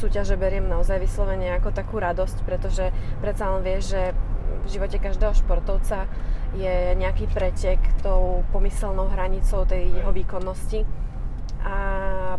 súťaže 0.00 0.40
beriem 0.40 0.64
naozaj 0.64 0.96
vyslovene 0.96 1.52
ako 1.60 1.76
takú 1.76 2.00
radosť, 2.00 2.40
pretože 2.48 2.88
predsa 3.20 3.52
len 3.52 3.60
vieš, 3.60 3.92
že 3.92 4.02
v 4.64 4.66
živote 4.72 4.96
každého 4.96 5.36
športovca 5.36 6.08
je 6.56 6.96
nejaký 6.96 7.28
pretek 7.30 7.78
tou 8.00 8.42
pomyselnou 8.50 9.12
hranicou 9.12 9.68
tej 9.68 9.92
jeho 9.92 10.10
výkonnosti. 10.10 10.88
A 11.60 11.76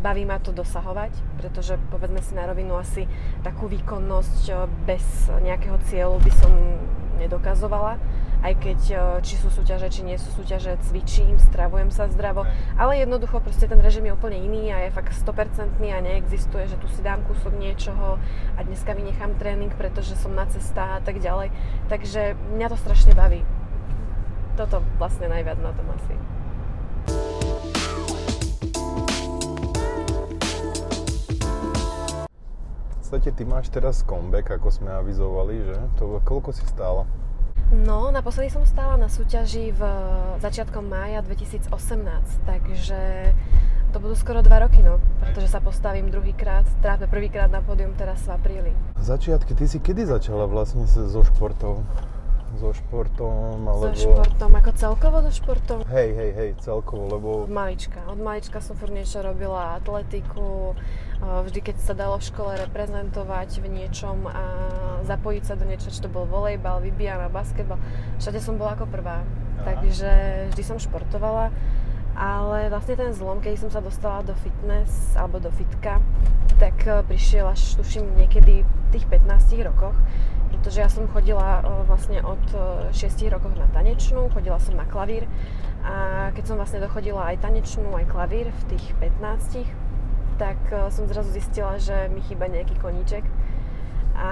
baví 0.01 0.25
ma 0.25 0.41
to 0.41 0.49
dosahovať, 0.49 1.13
pretože 1.37 1.77
povedzme 1.93 2.25
si 2.25 2.33
na 2.33 2.49
rovinu 2.49 2.73
asi 2.73 3.05
takú 3.45 3.69
výkonnosť 3.69 4.43
eh, 4.49 4.57
bez 4.89 5.29
nejakého 5.29 5.77
cieľu 5.85 6.17
by 6.17 6.31
som 6.33 6.51
nedokazovala 7.21 8.01
aj 8.41 8.53
keď 8.57 8.79
e, 8.89 8.95
či 9.21 9.37
sú 9.37 9.53
súťaže, 9.53 9.87
či 9.93 10.01
nie 10.05 10.17
sú 10.17 10.29
súťaže, 10.33 10.77
cvičím, 10.85 11.37
stravujem 11.37 11.93
sa 11.93 12.09
zdravo, 12.09 12.45
ale 12.75 13.01
jednoducho 13.01 13.41
proste 13.41 13.69
ten 13.69 13.77
režim 13.77 14.05
je 14.05 14.13
úplne 14.13 14.37
iný 14.37 14.73
a 14.73 14.85
je 14.85 14.93
fakt 14.93 15.13
100% 15.13 15.77
a 15.81 15.99
neexistuje, 16.01 16.65
že 16.69 16.77
tu 16.81 16.89
si 16.89 17.05
dám 17.05 17.21
kúsok 17.29 17.53
niečoho 17.53 18.17
a 18.57 18.59
dneska 18.61 18.97
vynechám 18.97 19.37
tréning, 19.37 19.73
pretože 19.77 20.17
som 20.17 20.33
na 20.33 20.49
cesta 20.49 20.97
a 20.97 21.01
tak 21.01 21.21
ďalej. 21.21 21.53
Takže 21.89 22.37
mňa 22.57 22.67
to 22.69 22.77
strašne 22.77 23.13
baví. 23.13 23.45
Toto 24.57 24.83
vlastne 24.97 25.29
najviac 25.29 25.57
na 25.61 25.71
tom 25.71 25.87
asi. 25.95 26.13
Podstate 33.11 33.35
ty 33.35 33.43
máš 33.43 33.67
teraz 33.67 34.07
comeback, 34.07 34.55
ako 34.55 34.71
sme 34.71 34.87
avizovali, 34.87 35.67
že? 35.67 35.75
To, 35.99 36.23
koľko 36.23 36.55
si 36.55 36.63
stála? 36.63 37.03
No, 37.71 38.11
naposledy 38.11 38.51
som 38.51 38.67
stála 38.67 38.99
na 38.99 39.07
súťaži 39.07 39.71
v 39.71 39.81
začiatkom 40.43 40.91
mája 40.91 41.23
2018, 41.23 41.71
takže 42.43 43.31
to 43.95 43.97
budú 44.03 44.11
skoro 44.19 44.43
dva 44.43 44.67
roky, 44.67 44.83
no, 44.83 44.99
pretože 45.23 45.47
sa 45.47 45.63
postavím 45.63 46.11
druhýkrát, 46.11 46.67
trápe 46.83 47.07
prvýkrát 47.07 47.47
na 47.47 47.63
pódium 47.63 47.95
teraz 47.95 48.27
v 48.27 48.35
apríli. 48.35 48.71
Začiatky, 48.99 49.55
ty 49.55 49.71
si 49.71 49.79
kedy 49.79 50.03
začala 50.03 50.51
vlastne 50.51 50.83
so 50.83 51.23
športom? 51.23 51.87
so 52.59 52.75
športom, 52.75 53.63
alebo... 53.63 53.95
So 53.95 54.11
športom, 54.11 54.51
ako 54.51 54.71
celkovo 54.75 55.17
so 55.23 55.31
športom? 55.31 55.79
Hej, 55.87 56.09
hej, 56.11 56.31
hej, 56.35 56.49
celkovo, 56.59 57.07
lebo... 57.07 57.27
Od 57.47 57.53
malička. 57.53 58.03
Od 58.11 58.19
malička 58.19 58.59
som 58.59 58.75
furt 58.75 58.91
niečo 58.91 59.23
robila, 59.23 59.79
atletiku, 59.79 60.75
vždy 61.21 61.59
keď 61.61 61.75
sa 61.77 61.93
dalo 61.93 62.17
v 62.17 62.27
škole 62.27 62.51
reprezentovať 62.57 63.61
v 63.61 63.67
niečom 63.69 64.25
a 64.25 64.43
zapojiť 65.05 65.43
sa 65.45 65.53
do 65.53 65.69
niečo, 65.69 65.93
či 65.93 66.01
to 66.01 66.09
bol 66.09 66.25
volejbal, 66.25 66.81
vybijana, 66.81 67.29
basketbal, 67.29 67.77
všade 68.17 68.41
som 68.41 68.57
bola 68.57 68.73
ako 68.73 68.89
prvá. 68.89 69.21
Aha. 69.21 69.61
Takže 69.61 70.11
vždy 70.53 70.63
som 70.65 70.81
športovala, 70.81 71.53
ale 72.17 72.73
vlastne 72.73 72.97
ten 72.97 73.13
zlom, 73.13 73.39
keď 73.39 73.61
som 73.61 73.69
sa 73.69 73.79
dostala 73.79 74.25
do 74.25 74.33
fitness 74.41 75.13
alebo 75.13 75.37
do 75.37 75.53
fitka, 75.53 76.01
tak 76.57 76.75
eh, 76.89 77.05
prišiel 77.05 77.45
až 77.53 77.77
tuším 77.77 78.17
niekedy 78.17 78.65
v 78.65 78.87
tých 78.91 79.05
15 79.07 79.61
rokoch, 79.69 79.95
pretože 80.51 80.83
ja 80.83 80.89
som 80.91 81.07
chodila 81.07 81.63
vlastne 81.87 82.19
od 82.21 82.43
6 82.91 83.33
rokov 83.33 83.55
na 83.55 83.65
tanečnú, 83.71 84.27
chodila 84.35 84.59
som 84.59 84.75
na 84.75 84.83
klavír 84.83 85.25
a 85.81 86.29
keď 86.35 86.43
som 86.43 86.59
vlastne 86.59 86.83
dochodila 86.83 87.33
aj 87.33 87.41
tanečnú, 87.41 87.87
aj 87.95 88.05
klavír 88.11 88.51
v 88.51 88.63
tých 88.75 88.85
15, 88.99 89.80
tak 90.41 90.57
som 90.89 91.05
zrazu 91.05 91.29
zistila, 91.29 91.77
že 91.77 92.09
mi 92.09 92.25
chýba 92.25 92.49
nejaký 92.49 92.81
koníček. 92.81 93.21
A 94.17 94.29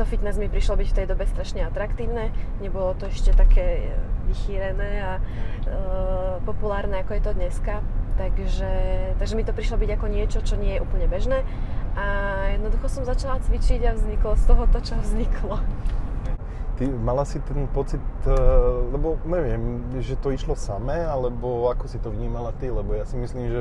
to 0.00 0.08
fitness 0.08 0.40
mi 0.40 0.48
prišlo 0.48 0.80
byť 0.80 0.88
v 0.88 0.96
tej 0.96 1.06
dobe 1.12 1.28
strašne 1.28 1.60
atraktívne, 1.68 2.32
nebolo 2.64 2.96
to 2.96 3.12
ešte 3.12 3.36
také 3.36 3.92
vychýrené 4.32 4.90
a 5.04 5.12
e, 5.18 5.22
populárne, 6.48 7.04
ako 7.04 7.20
je 7.20 7.22
to 7.28 7.32
dneska, 7.36 7.84
takže, 8.16 8.72
takže 9.20 9.36
mi 9.36 9.44
to 9.44 9.52
prišlo 9.52 9.76
byť 9.76 9.90
ako 10.00 10.06
niečo, 10.08 10.38
čo 10.40 10.56
nie 10.56 10.80
je 10.80 10.80
úplne 10.80 11.04
bežné. 11.04 11.44
A 12.00 12.06
jednoducho 12.56 12.88
som 12.88 13.02
začala 13.04 13.44
cvičiť 13.44 13.92
a 13.92 13.92
vzniklo 13.92 14.40
z 14.40 14.44
toho 14.48 14.64
to, 14.72 14.78
čo 14.80 14.94
vzniklo. 15.04 15.60
Ty 16.80 16.84
mala 16.96 17.28
si 17.28 17.36
ten 17.44 17.68
pocit, 17.68 18.00
e, 18.24 18.32
lebo 18.96 19.20
neviem, 19.28 19.84
že 20.00 20.16
to 20.16 20.32
išlo 20.32 20.56
samé, 20.56 21.04
alebo 21.04 21.68
ako 21.68 21.84
si 21.92 22.00
to 22.00 22.08
vnímala 22.08 22.56
ty, 22.56 22.72
lebo 22.72 22.96
ja 22.96 23.04
si 23.04 23.20
myslím, 23.20 23.52
že 23.52 23.60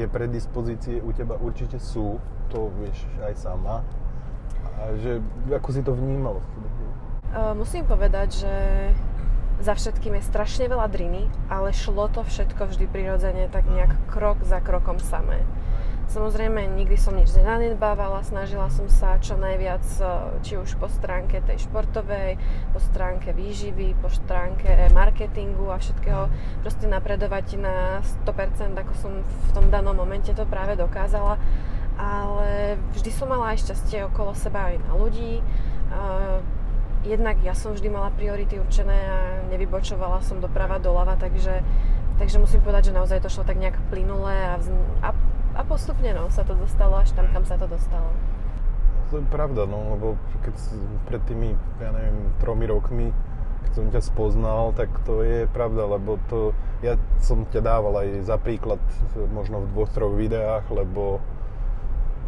tie 0.00 0.08
predispozície 0.08 1.04
u 1.04 1.12
teba 1.12 1.36
určite 1.36 1.76
sú, 1.76 2.16
to 2.48 2.72
vieš 2.80 3.04
aj 3.20 3.36
sama. 3.36 3.84
A 4.80 4.96
že 4.96 5.20
ako 5.52 5.68
si 5.76 5.84
to 5.84 5.92
vnímala? 5.92 6.40
Uh, 7.36 7.52
musím 7.52 7.84
povedať, 7.84 8.40
že 8.40 8.54
za 9.60 9.76
všetkým 9.76 10.16
je 10.16 10.24
strašne 10.24 10.72
veľa 10.72 10.88
driny, 10.88 11.28
ale 11.52 11.76
šlo 11.76 12.08
to 12.08 12.24
všetko 12.24 12.72
vždy 12.72 12.88
prirodzene 12.88 13.44
tak 13.52 13.68
nejak 13.68 13.92
krok 14.08 14.40
za 14.40 14.64
krokom 14.64 14.96
samé. 14.96 15.44
Samozrejme, 16.10 16.74
nikdy 16.74 16.98
som 16.98 17.14
nič 17.14 17.30
nenanedbávala, 17.38 18.26
snažila 18.26 18.66
som 18.66 18.90
sa 18.90 19.22
čo 19.22 19.38
najviac, 19.38 19.86
e, 20.02 20.42
či 20.42 20.58
už 20.58 20.74
po 20.82 20.90
stránke 20.90 21.38
tej 21.38 21.70
športovej, 21.70 22.34
po 22.74 22.82
stránke 22.82 23.30
výživy, 23.30 23.94
po 23.94 24.10
stránke 24.10 24.90
marketingu 24.90 25.70
a 25.70 25.78
všetkého, 25.78 26.26
proste 26.66 26.90
napredovať 26.90 27.62
na 27.62 28.02
100%, 28.26 28.74
ako 28.74 28.92
som 28.98 29.12
v 29.22 29.50
tom 29.54 29.70
danom 29.70 29.94
momente 29.94 30.34
to 30.34 30.42
práve 30.50 30.74
dokázala. 30.74 31.38
Ale 31.94 32.74
vždy 32.90 33.10
som 33.14 33.30
mala 33.30 33.54
aj 33.54 33.70
šťastie 33.70 34.02
okolo 34.10 34.34
seba 34.34 34.74
aj 34.74 34.82
na 34.82 34.98
ľudí. 34.98 35.38
E, 35.38 35.42
jednak 37.06 37.38
ja 37.46 37.54
som 37.54 37.70
vždy 37.70 37.86
mala 37.86 38.10
priority 38.18 38.58
určené 38.58 38.98
a 38.98 39.18
nevybočovala 39.46 40.26
som 40.26 40.42
doprava, 40.42 40.82
doľava, 40.82 41.14
takže, 41.22 41.62
takže 42.18 42.42
musím 42.42 42.66
povedať, 42.66 42.90
že 42.90 42.98
naozaj 42.98 43.22
to 43.22 43.30
šlo 43.30 43.46
tak 43.46 43.62
nejak 43.62 43.78
plynule 43.94 44.34
a, 44.34 44.58
vz, 44.58 44.74
a 45.06 45.14
a 45.60 45.64
postupne 45.68 46.16
no, 46.16 46.32
sa 46.32 46.40
to 46.40 46.56
dostalo 46.56 46.96
až 47.04 47.12
tam, 47.12 47.28
kam 47.36 47.44
sa 47.44 47.60
to 47.60 47.68
dostalo. 47.68 48.08
To 49.12 49.20
je 49.20 49.26
pravda, 49.28 49.68
no, 49.68 49.92
lebo 49.92 50.16
keď 50.40 50.56
pred 51.04 51.20
tými, 51.28 51.52
ja 51.76 51.92
neviem, 51.92 52.32
tromi 52.40 52.64
rokmi, 52.64 53.12
keď 53.68 53.72
som 53.76 53.86
ťa 53.92 54.00
spoznal, 54.00 54.72
tak 54.72 54.88
to 55.04 55.20
je 55.20 55.44
pravda, 55.52 55.84
lebo 55.84 56.16
to, 56.32 56.56
ja 56.80 56.96
som 57.20 57.44
ťa 57.44 57.60
dával 57.60 57.92
aj 58.00 58.24
za 58.24 58.40
príklad 58.40 58.80
možno 59.36 59.60
v 59.60 59.70
dvoch, 59.76 59.92
troch 59.92 60.16
videách, 60.16 60.64
lebo 60.72 61.20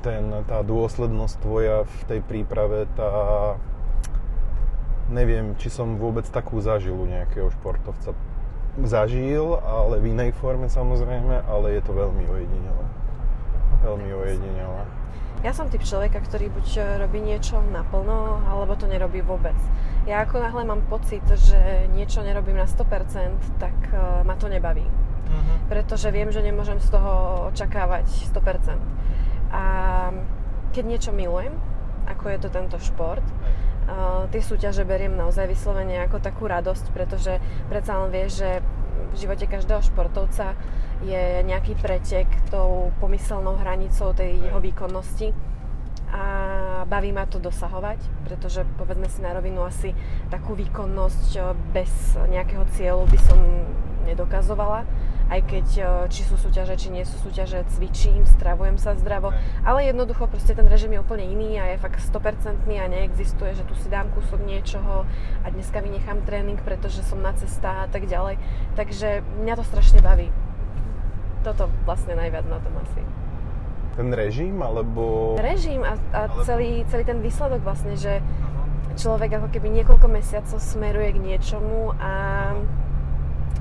ten, 0.05 0.29
tá 0.45 0.61
dôslednosť 0.61 1.35
tvoja 1.41 1.89
v 1.89 2.01
tej 2.11 2.21
príprave, 2.21 2.85
tá 2.99 3.09
neviem, 5.09 5.57
či 5.57 5.73
som 5.73 5.97
vôbec 5.97 6.29
takú 6.29 6.61
zažil 6.61 6.99
u 6.99 7.09
nejakého 7.09 7.49
športovca. 7.49 8.13
Zažil, 8.83 9.57
ale 9.65 10.05
v 10.05 10.13
inej 10.13 10.37
forme 10.37 10.69
samozrejme, 10.69 11.49
ale 11.49 11.81
je 11.81 11.83
to 11.85 11.93
veľmi 11.97 12.25
ojedinelé 12.29 12.92
veľmi 13.83 14.09
ojedinelé. 14.15 14.83
Ja 15.43 15.51
som 15.51 15.67
typ 15.67 15.83
človeka, 15.83 16.23
ktorý 16.23 16.55
buď 16.55 16.67
e, 16.79 16.81
robí 17.03 17.19
niečo 17.19 17.59
naplno, 17.59 18.47
alebo 18.47 18.79
to 18.79 18.87
nerobí 18.87 19.27
vôbec. 19.27 19.59
Ja 20.07 20.23
ako 20.23 20.39
náhle 20.39 20.63
mám 20.63 20.87
pocit, 20.87 21.23
že 21.27 21.91
niečo 21.91 22.23
nerobím 22.23 22.59
na 22.59 22.67
100%, 22.67 23.59
tak 23.63 23.75
uh, 23.95 24.27
ma 24.27 24.35
to 24.35 24.51
nebaví. 24.51 24.83
Uh-huh. 24.83 25.57
Pretože 25.71 26.11
viem, 26.11 26.27
že 26.35 26.43
nemôžem 26.43 26.83
z 26.83 26.91
toho 26.91 27.47
očakávať 27.55 28.11
100%. 28.35 28.83
A 29.55 29.65
keď 30.75 30.85
niečo 30.91 31.11
milujem, 31.15 31.55
ako 32.11 32.35
je 32.35 32.39
to 32.43 32.49
tento 32.51 32.79
šport, 32.83 33.23
uh, 33.23 34.27
tie 34.35 34.43
súťaže 34.43 34.83
beriem 34.83 35.15
naozaj 35.15 35.47
vyslovene 35.47 36.03
ako 36.03 36.19
takú 36.19 36.51
radosť, 36.51 36.91
pretože 36.91 37.39
predsa 37.71 38.03
len 38.03 38.11
vieš, 38.11 38.43
že 38.43 38.51
v 39.15 39.15
živote 39.23 39.47
každého 39.47 39.87
športovca 39.87 40.59
je 41.03 41.43
nejaký 41.43 41.75
pretek 41.79 42.31
tou 42.51 42.95
pomyselnou 43.03 43.59
hranicou 43.59 44.15
tej 44.15 44.39
jeho 44.39 44.61
výkonnosti. 44.63 45.35
A 46.13 46.25
baví 46.85 47.09
ma 47.09 47.25
to 47.25 47.41
dosahovať, 47.41 47.97
pretože 48.29 48.69
povedzme 48.77 49.09
si 49.09 49.25
na 49.25 49.33
rovinu 49.33 49.65
asi 49.65 49.97
takú 50.29 50.53
výkonnosť 50.53 51.31
eh, 51.41 51.43
bez 51.73 51.91
nejakého 52.29 52.69
cieľu 52.77 53.09
by 53.09 53.19
som 53.19 53.41
nedokazovala, 54.05 54.85
aj 55.33 55.41
keď 55.49 55.67
eh, 55.81 55.87
či 56.13 56.21
sú 56.29 56.37
súťaže, 56.37 56.77
či 56.77 56.93
nie 56.93 57.09
sú 57.09 57.17
súťaže, 57.25 57.65
cvičím, 57.73 58.29
stravujem 58.29 58.77
sa 58.77 58.93
zdravo, 58.93 59.33
ale 59.65 59.89
jednoducho 59.89 60.29
proste 60.29 60.53
ten 60.53 60.69
režim 60.69 60.93
je 60.93 61.01
úplne 61.01 61.25
iný 61.25 61.57
a 61.57 61.73
je 61.73 61.81
fakt 61.81 62.05
100% 62.05 62.61
a 62.69 62.87
neexistuje, 62.93 63.57
že 63.57 63.65
tu 63.65 63.73
si 63.81 63.89
dám 63.89 64.13
kúsok 64.13 64.45
niečoho 64.45 65.09
a 65.43 65.47
dneska 65.49 65.81
vynechám 65.81 66.29
tréning, 66.29 66.61
pretože 66.61 67.01
som 67.09 67.25
na 67.25 67.33
cesta 67.33 67.85
a 67.85 67.89
tak 67.89 68.05
ďalej. 68.05 68.37
Takže 68.77 69.25
mňa 69.41 69.55
to 69.57 69.65
strašne 69.65 70.05
baví 70.05 70.29
toto 71.43 71.69
vlastne 71.85 72.15
najviac 72.15 72.47
na 72.47 72.59
tom 72.63 72.75
asi. 72.81 73.03
Ten 73.93 74.09
režim, 74.09 74.57
alebo... 74.65 75.37
Režim 75.37 75.85
a, 75.85 76.01
a 76.17 76.31
alebo... 76.31 76.47
Celý, 76.49 76.87
celý 76.89 77.05
ten 77.05 77.21
výsledok 77.21 77.61
vlastne, 77.61 77.93
že 77.99 78.25
človek 78.97 79.37
ako 79.37 79.49
keby 79.53 79.69
niekoľko 79.83 80.09
mesiacov 80.09 80.59
smeruje 80.61 81.13
k 81.17 81.19
niečomu 81.21 81.93
a, 82.01 82.15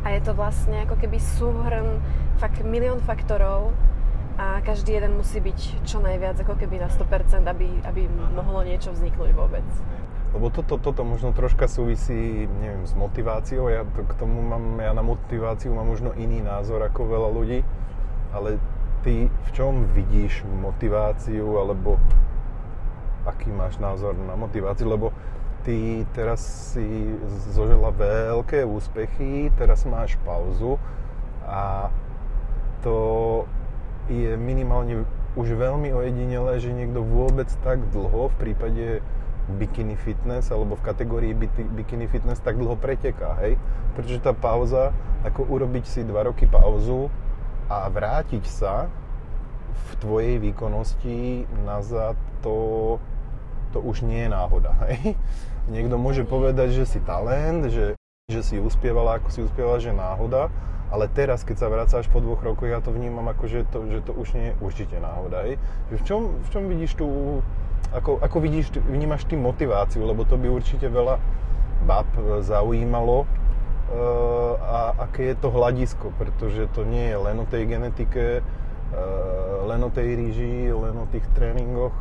a 0.04 0.08
je 0.12 0.22
to 0.24 0.32
vlastne 0.36 0.88
ako 0.88 0.96
keby 1.00 1.20
súhrn 1.20 2.00
fakt 2.40 2.64
milión 2.64 3.00
faktorov 3.04 3.76
a 4.40 4.64
každý 4.64 4.98
jeden 4.98 5.20
musí 5.20 5.44
byť 5.44 5.86
čo 5.86 6.00
najviac 6.00 6.40
ako 6.42 6.56
keby 6.58 6.80
na 6.80 6.90
100%, 6.90 7.46
aby, 7.46 7.68
aby 7.84 8.08
mohlo 8.34 8.64
niečo 8.64 8.96
vzniknúť 8.96 9.32
vôbec. 9.36 9.68
Lebo 10.32 10.48
toto, 10.48 10.80
toto 10.80 11.04
možno 11.04 11.36
troška 11.36 11.68
súvisí, 11.68 12.48
neviem, 12.48 12.88
s 12.88 12.96
motiváciou. 12.96 13.68
Ja 13.68 13.84
to, 13.84 14.08
k 14.08 14.16
tomu 14.16 14.40
mám, 14.40 14.80
ja 14.80 14.96
na 14.96 15.04
motiváciu 15.04 15.76
mám 15.76 15.92
možno 15.92 16.16
iný 16.16 16.40
názor 16.40 16.80
ako 16.88 17.04
veľa 17.04 17.30
ľudí, 17.36 17.60
ale 18.32 18.56
ty 19.04 19.28
v 19.28 19.50
čom 19.52 19.92
vidíš 19.92 20.48
motiváciu, 20.48 21.60
alebo 21.60 22.00
aký 23.28 23.52
máš 23.52 23.76
názor 23.78 24.16
na 24.16 24.40
motiváciu, 24.40 24.88
lebo 24.88 25.12
ty 25.62 26.08
teraz 26.16 26.42
si 26.74 27.14
zožila 27.54 27.94
veľké 27.94 28.66
úspechy, 28.66 29.54
teraz 29.60 29.86
máš 29.86 30.18
pauzu 30.26 30.82
a 31.46 31.92
to 32.82 33.46
je 34.10 34.34
minimálne 34.40 35.06
už 35.38 35.54
veľmi 35.54 35.94
ojedinelé, 35.94 36.58
že 36.58 36.74
niekto 36.74 37.06
vôbec 37.06 37.48
tak 37.62 37.78
dlho 37.94 38.34
v 38.34 38.36
prípade 38.42 38.86
bikini 39.52 40.00
fitness 40.00 40.50
alebo 40.50 40.80
v 40.80 40.84
kategórii 40.84 41.34
bikini 41.76 42.08
fitness 42.08 42.40
tak 42.40 42.58
dlho 42.58 42.80
preteká, 42.80 43.38
hej? 43.44 43.60
Pretože 43.94 44.24
tá 44.24 44.32
pauza, 44.32 44.96
ako 45.28 45.46
urobiť 45.52 45.86
si 45.86 46.02
dva 46.08 46.26
roky 46.26 46.48
pauzu 46.48 47.12
a 47.68 47.86
vrátiť 47.92 48.44
sa 48.48 48.88
v 49.72 49.90
tvojej 50.00 50.36
výkonnosti 50.40 51.46
nazad, 51.68 52.16
to, 52.42 52.98
to 53.76 53.80
už 53.80 54.04
nie 54.08 54.26
je 54.26 54.30
náhoda, 54.32 54.72
hej? 54.90 55.14
Niekto 55.70 55.96
môže 56.02 56.26
povedať, 56.26 56.74
že 56.74 56.86
si 56.90 57.00
talent, 57.06 57.70
že, 57.70 57.94
že 58.32 58.42
si 58.42 58.56
uspievala, 58.58 59.20
ako 59.20 59.28
si 59.30 59.44
uspievala, 59.44 59.84
že 59.84 59.92
náhoda, 59.92 60.48
ale 60.92 61.08
teraz, 61.12 61.44
keď 61.44 61.56
sa 61.60 61.68
vracáš 61.72 62.08
po 62.12 62.20
dvoch 62.20 62.40
rokoch, 62.44 62.68
ja 62.68 62.80
to 62.80 62.92
vnímam 62.92 63.28
ako, 63.32 63.48
že 63.48 63.68
to, 63.72 63.88
že 63.88 64.00
to 64.04 64.12
už 64.16 64.36
nie 64.36 64.52
je 64.52 64.54
určite 64.64 64.96
náhoda. 65.00 65.48
Hej? 65.48 65.56
V, 65.92 66.02
čom, 66.04 66.22
v 66.40 66.48
čom 66.52 66.64
vidíš 66.68 67.00
tú, 67.00 67.08
ako, 67.96 68.20
ako 68.20 68.38
vidíš, 68.44 68.76
vnímaš 68.88 69.28
ty 69.28 69.40
motiváciu, 69.40 70.04
lebo 70.04 70.24
to 70.28 70.36
by 70.40 70.48
určite 70.52 70.88
veľa 70.88 71.20
bab 71.88 72.08
zaujímalo, 72.44 73.24
uh, 73.24 74.54
a 74.60 74.80
aké 75.08 75.32
je 75.32 75.36
to 75.40 75.48
hľadisko, 75.52 76.12
pretože 76.16 76.72
to 76.72 76.88
nie 76.88 77.12
je 77.12 77.18
len 77.20 77.38
o 77.40 77.46
tej 77.48 77.64
genetike, 77.68 78.44
uh, 78.44 79.68
len 79.68 79.80
o 79.84 79.92
tej 79.92 80.08
ríži, 80.16 80.72
len 80.72 80.96
o 80.96 81.06
tých 81.12 81.24
tréningoch. 81.36 81.96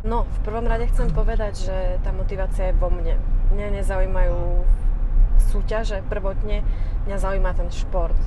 No, 0.00 0.24
v 0.24 0.38
prvom 0.48 0.64
rade 0.64 0.88
chcem 0.88 1.12
povedať, 1.12 1.68
že 1.68 1.76
tá 2.00 2.10
motivácia 2.14 2.72
je 2.72 2.78
vo 2.80 2.88
mne. 2.88 3.20
Mňa 3.52 3.82
nezaujímajú 3.82 4.64
súťaže 5.38 6.02
prvotne, 6.06 6.66
mňa 7.06 7.16
zaujíma 7.16 7.52
ten 7.54 7.68
šport. 7.70 8.18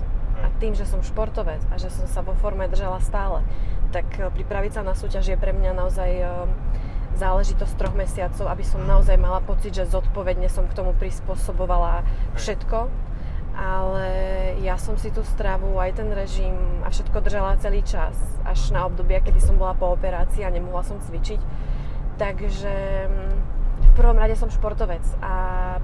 A 0.43 0.49
tým, 0.59 0.75
že 0.75 0.83
som 0.83 1.05
športovec 1.05 1.61
a 1.71 1.75
že 1.79 1.87
som 1.93 2.09
sa 2.09 2.19
vo 2.19 2.35
forme 2.35 2.67
držala 2.67 2.99
stále, 2.99 3.45
tak 3.93 4.05
e, 4.17 4.27
pripraviť 4.27 4.71
sa 4.75 4.81
na 4.81 4.97
súťaž 4.97 5.35
je 5.35 5.37
pre 5.37 5.53
mňa 5.53 5.71
naozaj 5.77 6.11
e, 6.11 6.25
záležitosť 7.15 7.73
troch 7.77 7.95
mesiacov, 7.95 8.49
aby 8.49 8.65
som 8.65 8.81
naozaj 8.83 9.15
mala 9.21 9.39
pocit, 9.39 9.77
že 9.77 9.85
zodpovedne 9.85 10.49
som 10.49 10.65
k 10.65 10.75
tomu 10.75 10.97
prispôsobovala 10.97 12.01
všetko. 12.35 12.89
Ale 13.53 14.07
ja 14.65 14.81
som 14.81 14.97
si 14.97 15.13
tú 15.13 15.21
stravu, 15.21 15.77
aj 15.77 16.01
ten 16.01 16.09
režim 16.09 16.57
a 16.81 16.89
všetko 16.89 17.21
držala 17.21 17.61
celý 17.61 17.85
čas, 17.85 18.17
až 18.41 18.73
na 18.73 18.89
obdobie, 18.89 19.21
kedy 19.21 19.37
som 19.37 19.61
bola 19.61 19.77
po 19.77 19.93
operácii 19.93 20.41
a 20.41 20.49
nemohla 20.49 20.81
som 20.81 20.97
cvičiť. 20.97 21.37
Takže 22.17 22.73
v 23.91 23.93
prvom 23.97 24.17
rade 24.17 24.33
som 24.39 24.49
športovec 24.49 25.03
a 25.21 25.33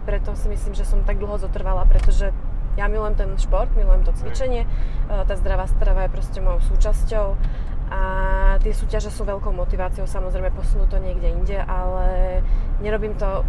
preto 0.07 0.33
si 0.33 0.47
myslím, 0.49 0.73
že 0.73 0.87
som 0.87 1.03
tak 1.03 1.19
dlho 1.19 1.37
zotrvala, 1.37 1.85
pretože 1.85 2.31
ja 2.79 2.85
milujem 2.87 3.15
ten 3.19 3.29
šport, 3.35 3.69
milujem 3.75 4.07
to 4.07 4.15
cvičenie, 4.15 4.63
e, 4.63 4.67
tá 5.27 5.35
zdravá 5.35 5.67
strava 5.67 6.07
je 6.07 6.15
proste 6.15 6.39
mojou 6.39 6.63
súčasťou 6.73 7.27
a 7.89 8.01
tie 8.61 8.71
súťaže 8.71 9.09
sú 9.09 9.25
veľkou 9.25 9.51
motiváciou, 9.51 10.05
samozrejme 10.05 10.53
posunú 10.53 10.85
to 10.87 11.01
niekde 11.01 11.27
inde, 11.27 11.57
ale 11.57 12.39
nerobím 12.79 13.17
to 13.17 13.43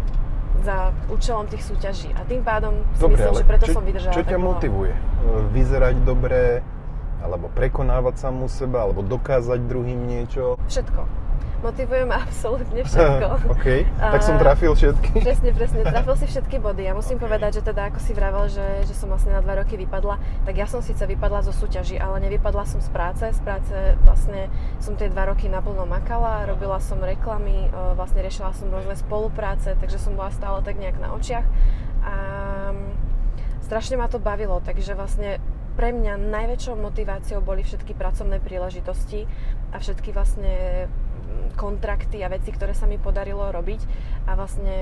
za 0.61 0.91
účelom 1.07 1.47
tých 1.47 1.63
súťaží 1.63 2.11
a 2.13 2.27
tým 2.27 2.43
pádom 2.43 2.83
si 2.97 3.01
dobre, 3.01 3.17
myslím, 3.17 3.33
že 3.39 3.45
preto 3.47 3.65
čo, 3.69 3.73
som 3.73 3.83
vydržala 3.85 4.13
Čo 4.13 4.23
ťa 4.27 4.37
dlho. 4.37 4.49
motivuje? 4.51 4.93
E, 4.93 5.01
vyzerať 5.55 5.95
dobre, 6.03 6.41
alebo 7.21 7.47
prekonávať 7.53 8.15
samú 8.17 8.49
seba, 8.49 8.83
alebo 8.89 9.05
dokázať 9.05 9.61
druhým 9.63 10.09
niečo? 10.09 10.57
Všetko 10.67 11.20
motivuje 11.61 12.03
ma 12.05 12.25
absolútne 12.25 12.81
všetko. 12.81 13.27
OK, 13.53 13.65
tak 13.85 14.21
som 14.25 14.35
trafil 14.41 14.73
všetky. 14.73 15.21
Presne, 15.21 15.49
presne, 15.53 15.81
trafil 15.93 16.15
si 16.17 16.25
všetky 16.27 16.57
body. 16.57 16.89
Ja 16.89 16.93
musím 16.97 17.21
povedať, 17.21 17.61
že 17.61 17.71
teda 17.71 17.93
ako 17.93 17.99
si 18.01 18.11
vravel, 18.17 18.45
že, 18.49 18.85
že 18.89 18.93
som 18.97 19.09
vlastne 19.09 19.31
na 19.33 19.41
dva 19.45 19.61
roky 19.61 19.77
vypadla, 19.77 20.17
tak 20.43 20.53
ja 20.57 20.65
som 20.65 20.81
síce 20.81 21.01
vypadla 21.05 21.45
zo 21.45 21.53
súťaží, 21.53 22.01
ale 22.01 22.19
nevypadla 22.25 22.65
som 22.65 22.81
z 22.81 22.89
práce. 22.89 23.23
Z 23.23 23.41
práce 23.45 23.73
vlastne 24.03 24.49
som 24.81 24.97
tie 24.97 25.07
dva 25.07 25.29
roky 25.29 25.47
naplno 25.47 25.85
makala, 25.85 26.49
robila 26.49 26.81
som 26.81 26.99
reklamy, 26.99 27.69
vlastne 27.95 28.25
riešila 28.25 28.51
som 28.57 28.73
rôzne 28.73 28.97
spolupráce, 28.97 29.77
takže 29.77 30.01
som 30.01 30.17
bola 30.17 30.33
stále 30.33 30.59
tak 30.65 30.75
nejak 30.81 30.97
na 30.97 31.13
očiach. 31.13 31.45
A 32.01 32.15
strašne 33.61 33.95
ma 33.95 34.09
to 34.09 34.17
bavilo, 34.17 34.59
takže 34.65 34.97
vlastne 34.97 35.37
pre 35.79 35.95
mňa 35.95 36.19
najväčšou 36.19 36.75
motiváciou 36.75 37.39
boli 37.39 37.63
všetky 37.63 37.95
pracovné 37.95 38.43
príležitosti 38.43 39.23
a 39.71 39.79
všetky 39.79 40.11
vlastne 40.11 40.87
kontrakty 41.53 42.23
a 42.23 42.31
veci, 42.31 42.51
ktoré 42.51 42.75
sa 42.75 42.89
mi 42.89 42.97
podarilo 42.97 43.49
robiť 43.51 43.81
a 44.27 44.35
vlastne 44.35 44.77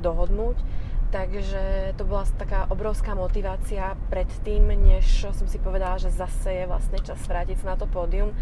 dohodnúť. 0.00 0.58
Takže 1.06 1.94
to 1.94 2.02
bola 2.02 2.26
taká 2.34 2.66
obrovská 2.66 3.14
motivácia 3.14 3.94
pred 4.10 4.26
tým, 4.42 4.74
než 4.74 5.30
som 5.30 5.46
si 5.46 5.62
povedala, 5.62 6.02
že 6.02 6.10
zase 6.10 6.62
je 6.62 6.64
vlastne 6.66 6.98
čas 6.98 7.22
vrátiť 7.24 7.62
sa 7.62 7.72
na 7.72 7.76
to 7.78 7.86
pódium. 7.86 8.34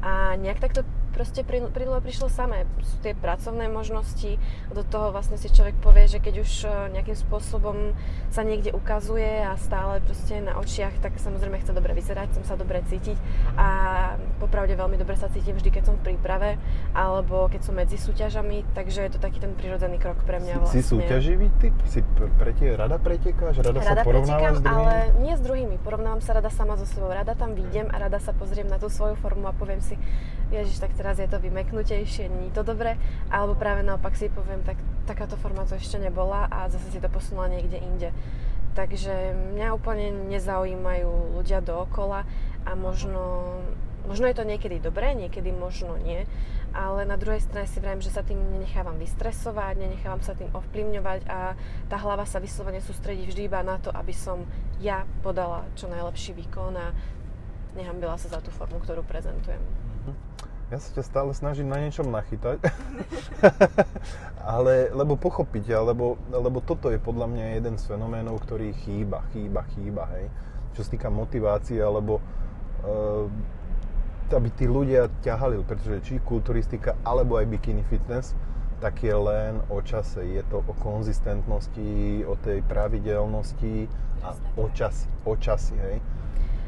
A 0.00 0.36
nejak 0.40 0.60
takto 0.60 0.84
proste 1.12 1.44
plynulo 1.46 1.98
prišlo 2.00 2.28
samé. 2.32 2.64
Sú 2.82 2.96
tie 3.04 3.12
pracovné 3.12 3.68
možnosti, 3.68 4.40
do 4.72 4.82
toho 4.84 5.12
vlastne 5.12 5.36
si 5.36 5.48
človek 5.52 5.76
povie, 5.80 6.08
že 6.08 6.18
keď 6.18 6.34
už 6.42 6.50
e, 6.64 6.68
nejakým 6.96 7.16
spôsobom 7.16 7.92
sa 8.32 8.42
niekde 8.42 8.72
ukazuje 8.72 9.44
a 9.44 9.54
stále 9.60 10.00
proste 10.04 10.40
na 10.42 10.58
očiach, 10.58 10.98
tak 11.00 11.16
samozrejme 11.20 11.62
chce 11.62 11.72
dobre 11.72 11.92
vyzerať, 11.94 12.36
chcem 12.36 12.44
sa 12.44 12.56
dobre 12.58 12.82
cítiť 12.88 13.16
a 13.56 13.68
popravde 14.42 14.74
veľmi 14.74 14.96
dobre 14.98 15.16
sa 15.16 15.30
cítim 15.32 15.56
vždy, 15.56 15.70
keď 15.72 15.84
som 15.92 15.96
v 16.00 16.12
príprave 16.12 16.60
alebo 16.96 17.48
keď 17.52 17.60
som 17.62 17.74
medzi 17.76 17.96
súťažami, 18.00 18.64
takže 18.72 19.04
je 19.04 19.10
to 19.16 19.20
taký 19.20 19.38
ten 19.38 19.52
prirodzený 19.52 20.00
krok 20.00 20.20
pre 20.24 20.40
mňa 20.40 20.64
vlastne. 20.64 20.80
Si 20.80 20.84
súťaživý 20.84 21.46
typ? 21.60 21.76
Si 21.88 22.00
pretie, 22.40 22.72
rada 22.76 22.96
pretekáš? 22.96 23.60
Rada, 23.60 23.80
rada 23.80 23.80
sa 23.84 23.94
porovnávaš 24.04 24.58
s 24.58 24.62
druhými? 24.64 24.86
ale 24.86 24.96
nie 25.20 25.34
s 25.36 25.42
druhými. 25.44 25.76
Porovnávam 25.80 26.20
sa 26.24 26.36
rada 26.36 26.48
sama 26.48 26.74
so 26.80 26.88
sebou. 26.88 27.12
Rada 27.12 27.36
tam 27.36 27.52
výjdem 27.52 27.88
a 27.92 27.96
rada 28.00 28.18
sa 28.18 28.32
pozriem 28.32 28.68
na 28.68 28.80
tú 28.80 28.88
svoju 28.88 29.14
formu 29.20 29.48
a 29.48 29.52
poviem 29.52 29.80
si, 29.84 29.94
ježiš, 30.50 30.80
tak 30.80 30.95
teraz 30.96 31.20
je 31.20 31.28
to 31.28 31.36
vymeknutejšie, 31.36 32.32
nie 32.32 32.50
to 32.50 32.64
dobre, 32.64 32.96
alebo 33.28 33.52
práve 33.54 33.84
naopak 33.84 34.16
si 34.16 34.32
poviem, 34.32 34.64
tak 34.64 34.80
takáto 35.04 35.36
forma 35.36 35.68
to 35.68 35.76
ešte 35.76 36.00
nebola 36.00 36.48
a 36.48 36.66
zase 36.72 36.90
si 36.90 36.98
to 36.98 37.12
posunula 37.12 37.52
niekde 37.52 37.78
inde. 37.78 38.10
Takže 38.76 39.36
mňa 39.56 39.72
úplne 39.72 40.12
nezaujímajú 40.28 41.36
ľudia 41.36 41.64
dookola 41.64 42.28
a 42.68 42.70
možno, 42.76 43.56
možno 44.04 44.28
je 44.28 44.36
to 44.36 44.44
niekedy 44.44 44.76
dobré, 44.80 45.16
niekedy 45.16 45.48
možno 45.48 45.96
nie, 45.96 46.28
ale 46.76 47.08
na 47.08 47.16
druhej 47.16 47.40
strane 47.40 47.64
si 47.64 47.80
vrajím, 47.80 48.04
že 48.04 48.12
sa 48.12 48.20
tým 48.20 48.36
nenechávam 48.36 49.00
vystresovať, 49.00 49.80
nenechávam 49.80 50.20
sa 50.20 50.36
tým 50.36 50.52
ovplyvňovať 50.52 51.24
a 51.24 51.56
tá 51.88 51.96
hlava 51.96 52.28
sa 52.28 52.36
vyslovene 52.36 52.84
sústredí 52.84 53.24
vždy 53.24 53.48
iba 53.48 53.64
na 53.64 53.80
to, 53.80 53.88
aby 53.96 54.12
som 54.12 54.44
ja 54.76 55.08
podala 55.24 55.64
čo 55.72 55.88
najlepší 55.88 56.36
výkon 56.36 56.76
a 56.76 56.92
nehambila 57.80 58.20
sa 58.20 58.28
za 58.28 58.44
tú 58.44 58.52
formu, 58.52 58.76
ktorú 58.84 59.00
prezentujem. 59.08 59.60
Ja 60.66 60.82
sa 60.82 60.98
ťa 60.98 61.04
stále 61.06 61.30
snažím 61.30 61.70
na 61.70 61.78
niečom 61.78 62.10
nachytať, 62.10 62.58
ale, 64.58 64.90
lebo 64.90 65.14
pochopiť, 65.14 65.78
lebo, 65.78 66.18
lebo 66.26 66.58
toto 66.58 66.90
je 66.90 66.98
podľa 66.98 67.30
mňa 67.30 67.44
jeden 67.62 67.78
z 67.78 67.86
fenoménov, 67.86 68.42
ktorý 68.42 68.74
chýba, 68.82 69.22
chýba, 69.30 69.62
chýba, 69.78 70.10
hej. 70.18 70.26
Čo 70.74 70.82
sa 70.82 70.90
týka 70.90 71.06
motivácie, 71.06 71.78
alebo 71.78 72.18
uh, 72.82 73.30
aby 74.34 74.50
tí 74.58 74.66
ľudia 74.66 75.06
ťahali, 75.22 75.62
pretože 75.62 76.02
či 76.02 76.18
kulturistika, 76.18 76.98
alebo 77.06 77.38
aj 77.38 77.46
bikini 77.46 77.86
fitness, 77.86 78.34
tak 78.82 79.06
je 79.06 79.14
len 79.14 79.62
o 79.70 79.78
čase. 79.86 80.18
Je 80.18 80.42
to 80.50 80.66
o 80.66 80.74
konzistentnosti, 80.82 82.26
o 82.26 82.34
tej 82.42 82.66
pravidelnosti 82.66 83.86
a 84.26 84.34
o, 84.58 84.66
čas, 84.74 85.06
o 85.22 85.38
časi, 85.38 85.78
hej. 85.78 86.02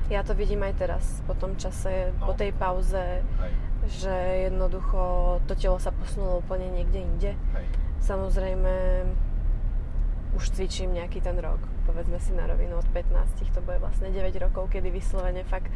Ja 0.06 0.22
to 0.22 0.38
vidím 0.38 0.62
aj 0.62 0.86
teraz, 0.86 1.04
po 1.26 1.34
tom 1.34 1.58
čase, 1.58 2.14
no. 2.14 2.30
po 2.30 2.38
tej 2.38 2.54
pauze. 2.54 3.26
Hej 3.42 3.68
že 3.88 4.12
jednoducho 4.48 5.40
to 5.48 5.56
telo 5.56 5.80
sa 5.80 5.90
posunulo 5.90 6.44
úplne 6.44 6.68
niekde 6.68 7.00
inde. 7.00 7.32
Hej. 7.56 7.66
Samozrejme, 8.04 8.72
už 10.36 10.44
cvičím 10.54 10.92
nejaký 10.92 11.24
ten 11.24 11.40
rok, 11.40 11.58
povedzme 11.88 12.20
si 12.20 12.36
na 12.36 12.44
rovinu 12.44 12.78
od 12.78 12.88
15, 12.92 13.48
to 13.50 13.60
bude 13.64 13.80
vlastne 13.80 14.12
9 14.12 14.28
rokov, 14.44 14.68
kedy 14.70 14.92
vyslovene 14.92 15.42
fakt 15.48 15.72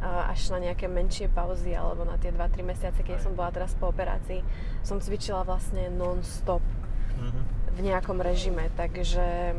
až 0.00 0.56
na 0.56 0.58
nejaké 0.64 0.88
menšie 0.88 1.28
pauzy 1.28 1.76
alebo 1.76 2.08
na 2.08 2.16
tie 2.16 2.32
2-3 2.32 2.64
mesiace, 2.64 3.04
keď 3.04 3.20
Aj. 3.20 3.24
som 3.28 3.36
bola 3.36 3.52
teraz 3.52 3.76
po 3.76 3.92
operácii, 3.92 4.40
som 4.80 4.96
cvičila 4.96 5.44
vlastne 5.44 5.92
non-stop 5.92 6.64
mm-hmm. 6.64 7.44
v 7.76 7.80
nejakom 7.84 8.16
režime, 8.24 8.72
takže 8.80 9.52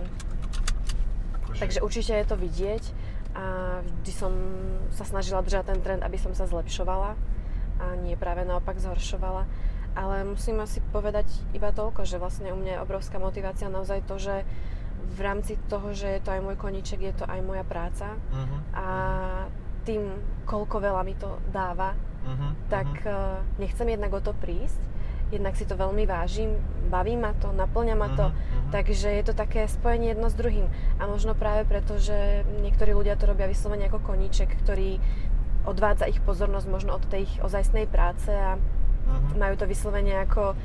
akože... 1.38 1.62
takže 1.62 1.80
určite 1.86 2.18
je 2.18 2.26
to 2.26 2.36
vidieť 2.42 2.84
a 3.38 3.46
vždy 3.86 4.12
som 4.12 4.34
sa 4.90 5.06
snažila 5.06 5.46
držať 5.46 5.78
ten 5.78 5.80
trend, 5.86 6.02
aby 6.02 6.18
som 6.18 6.34
sa 6.34 6.50
zlepšovala 6.50 7.14
a 7.82 7.98
nie 7.98 8.14
práve 8.14 8.46
naopak 8.46 8.78
zhoršovala. 8.78 9.50
Ale 9.92 10.24
musím 10.24 10.64
asi 10.64 10.80
povedať 10.94 11.28
iba 11.52 11.74
toľko, 11.76 12.08
že 12.08 12.22
vlastne 12.22 12.54
u 12.54 12.58
mňa 12.62 12.80
je 12.80 12.84
obrovská 12.86 13.20
motivácia 13.20 13.68
naozaj 13.68 14.08
to, 14.08 14.16
že 14.16 14.48
v 15.12 15.20
rámci 15.20 15.60
toho, 15.68 15.92
že 15.92 16.08
je 16.08 16.22
to 16.24 16.32
aj 16.32 16.40
môj 16.40 16.56
koniček, 16.56 17.04
je 17.04 17.16
to 17.18 17.26
aj 17.28 17.42
moja 17.44 17.68
práca 17.68 18.16
uh-huh. 18.16 18.60
a 18.72 18.88
tým, 19.84 20.08
koľko 20.48 20.78
veľa 20.80 21.02
mi 21.04 21.18
to 21.18 21.42
dáva, 21.50 21.98
uh-huh, 21.98 22.54
tak 22.72 22.88
uh-huh. 23.04 23.44
nechcem 23.60 23.90
jednak 23.90 24.14
o 24.14 24.22
to 24.24 24.32
prísť. 24.32 24.80
Jednak 25.32 25.56
si 25.56 25.64
to 25.64 25.80
veľmi 25.80 26.04
vážim, 26.04 26.60
baví 26.92 27.16
ma 27.16 27.32
to, 27.40 27.56
naplňa 27.56 27.96
ma 27.96 28.12
to, 28.20 28.28
uh-huh, 28.36 28.68
takže 28.68 29.08
je 29.16 29.24
to 29.24 29.34
také 29.36 29.64
spojenie 29.64 30.12
jedno 30.12 30.28
s 30.28 30.36
druhým. 30.36 30.68
A 31.00 31.08
možno 31.08 31.40
práve 31.40 31.64
preto, 31.64 31.96
že 31.96 32.44
niektorí 32.60 32.92
ľudia 32.92 33.16
to 33.16 33.32
robia 33.32 33.48
vyslovene 33.48 33.88
ako 33.88 34.04
koníček, 34.04 34.60
ktorý 34.60 35.00
odvádza 35.66 36.10
ich 36.10 36.22
pozornosť 36.24 36.68
možno 36.68 36.98
od 36.98 37.04
tej 37.10 37.30
ich 37.30 37.36
ozajstnej 37.42 37.86
práce 37.86 38.30
a 38.32 38.58
uh-huh. 38.58 39.38
majú 39.38 39.56
to 39.58 39.70
vyslovene 39.70 40.26
ako 40.26 40.58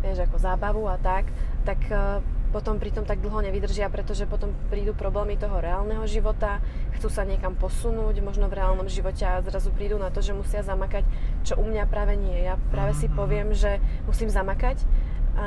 vieš, 0.00 0.24
ako 0.24 0.36
zábavu 0.40 0.88
a 0.88 0.96
tak, 0.96 1.28
tak 1.68 1.80
uh, 1.92 2.24
potom 2.50 2.82
pri 2.82 2.90
tom 2.90 3.06
tak 3.06 3.22
dlho 3.22 3.46
nevydržia, 3.46 3.86
pretože 3.92 4.26
potom 4.26 4.50
prídu 4.72 4.90
problémy 4.90 5.38
toho 5.38 5.62
reálneho 5.62 6.02
života, 6.10 6.58
chcú 6.98 7.06
sa 7.06 7.22
niekam 7.22 7.54
posunúť, 7.54 8.18
možno 8.24 8.50
v 8.50 8.58
reálnom 8.58 8.90
živote 8.90 9.22
a 9.22 9.44
zrazu 9.44 9.70
prídu 9.70 10.02
na 10.02 10.10
to, 10.10 10.18
že 10.18 10.34
musia 10.34 10.66
zamakať, 10.66 11.06
čo 11.46 11.54
u 11.54 11.64
mňa 11.68 11.86
práve 11.86 12.18
nie. 12.18 12.42
Ja 12.42 12.58
práve 12.74 12.98
si 12.98 13.06
mhm, 13.06 13.14
mhm. 13.14 13.18
poviem, 13.18 13.48
že 13.54 13.78
musím 14.04 14.28
zamakať, 14.32 14.82
a 15.30 15.46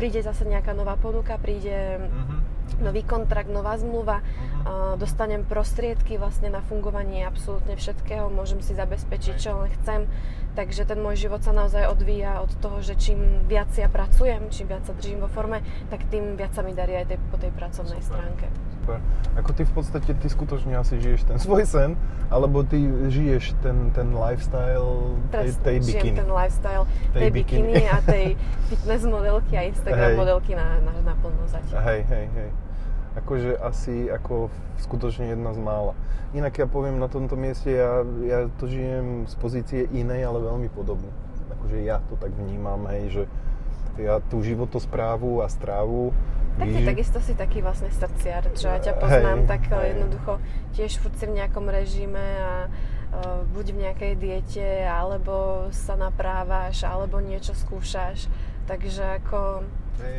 príde 0.00 0.24
zase 0.24 0.48
nejaká 0.48 0.72
nová 0.72 0.96
ponuka, 0.96 1.36
príde 1.36 2.00
uh-huh. 2.00 2.40
Nový 2.78 3.02
kontrakt, 3.02 3.50
nová 3.50 3.74
zmluva, 3.74 4.22
dostanem 5.00 5.42
prostriedky 5.42 6.14
vlastne 6.20 6.54
na 6.54 6.62
fungovanie 6.62 7.26
absolútne 7.26 7.74
všetkého, 7.74 8.30
môžem 8.30 8.62
si 8.62 8.78
zabezpečiť, 8.78 9.34
čo 9.34 9.58
len 9.58 9.72
chcem 9.80 10.06
Takže 10.50 10.82
ten 10.82 10.98
môj 10.98 11.14
život 11.14 11.46
sa 11.46 11.54
naozaj 11.54 11.86
odvíja 11.86 12.42
od 12.42 12.50
toho, 12.58 12.82
že 12.82 12.98
čím 12.98 13.46
viac 13.46 13.70
ja 13.78 13.86
pracujem, 13.86 14.50
čím 14.50 14.66
viac 14.66 14.82
sa 14.82 14.98
držím 14.98 15.22
vo 15.22 15.30
forme, 15.30 15.62
tak 15.94 16.10
tým 16.10 16.34
viac 16.34 16.50
sa 16.50 16.66
mi 16.66 16.74
darí 16.74 16.98
aj 16.98 17.14
tej, 17.14 17.18
po 17.30 17.38
tej 17.38 17.54
pracovnej 17.54 18.02
Super. 18.02 18.10
stránke. 18.18 18.46
Super. 18.80 18.98
Ako 19.36 19.50
ty 19.52 19.62
v 19.68 19.72
podstate, 19.76 20.10
ty 20.16 20.26
skutočne 20.32 20.72
asi 20.80 20.96
žiješ 20.96 21.28
ten 21.28 21.36
svoj 21.36 21.68
sen, 21.68 22.00
alebo 22.32 22.64
ty 22.64 22.80
žiješ 23.12 23.60
ten, 23.60 23.92
ten 23.92 24.16
lifestyle 24.16 25.20
tej, 25.28 25.52
tej 25.60 25.76
bikiny? 25.84 26.16
ten 26.16 26.30
lifestyle 26.32 26.84
tej, 27.12 27.20
tej 27.20 27.30
bikiny. 27.30 27.68
bikiny 27.76 27.84
a 27.92 27.96
tej 28.16 28.24
fitness 28.72 29.04
modelky 29.04 29.52
a 29.60 29.62
Instagram 29.68 30.10
hej. 30.10 30.16
modelky 30.16 30.52
na, 30.56 30.80
na, 30.80 30.92
na 31.04 31.14
plnú 31.20 31.44
zatiaľ. 31.44 31.76
Hej, 31.84 32.00
hej, 32.08 32.26
hej 32.32 32.50
akože 33.10 33.58
asi 33.58 34.06
ako 34.06 34.54
skutočne 34.78 35.34
jedna 35.34 35.50
z 35.50 35.58
mála. 35.58 35.98
Inak 36.30 36.62
ja 36.62 36.66
poviem 36.70 37.02
na 37.02 37.10
tomto 37.10 37.34
mieste, 37.34 37.74
ja, 37.74 38.06
ja 38.22 38.46
to 38.62 38.70
žijem 38.70 39.26
z 39.26 39.34
pozície 39.34 39.80
inej, 39.90 40.30
ale 40.30 40.46
veľmi 40.46 40.70
podobne. 40.70 41.10
Akože 41.58 41.82
ja 41.82 41.98
to 42.06 42.14
tak 42.14 42.30
vnímam, 42.38 42.86
hej, 42.94 43.04
že 43.10 43.22
ja 43.98 44.22
tú 44.30 44.40
životosprávu 44.40 45.42
a 45.42 45.50
strávu 45.50 46.14
tak 46.60 46.68
ty 46.68 46.80
takisto 46.84 47.18
si 47.24 47.32
taký 47.32 47.58
vlastne 47.64 47.88
srdciar, 47.88 48.44
čo 48.52 48.68
ja 48.68 48.78
ťa 48.78 48.94
poznám, 49.00 49.44
hej, 49.44 49.48
tak 49.48 49.62
eh, 49.66 49.72
hej. 49.72 49.86
jednoducho 49.96 50.32
tiež 50.76 50.92
furt 51.00 51.16
si 51.16 51.24
v 51.24 51.36
nejakom 51.40 51.66
režime 51.66 52.20
a 52.20 52.52
uh, 52.68 53.42
buď 53.50 53.66
v 53.72 53.78
nejakej 53.88 54.12
diete, 54.20 54.68
alebo 54.84 55.66
sa 55.72 55.96
naprávaš, 55.96 56.84
alebo 56.84 57.18
niečo 57.18 57.56
skúšaš. 57.56 58.28
Takže 58.68 59.24
ako 59.24 59.64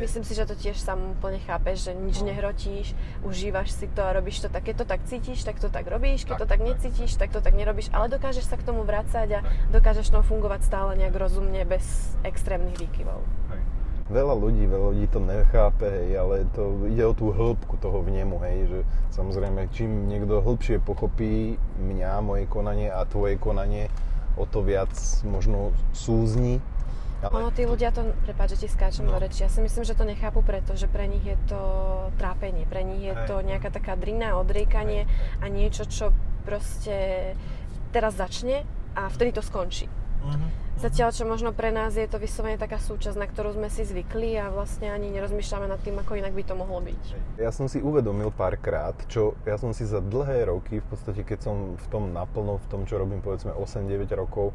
Myslím 0.00 0.22
si, 0.22 0.38
že 0.38 0.46
to 0.46 0.54
tiež 0.54 0.78
sám 0.78 1.18
úplne 1.18 1.42
chápeš, 1.42 1.90
že 1.90 1.92
nič 1.94 2.22
no. 2.22 2.30
nehrotíš, 2.30 2.94
užívaš 3.26 3.74
si 3.74 3.90
to 3.90 4.02
a 4.06 4.14
robíš 4.14 4.46
to 4.46 4.48
tak, 4.48 4.62
keď 4.62 4.74
to 4.78 4.86
tak 4.86 5.00
cítiš, 5.10 5.42
tak 5.42 5.58
to 5.58 5.68
tak 5.74 5.90
robíš, 5.90 6.22
keď 6.22 6.38
tak, 6.38 6.42
to 6.42 6.46
tak, 6.46 6.60
tak 6.62 6.68
necítiš, 6.70 7.12
tak 7.18 7.28
to 7.34 7.40
tak 7.42 7.54
nerobíš, 7.58 7.90
ale 7.90 8.06
dokážeš 8.06 8.46
sa 8.46 8.54
k 8.54 8.62
tomu 8.62 8.86
vrácať 8.86 9.42
a 9.42 9.44
dokážeš 9.74 10.14
tomu 10.14 10.22
fungovať 10.22 10.62
stále 10.62 10.94
nejak 10.94 11.18
rozumne, 11.18 11.66
bez 11.66 12.14
extrémnych 12.22 12.78
výkyvov. 12.78 13.26
Veľa 14.10 14.34
ľudí, 14.34 14.64
veľa 14.66 14.86
ľudí 14.94 15.06
to 15.10 15.20
nechápe, 15.22 15.86
hej, 15.86 16.18
ale 16.18 16.46
to 16.56 16.74
ide 16.90 17.04
o 17.06 17.14
tú 17.14 17.30
hĺbku 17.30 17.78
toho 17.78 18.02
vnemu, 18.02 18.36
hej, 18.42 18.58
že 18.66 18.78
samozrejme, 19.14 19.70
čím 19.70 20.10
niekto 20.10 20.42
hĺbšie 20.42 20.82
pochopí 20.82 21.60
mňa, 21.78 22.18
moje 22.24 22.44
konanie 22.50 22.90
a 22.90 23.06
tvoje 23.06 23.38
konanie, 23.38 23.86
o 24.34 24.48
to 24.48 24.64
viac 24.64 24.90
možno 25.22 25.70
súzni 25.94 26.58
ale... 27.22 27.38
Ono, 27.38 27.54
tí 27.54 27.62
ľudia 27.62 27.94
to, 27.94 28.02
prepáč, 28.26 28.58
že 28.58 28.66
ti 28.66 28.68
skáčem 28.74 29.06
no. 29.06 29.14
do 29.14 29.22
reči, 29.22 29.46
ja 29.46 29.50
si 29.50 29.62
myslím, 29.62 29.86
že 29.86 29.94
to 29.94 30.02
nechápu 30.02 30.42
preto, 30.42 30.74
že 30.74 30.90
pre 30.90 31.06
nich 31.06 31.22
je 31.22 31.38
to 31.46 31.62
trápenie, 32.18 32.66
pre 32.66 32.82
nich 32.82 33.06
je 33.06 33.14
Hej. 33.14 33.26
to 33.30 33.34
nejaká 33.46 33.70
taká 33.70 33.94
drina, 33.94 34.34
odriekanie 34.34 35.06
a 35.38 35.46
niečo, 35.46 35.86
čo 35.86 36.10
proste 36.42 37.30
teraz 37.94 38.18
začne 38.18 38.66
a 38.98 39.06
vtedy 39.06 39.38
to 39.38 39.42
skončí. 39.42 39.86
Uh-huh. 40.26 40.50
Zatiaľ, 40.82 41.14
čo 41.14 41.22
možno 41.30 41.54
pre 41.54 41.70
nás 41.70 41.94
je 41.94 42.10
to 42.10 42.18
vyslovene 42.18 42.58
taká 42.58 42.82
súčasť, 42.82 43.14
na 43.14 43.30
ktorú 43.30 43.54
sme 43.54 43.70
si 43.70 43.86
zvykli 43.86 44.34
a 44.34 44.50
vlastne 44.50 44.90
ani 44.90 45.14
nerozmýšľame 45.14 45.70
nad 45.70 45.78
tým, 45.78 45.94
ako 46.02 46.18
inak 46.18 46.34
by 46.34 46.42
to 46.42 46.58
mohlo 46.58 46.82
byť. 46.82 47.38
Ja 47.38 47.54
som 47.54 47.70
si 47.70 47.78
uvedomil 47.78 48.34
párkrát, 48.34 48.98
čo 49.06 49.38
ja 49.46 49.54
som 49.62 49.70
si 49.70 49.86
za 49.86 50.02
dlhé 50.02 50.50
roky, 50.50 50.82
v 50.82 50.86
podstate 50.90 51.22
keď 51.22 51.38
som 51.38 51.78
v 51.78 51.86
tom 51.86 52.10
naplno, 52.10 52.58
v 52.58 52.66
tom, 52.66 52.82
čo 52.82 52.98
robím 52.98 53.22
povedzme 53.22 53.54
8-9 53.54 54.10
rokov, 54.18 54.50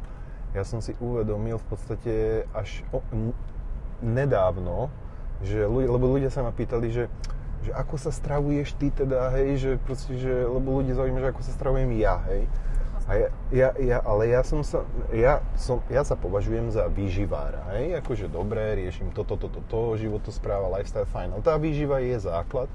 ja 0.52 0.68
som 0.68 0.84
si 0.84 0.92
uvedomil 1.00 1.56
v 1.64 1.66
podstate 1.72 2.14
až 2.52 2.84
o, 2.92 3.00
n- 3.08 3.32
nedávno, 4.04 4.92
že 5.40 5.64
ľudia, 5.64 5.88
lebo 5.96 6.12
ľudia 6.12 6.28
sa 6.28 6.44
ma 6.44 6.52
pýtali, 6.52 6.92
že, 6.92 7.08
že 7.64 7.72
ako 7.72 7.96
sa 7.96 8.12
stravuješ 8.12 8.76
ty 8.76 8.92
teda, 8.92 9.32
hej, 9.32 9.48
že 9.64 9.70
proste, 9.80 10.20
že, 10.20 10.44
lebo 10.44 10.76
ľudia 10.76 10.92
zaujíma, 10.92 11.24
že 11.24 11.30
ako 11.32 11.40
sa 11.40 11.56
stravujem 11.56 11.88
ja, 11.96 12.20
hej. 12.28 12.44
A 13.08 13.16
ja, 13.16 13.28
ja, 13.48 13.68
ja, 13.80 13.98
ale 14.04 14.28
ja 14.28 14.44
som 14.44 14.60
sa, 14.60 14.84
ja, 15.16 15.40
som, 15.56 15.80
ja 15.88 16.04
sa 16.04 16.12
považujem 16.12 16.68
za 16.68 16.92
výživára, 16.92 17.64
hej, 17.72 17.96
akože 18.04 18.28
dobré, 18.28 18.76
riešim 18.76 19.16
toto, 19.16 19.40
toto, 19.40 19.64
toto, 19.64 19.96
životospráva, 19.96 20.76
lifestyle, 20.76 21.08
fajn, 21.08 21.32
ale 21.32 21.40
tá 21.40 21.56
výživa 21.56 22.04
je 22.04 22.20
základ 22.20 22.68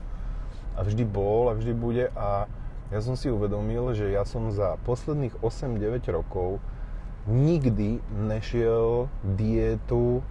a 0.73 0.81
vždy 0.81 1.05
bol 1.05 1.53
a 1.53 1.57
vždy 1.57 1.73
bude. 1.77 2.09
A 2.17 2.49
ja 2.89 2.99
som 3.01 3.13
si 3.13 3.29
uvedomil, 3.29 3.93
že 3.93 4.09
ja 4.09 4.25
som 4.25 4.49
za 4.49 4.81
posledných 4.81 5.37
8-9 5.45 6.01
rokov 6.09 6.57
nikdy 7.29 8.01
nešiel 8.09 9.05
dietu 9.37 10.25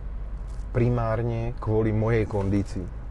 primárne 0.74 1.54
kvôli 1.62 1.94
mojej 1.94 2.26
kondícii. 2.26 3.01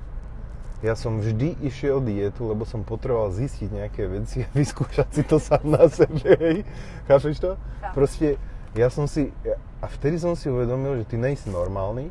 Ja 0.81 0.97
som 0.97 1.21
vždy 1.21 1.61
išiel 1.61 2.01
dietu, 2.01 2.49
lebo 2.49 2.65
som 2.65 2.81
potreboval 2.81 3.29
zistiť 3.29 3.69
nejaké 3.69 4.09
veci 4.09 4.41
a 4.45 4.49
vyskúšať 4.57 5.09
si 5.13 5.23
to 5.25 5.37
sám 5.37 5.61
na 5.65 5.85
sebe, 5.87 6.33
hej. 6.41 6.65
Chápeš 7.05 7.37
to? 7.37 7.51
Ja. 7.81 7.93
Proste, 7.93 8.27
ja 8.73 8.89
som 8.89 9.05
si, 9.05 9.29
a 9.77 9.85
vtedy 9.85 10.17
som 10.17 10.33
si 10.33 10.49
uvedomil, 10.49 11.05
že 11.05 11.13
ty 11.13 11.15
nejsi 11.21 11.53
normálny, 11.53 12.09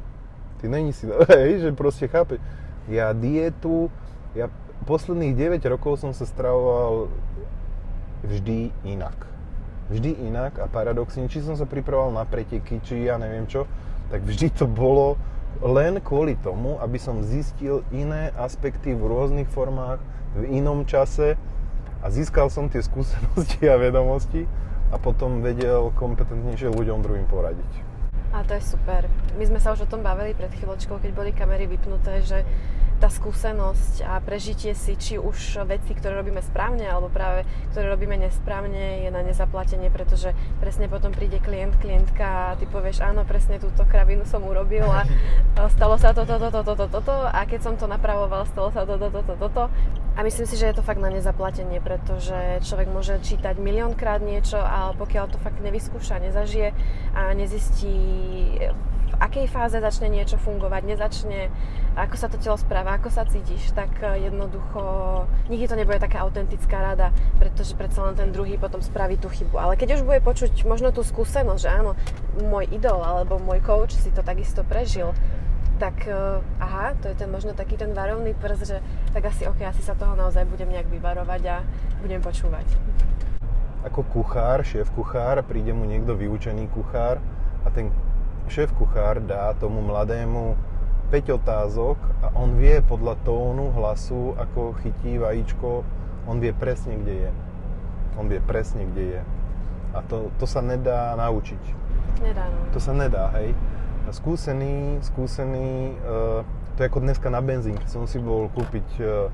ty 0.63 0.71
nejsi 0.71 1.03
si, 1.03 1.05
hej, 1.35 1.67
že 1.67 1.69
proste 1.75 2.07
chápeš. 2.07 2.39
Ja 2.87 3.11
dietu, 3.11 3.91
ja 4.39 4.47
posledných 4.87 5.61
9 5.61 5.73
rokov 5.73 6.01
som 6.01 6.15
sa 6.15 6.25
stravoval 6.25 7.11
vždy 8.23 8.71
inak 8.87 9.31
vždy 9.91 10.31
inak 10.31 10.63
a 10.63 10.71
paradoxne, 10.71 11.27
či 11.27 11.43
som 11.43 11.59
sa 11.59 11.67
pripravoval 11.67 12.15
na 12.15 12.23
preteky, 12.23 12.79
či 12.87 13.11
ja 13.11 13.19
neviem 13.19 13.45
čo, 13.51 13.67
tak 14.09 14.23
vždy 14.23 14.55
to 14.55 14.71
bolo 14.71 15.19
len 15.59 15.99
kvôli 16.01 16.39
tomu, 16.39 16.79
aby 16.79 16.97
som 16.97 17.21
zistil 17.21 17.83
iné 17.91 18.31
aspekty 18.39 18.95
v 18.95 19.03
rôznych 19.03 19.51
formách, 19.51 20.01
v 20.39 20.47
inom 20.63 20.87
čase 20.87 21.35
a 22.01 22.07
získal 22.09 22.49
som 22.49 22.71
tie 22.71 22.81
skúsenosti 22.89 23.67
a 23.67 23.77
vedomosti 23.77 24.47
a 24.91 24.97
potom 24.99 25.43
vedel 25.43 25.91
kompetentnejšie 25.95 26.71
ľuďom 26.71 27.03
druhým 27.03 27.27
poradiť. 27.31 27.91
A 28.31 28.47
to 28.47 28.55
je 28.55 28.63
super. 28.63 29.11
My 29.39 29.45
sme 29.47 29.59
sa 29.59 29.75
už 29.75 29.87
o 29.87 29.91
tom 29.91 30.07
bavili 30.07 30.39
pred 30.39 30.55
chvíľočkou, 30.55 31.03
keď 31.03 31.11
boli 31.15 31.31
kamery 31.35 31.67
vypnuté, 31.67 32.23
že 32.23 32.47
tá 33.01 33.09
skúsenosť 33.09 34.05
a 34.05 34.21
prežitie 34.21 34.77
si 34.77 34.93
či 34.95 35.17
už 35.17 35.65
veci, 35.65 35.97
ktoré 35.97 36.21
robíme 36.21 36.45
správne, 36.45 36.85
alebo 36.85 37.09
práve 37.09 37.49
ktoré 37.73 37.89
robíme 37.89 38.21
nesprávne, 38.21 39.03
je 39.03 39.11
na 39.11 39.25
nezaplatenie, 39.25 39.89
pretože 39.89 40.37
presne 40.61 40.85
potom 40.85 41.09
príde 41.09 41.41
klient, 41.41 41.81
klientka 41.81 42.53
a 42.53 42.57
ty 42.61 42.69
povieš, 42.69 43.01
áno, 43.01 43.25
presne 43.25 43.57
túto 43.57 43.89
kravinu 43.89 44.29
som 44.29 44.45
urobil 44.45 44.85
a 44.85 45.09
stalo 45.73 45.97
sa 45.97 46.13
toto, 46.13 46.37
toto, 46.37 46.61
toto, 46.61 46.87
toto 46.93 47.15
a 47.25 47.41
keď 47.49 47.61
som 47.65 47.75
to 47.81 47.89
napravoval, 47.89 48.45
stalo 48.45 48.69
sa 48.69 48.85
toto, 48.85 49.09
toto, 49.09 49.33
toto. 49.35 49.63
A 50.19 50.27
myslím 50.27 50.45
si, 50.45 50.61
že 50.61 50.69
je 50.69 50.77
to 50.77 50.85
fakt 50.85 51.01
na 51.01 51.09
nezaplatenie, 51.09 51.81
pretože 51.81 52.61
človek 52.67 52.93
môže 52.93 53.17
čítať 53.25 53.57
miliónkrát 53.57 54.21
niečo, 54.21 54.61
ale 54.61 54.93
pokiaľ 55.01 55.33
to 55.33 55.39
fakt 55.41 55.63
nevyskúša, 55.65 56.21
nezažije 56.21 56.77
a 57.17 57.33
nezistí 57.33 57.97
akej 59.21 59.47
fáze 59.53 59.77
začne 59.77 60.09
niečo 60.09 60.41
fungovať, 60.41 60.83
nezačne, 60.89 61.53
ako 61.93 62.17
sa 62.17 62.33
to 62.33 62.41
telo 62.41 62.57
správa, 62.57 62.97
ako 62.97 63.13
sa 63.13 63.29
cítiš, 63.29 63.77
tak 63.77 63.93
eh, 64.01 64.27
jednoducho 64.33 64.81
nikdy 65.53 65.69
to 65.69 65.77
nebude 65.77 66.01
taká 66.01 66.25
autentická 66.25 66.81
rada, 66.81 67.13
pretože 67.37 67.77
predsa 67.77 68.09
len 68.09 68.17
ten 68.17 68.33
druhý 68.33 68.57
potom 68.57 68.81
spraví 68.81 69.21
tú 69.21 69.29
chybu. 69.29 69.61
Ale 69.61 69.77
keď 69.77 70.01
už 70.01 70.03
bude 70.09 70.25
počuť 70.25 70.65
možno 70.65 70.91
tú 70.91 71.05
skúsenosť, 71.05 71.61
že 71.61 71.71
áno, 71.71 71.93
môj 72.41 72.73
idol 72.73 73.05
alebo 73.05 73.37
môj 73.37 73.61
coach 73.61 73.93
si 73.93 74.09
to 74.09 74.25
takisto 74.25 74.65
prežil, 74.65 75.13
tak 75.81 76.05
uh, 76.13 76.45
aha, 76.61 76.93
to 77.01 77.09
je 77.09 77.17
ten 77.17 77.33
možno 77.33 77.57
taký 77.57 77.81
ten 77.81 77.97
varovný 77.97 78.37
prst, 78.37 78.63
že 78.69 78.77
tak 79.17 79.25
asi 79.33 79.49
ok, 79.49 79.65
asi 79.65 79.81
sa 79.81 79.97
toho 79.97 80.13
naozaj 80.13 80.45
budem 80.45 80.69
nejak 80.69 80.93
vyvarovať 80.93 81.43
a 81.49 81.57
budem 82.05 82.21
počúvať. 82.21 82.69
Ako 83.89 84.05
kuchár, 84.13 84.61
šéf 84.61 84.93
kuchár, 84.93 85.41
príde 85.41 85.73
mu 85.73 85.89
niekto 85.89 86.13
vyučený 86.13 86.69
kuchár 86.69 87.17
a 87.65 87.69
ten 87.73 87.89
šéf 88.51 88.75
kuchár 88.75 89.23
dá 89.23 89.55
tomu 89.55 89.79
mladému 89.79 90.59
5 91.15 91.39
otázok 91.39 91.99
a 92.23 92.35
on 92.35 92.59
vie 92.59 92.83
podľa 92.83 93.15
tónu 93.23 93.71
hlasu, 93.79 94.35
ako 94.35 94.75
chytí 94.83 95.23
vajíčko, 95.23 95.87
on 96.27 96.43
vie 96.43 96.51
presne, 96.51 96.99
kde 96.99 97.15
je. 97.27 97.31
On 98.19 98.27
vie 98.27 98.43
presne, 98.43 98.91
kde 98.91 99.19
je. 99.19 99.21
A 99.95 100.03
to, 100.03 100.35
to 100.39 100.51
sa 100.51 100.63
nedá 100.63 101.15
naučiť. 101.15 101.63
Nedá, 102.23 102.47
no. 102.51 102.75
To 102.75 102.79
sa 102.83 102.91
nedá, 102.91 103.31
hej. 103.39 103.55
A 104.07 104.11
skúsený, 104.11 104.99
skúsený, 105.03 105.95
uh, 106.03 106.43
to 106.75 106.83
je 106.83 106.91
ako 106.91 107.07
dneska 107.07 107.31
na 107.31 107.39
benzín, 107.43 107.79
keď 107.79 107.91
som 107.91 108.05
si 108.11 108.19
bol 108.19 108.51
kúpiť, 108.51 108.89
uh, 109.03 109.31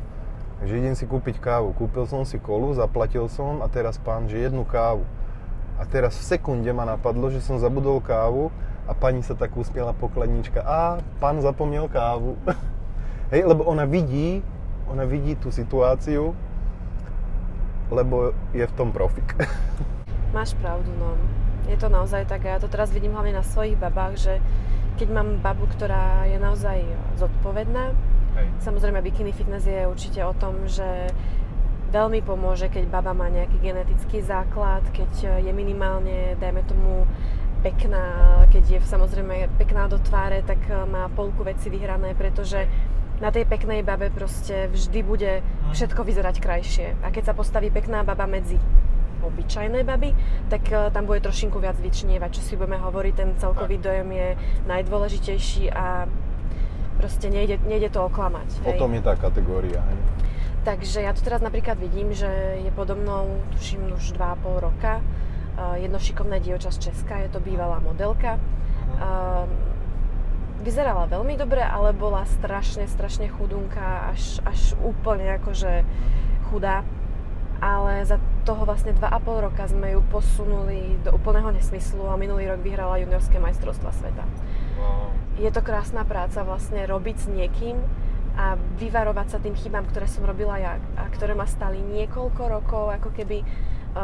že 0.64 0.76
idem 0.76 0.92
si 0.92 1.08
kúpiť 1.08 1.40
kávu. 1.40 1.73
Kúpil 1.76 2.04
som 2.04 2.25
si 2.25 2.37
kolu, 2.37 2.76
zaplatil 2.76 3.28
som 3.32 3.64
a 3.64 3.68
teraz 3.68 3.96
pán, 3.96 4.28
že 4.28 4.44
jednu 4.44 4.64
kávu. 4.64 5.04
A 5.76 5.85
teraz 5.85 6.16
v 6.16 6.37
sekunde 6.37 6.68
ma 6.73 6.88
napadlo, 6.88 7.28
že 7.28 7.44
som 7.44 7.61
zabudol 7.61 8.00
kávu 8.00 8.49
a 8.87 8.93
pani 8.95 9.21
sa 9.26 9.35
tak 9.35 9.55
usmiela 9.59 9.90
pokladnička. 9.93 10.62
A 10.62 11.02
pán 11.19 11.43
zapomniel 11.43 11.90
kávu. 11.90 12.38
Hej, 13.35 13.43
lebo 13.50 13.66
ona 13.66 13.83
vidí, 13.85 14.40
ona 14.87 15.02
vidí 15.02 15.35
tú 15.35 15.50
situáciu, 15.50 16.38
lebo 17.90 18.31
je 18.55 18.62
v 18.62 18.75
tom 18.78 18.95
profik. 18.95 19.35
Máš 20.37 20.55
pravdu, 20.62 20.90
no. 20.95 21.19
Je 21.66 21.75
to 21.75 21.90
naozaj 21.90 22.31
tak 22.31 22.47
a 22.47 22.57
ja 22.57 22.59
to 22.62 22.71
teraz 22.71 22.95
vidím 22.95 23.19
hlavne 23.19 23.35
na 23.35 23.43
svojich 23.43 23.75
babách, 23.75 24.14
že 24.14 24.35
keď 24.97 25.09
mám 25.11 25.43
babu, 25.43 25.66
ktorá 25.66 26.25
je 26.31 26.38
naozaj 26.38 26.78
zodpovedná, 27.19 27.90
Hej. 28.38 28.47
samozrejme 28.62 29.02
bikini 29.02 29.35
fitness 29.35 29.66
je 29.66 29.83
určite 29.90 30.23
o 30.23 30.31
tom, 30.31 30.71
že 30.71 31.11
veľmi 31.90 32.23
pomôže, 32.23 32.71
keď 32.71 32.87
baba 32.87 33.11
má 33.11 33.26
nejaký 33.26 33.59
genetický 33.59 34.23
základ, 34.23 34.83
keď 34.95 35.43
je 35.43 35.52
minimálne, 35.52 36.38
dajme 36.38 36.62
tomu, 36.66 37.07
pekná, 37.63 38.05
keď 38.53 38.65
je 38.77 38.79
samozrejme 38.85 39.49
pekná 39.57 39.89
do 39.89 39.97
tváre, 40.01 40.43
tak 40.45 40.61
má 40.89 41.09
polku 41.13 41.45
veci 41.45 41.73
vyhrané, 41.73 42.13
pretože 42.13 42.69
na 43.17 43.33
tej 43.33 43.49
peknej 43.49 43.81
babe 43.81 44.13
proste 44.13 44.69
vždy 44.69 45.01
bude 45.01 45.33
hm. 45.41 45.73
všetko 45.73 46.01
vyzerať 46.05 46.37
krajšie. 46.41 46.87
A 47.01 47.09
keď 47.09 47.33
sa 47.33 47.35
postaví 47.35 47.73
pekná 47.73 48.05
baba 48.05 48.29
medzi 48.29 48.61
obyčajné 49.25 49.83
baby, 49.83 50.15
tak 50.53 50.69
uh, 50.71 50.93
tam 50.93 51.09
bude 51.09 51.25
trošinku 51.25 51.59
viac 51.59 51.75
vyčnievať, 51.81 52.31
čo 52.39 52.43
si 52.45 52.53
budeme 52.55 52.79
hovoriť, 52.79 53.15
ten 53.17 53.31
celkový 53.41 53.81
dojem 53.81 54.07
je 54.13 54.29
najdôležitejší 54.71 55.73
a 55.73 56.07
proste 57.01 57.33
nejde, 57.33 57.59
nejde 57.67 57.91
to 57.91 58.07
oklamať. 58.07 58.63
Hej. 58.63 58.79
O 58.79 58.87
tom 58.87 58.95
je 58.95 59.03
tá 59.03 59.19
kategória. 59.19 59.83
Hej. 59.83 59.99
Takže 60.67 60.99
ja 61.07 61.15
tu 61.15 61.23
teraz 61.23 61.39
napríklad 61.43 61.79
vidím, 61.79 62.11
že 62.11 62.29
je 62.59 62.71
podo 62.75 62.99
mnou, 62.99 63.39
tuším, 63.55 63.95
už 63.95 64.19
2,5 64.19 64.67
roka, 64.67 64.99
jedno 65.81 65.99
šikovné 65.99 66.41
dievča 66.41 66.71
z 66.73 66.91
Česka, 66.91 67.27
je 67.27 67.33
to 67.33 67.41
bývalá 67.41 67.81
modelka. 67.81 68.37
Vyzerala 70.61 71.07
veľmi 71.07 71.37
dobre, 71.39 71.63
ale 71.63 71.93
bola 71.95 72.27
strašne, 72.27 72.89
strašne 72.91 73.29
chudunká, 73.31 74.11
až, 74.11 74.41
až 74.43 74.75
úplne 74.83 75.37
akože 75.39 75.85
chudá. 76.51 76.83
Ale 77.57 78.05
za 78.05 78.21
toho 78.45 78.69
vlastne 78.69 78.93
2,5 78.93 79.47
roka 79.49 79.65
sme 79.65 79.97
ju 79.97 80.05
posunuli 80.13 81.01
do 81.01 81.17
úplného 81.17 81.49
nesmyslu 81.57 82.05
a 82.05 82.21
minulý 82.21 82.53
rok 82.53 82.61
vyhrala 82.61 83.01
juniorské 83.01 83.41
majstrovstva 83.41 83.97
sveta. 83.97 84.25
Je 85.41 85.49
to 85.49 85.65
krásna 85.65 86.05
práca 86.05 86.45
vlastne 86.45 86.85
robiť 86.85 87.17
s 87.17 87.27
niekým 87.33 87.81
a 88.37 88.61
vyvarovať 88.77 89.27
sa 89.33 89.39
tým 89.41 89.57
chybám, 89.57 89.89
ktoré 89.89 90.05
som 90.05 90.29
robila 90.29 90.61
ja 90.61 90.77
a 91.01 91.09
ktoré 91.09 91.33
ma 91.33 91.49
stali 91.49 91.81
niekoľko 91.81 92.43
rokov 92.45 92.93
ako 92.93 93.09
keby 93.17 93.41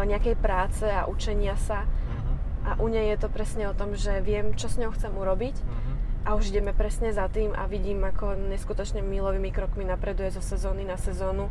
nejakej 0.09 0.41
práce 0.41 0.89
a 0.89 1.05
učenia 1.05 1.55
sa. 1.61 1.85
Uh-huh. 1.85 2.35
A 2.63 2.71
u 2.81 2.89
nej 2.89 3.13
je 3.13 3.19
to 3.21 3.29
presne 3.29 3.69
o 3.69 3.77
tom, 3.77 3.93
že 3.93 4.25
viem, 4.25 4.57
čo 4.57 4.73
s 4.73 4.81
ňou 4.81 4.95
chcem 4.97 5.13
urobiť 5.13 5.57
uh-huh 5.61 5.93
a 6.23 6.39
už 6.39 6.55
ideme 6.55 6.71
presne 6.71 7.11
za 7.11 7.27
tým 7.27 7.51
a 7.51 7.67
vidím, 7.67 8.07
ako 8.07 8.39
neskutočne 8.47 9.03
milovými 9.03 9.51
krokmi 9.51 9.83
napreduje 9.83 10.31
zo 10.31 10.43
sezóny 10.43 10.87
na 10.87 10.95
sezónu 10.95 11.51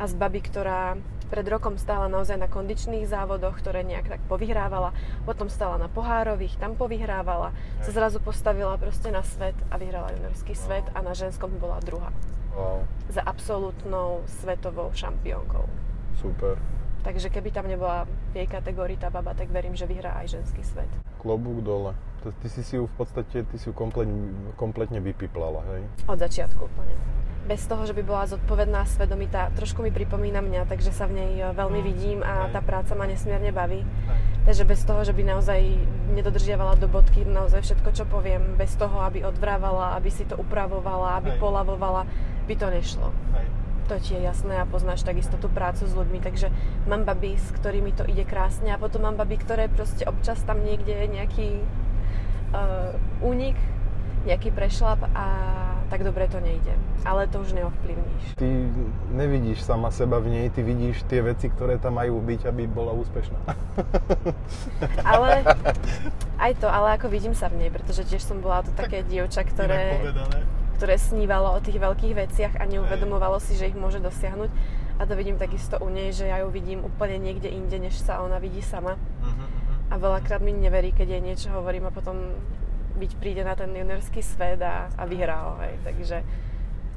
a 0.00 0.04
z 0.08 0.16
baby, 0.16 0.40
ktorá 0.44 0.96
pred 1.28 1.44
rokom 1.48 1.76
stála 1.76 2.06
naozaj 2.06 2.38
na 2.38 2.48
kondičných 2.48 3.08
závodoch, 3.08 3.58
ktoré 3.58 3.82
nejak 3.82 4.16
tak 4.16 4.22
povyhrávala, 4.30 4.94
potom 5.28 5.50
stála 5.50 5.76
na 5.76 5.88
pohárových, 5.90 6.56
tam 6.56 6.78
povyhrávala, 6.78 7.50
sa 7.82 7.90
zrazu 7.92 8.22
postavila 8.22 8.78
proste 8.78 9.10
na 9.10 9.26
svet 9.26 9.56
a 9.68 9.76
vyhrala 9.76 10.14
juniorský 10.16 10.54
wow. 10.54 10.62
svet 10.64 10.86
a 10.94 10.98
na 11.02 11.12
ženskom 11.12 11.50
bola 11.58 11.82
druhá. 11.82 12.14
Wow. 12.56 12.88
Za 13.10 13.20
absolútnou 13.26 14.24
svetovou 14.40 14.94
šampiónkou. 14.94 15.66
Super. 16.16 16.56
Takže 17.06 17.30
keby 17.30 17.54
tam 17.54 17.70
nebola 17.70 18.02
v 18.34 18.42
jej 18.42 18.48
kategórii 18.50 18.98
tá 18.98 19.14
baba, 19.14 19.30
tak 19.30 19.46
verím, 19.54 19.78
že 19.78 19.86
vyhrá 19.86 20.18
aj 20.18 20.42
ženský 20.42 20.66
svet. 20.66 20.90
Klobúk 21.22 21.62
dole 21.62 21.94
ty 22.32 22.48
si 22.48 22.62
si 22.64 22.76
ju 22.76 22.86
v 22.86 22.94
podstate, 22.96 23.44
ty 23.46 23.56
si 23.58 23.70
ju 23.70 23.74
kompletne, 23.76 24.34
kompletne 24.58 24.98
vypiplala, 24.98 25.62
hej? 25.74 25.82
Od 26.10 26.18
začiatku 26.18 26.66
úplne. 26.66 26.94
Bez 27.46 27.62
toho, 27.70 27.86
že 27.86 27.94
by 27.94 28.02
bola 28.02 28.26
zodpovedná, 28.26 28.82
svedomitá, 28.90 29.54
trošku 29.54 29.78
mi 29.78 29.94
pripomína 29.94 30.42
mňa, 30.42 30.66
takže 30.66 30.90
sa 30.90 31.06
v 31.06 31.22
nej 31.22 31.32
e, 31.38 31.46
veľmi 31.54 31.78
mm. 31.78 31.86
vidím 31.86 32.18
a 32.26 32.50
hej. 32.50 32.58
tá 32.58 32.60
práca 32.62 32.98
ma 32.98 33.06
nesmierne 33.06 33.54
baví. 33.54 33.86
Takže 34.42 34.66
bez 34.66 34.82
toho, 34.82 35.06
že 35.06 35.14
by 35.14 35.22
naozaj 35.22 35.62
nedodržiavala 36.18 36.74
do 36.82 36.90
bodky 36.90 37.22
naozaj 37.22 37.62
všetko, 37.62 37.88
čo 37.94 38.04
poviem, 38.10 38.58
bez 38.58 38.74
toho, 38.74 38.98
aby 39.06 39.22
odvrávala, 39.22 39.94
aby 39.94 40.10
si 40.10 40.26
to 40.26 40.34
upravovala, 40.34 41.22
aby 41.22 41.38
polavovala, 41.38 42.02
by 42.50 42.54
to 42.58 42.66
nešlo. 42.66 43.14
Hej 43.38 43.55
to 43.86 43.96
ti 44.02 44.18
je 44.18 44.20
jasné 44.26 44.58
a 44.58 44.68
poznáš 44.68 45.06
takisto 45.06 45.38
tú 45.38 45.46
prácu 45.46 45.86
s 45.86 45.94
ľuďmi, 45.94 46.18
takže 46.18 46.50
mám 46.90 47.06
baby, 47.06 47.38
s 47.38 47.54
ktorými 47.54 47.94
to 47.94 48.02
ide 48.04 48.26
krásne 48.26 48.74
a 48.74 48.80
potom 48.82 49.06
mám 49.06 49.16
baby, 49.16 49.38
ktoré 49.38 49.70
proste 49.70 50.02
občas 50.04 50.42
tam 50.42 50.60
niekde 50.66 50.90
je 50.90 51.06
nejaký 51.06 51.48
uh, 52.50 52.92
únik, 53.22 53.54
nejaký 54.26 54.50
prešlap 54.50 55.06
a 55.14 55.26
tak 55.86 56.02
dobre 56.02 56.26
to 56.26 56.42
nejde. 56.42 56.74
Ale 57.06 57.30
to 57.30 57.38
už 57.38 57.54
neovplyvníš. 57.54 58.34
Ty 58.34 58.48
nevidíš 59.14 59.62
sama 59.62 59.94
seba 59.94 60.18
v 60.18 60.34
nej, 60.34 60.46
ty 60.50 60.66
vidíš 60.66 61.06
tie 61.06 61.22
veci, 61.22 61.46
ktoré 61.46 61.78
tam 61.78 62.02
majú 62.02 62.18
byť, 62.18 62.50
aby 62.50 62.66
bola 62.66 62.90
úspešná. 62.98 63.38
ale 65.14 65.46
aj 66.42 66.52
to, 66.58 66.66
ale 66.66 66.98
ako 66.98 67.06
vidím 67.06 67.38
sa 67.38 67.46
v 67.46 67.62
nej, 67.62 67.70
pretože 67.70 68.02
tiež 68.02 68.26
som 68.26 68.42
bola 68.42 68.66
to 68.66 68.74
také 68.74 69.06
dievča, 69.06 69.46
ktoré, 69.46 70.10
ktoré 70.76 71.00
snívalo 71.00 71.56
o 71.56 71.64
tých 71.64 71.80
veľkých 71.80 72.14
veciach 72.14 72.54
a 72.60 72.68
neuvedomovalo 72.68 73.40
si, 73.40 73.56
že 73.56 73.72
ich 73.72 73.78
môže 73.78 73.98
dosiahnuť. 74.04 74.52
A 74.96 75.08
to 75.08 75.16
vidím 75.16 75.40
takisto 75.40 75.80
u 75.80 75.88
nej, 75.88 76.12
že 76.12 76.28
ja 76.28 76.44
ju 76.44 76.52
vidím 76.52 76.84
úplne 76.84 77.16
niekde 77.16 77.48
inde, 77.48 77.80
než 77.80 77.96
sa 77.96 78.20
ona 78.20 78.36
vidí 78.36 78.60
sama. 78.60 79.00
Uh-huh 79.24 79.66
a 79.90 79.94
veľakrát 79.94 80.42
mi 80.42 80.50
neverí, 80.50 80.90
keď 80.90 81.18
jej 81.18 81.22
niečo 81.22 81.48
hovorím 81.54 81.86
a 81.86 81.94
potom 81.94 82.34
byť 82.96 83.12
príde 83.20 83.46
na 83.46 83.54
ten 83.54 83.70
juniorský 83.70 84.24
svet 84.24 84.58
a, 84.64 84.90
a 84.90 85.02
vyhrá 85.06 85.46
ho, 85.46 85.54
hej. 85.62 85.78
Takže, 85.84 86.18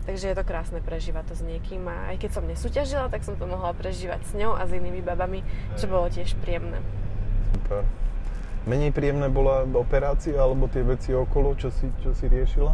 takže 0.08 0.26
je 0.32 0.36
to 0.36 0.48
krásne 0.48 0.80
prežívať 0.82 1.24
to 1.30 1.34
s 1.38 1.44
niekým 1.46 1.86
a 1.86 2.16
aj 2.16 2.18
keď 2.24 2.32
som 2.34 2.48
nesúťažila, 2.48 3.12
tak 3.12 3.22
som 3.22 3.38
to 3.38 3.46
mohla 3.46 3.76
prežívať 3.78 4.26
s 4.26 4.34
ňou 4.34 4.58
a 4.58 4.66
s 4.66 4.72
inými 4.74 5.06
babami, 5.06 5.46
čo 5.78 5.86
bolo 5.86 6.10
tiež 6.10 6.34
príjemné. 6.42 6.82
Super. 7.54 7.86
Menej 8.66 8.96
príjemné 8.96 9.30
bola 9.30 9.68
operácia 9.78 10.40
alebo 10.40 10.66
tie 10.66 10.82
veci 10.82 11.14
okolo, 11.14 11.54
čo 11.60 11.70
si, 11.70 11.86
čo 12.02 12.16
si 12.16 12.26
riešila? 12.26 12.74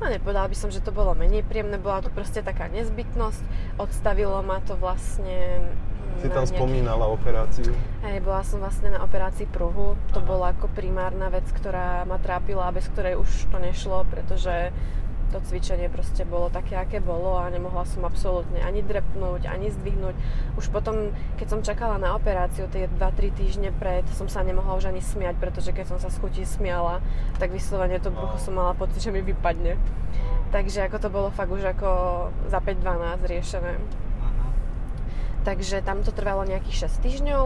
No 0.00 0.08
nepovedala 0.08 0.48
by 0.48 0.56
som, 0.56 0.72
že 0.72 0.80
to 0.80 0.96
bolo 0.96 1.12
menej 1.12 1.44
príjemné, 1.44 1.76
bola 1.76 2.00
to 2.00 2.08
proste 2.08 2.40
taká 2.40 2.72
nezbytnosť. 2.72 3.44
Odstavilo 3.76 4.40
ma 4.40 4.64
to 4.64 4.72
vlastne 4.80 5.68
Si 6.20 6.28
tam 6.28 6.44
nejaký... 6.44 6.56
spomínala 6.56 7.04
operáciu. 7.08 7.72
Hej, 8.04 8.24
bola 8.24 8.40
som 8.44 8.60
vlastne 8.60 8.92
na 8.92 9.00
operácii 9.04 9.48
pruhu. 9.48 9.96
To 10.16 10.20
Aha. 10.20 10.26
bola 10.26 10.46
ako 10.56 10.72
primárna 10.72 11.28
vec, 11.28 11.44
ktorá 11.52 12.04
ma 12.08 12.16
trápila 12.16 12.68
a 12.68 12.74
bez 12.74 12.88
ktorej 12.92 13.20
už 13.20 13.52
to 13.52 13.56
nešlo, 13.60 14.08
pretože 14.08 14.72
to 15.30 15.38
cvičenie 15.46 15.86
proste 15.86 16.26
bolo 16.26 16.50
také, 16.50 16.74
aké 16.74 16.98
bolo 16.98 17.38
a 17.38 17.46
nemohla 17.46 17.86
som 17.86 18.02
absolútne 18.02 18.58
ani 18.60 18.82
drepnúť, 18.82 19.46
ani 19.46 19.70
zdvihnúť. 19.70 20.14
Už 20.58 20.68
potom, 20.74 21.14
keď 21.38 21.46
som 21.46 21.60
čakala 21.62 21.96
na 22.02 22.18
operáciu 22.18 22.66
tie 22.68 22.90
2-3 22.90 23.38
týždne 23.38 23.70
pred, 23.70 24.02
som 24.18 24.26
sa 24.26 24.42
nemohla 24.42 24.74
už 24.74 24.90
ani 24.90 24.98
smiať, 24.98 25.38
pretože 25.38 25.70
keď 25.70 25.86
som 25.94 25.98
sa 26.02 26.10
z 26.10 26.18
chutí 26.18 26.42
smiala, 26.42 26.98
tak 27.38 27.54
vyslovene 27.54 28.02
to 28.02 28.10
brucho 28.10 28.36
som 28.42 28.58
mala 28.58 28.74
pocit, 28.74 28.98
že 28.98 29.14
mi 29.14 29.22
vypadne. 29.22 29.78
Takže 30.50 30.90
ako 30.90 30.96
to 30.98 31.08
bolo 31.08 31.28
fakt 31.30 31.54
už 31.54 31.62
ako 31.62 31.90
za 32.50 32.58
5-12 32.58 33.22
riešené. 33.30 33.78
Takže 35.40 35.80
tam 35.80 36.04
to 36.04 36.12
trvalo 36.12 36.44
nejakých 36.44 36.88
6 36.88 37.04
týždňov. 37.04 37.44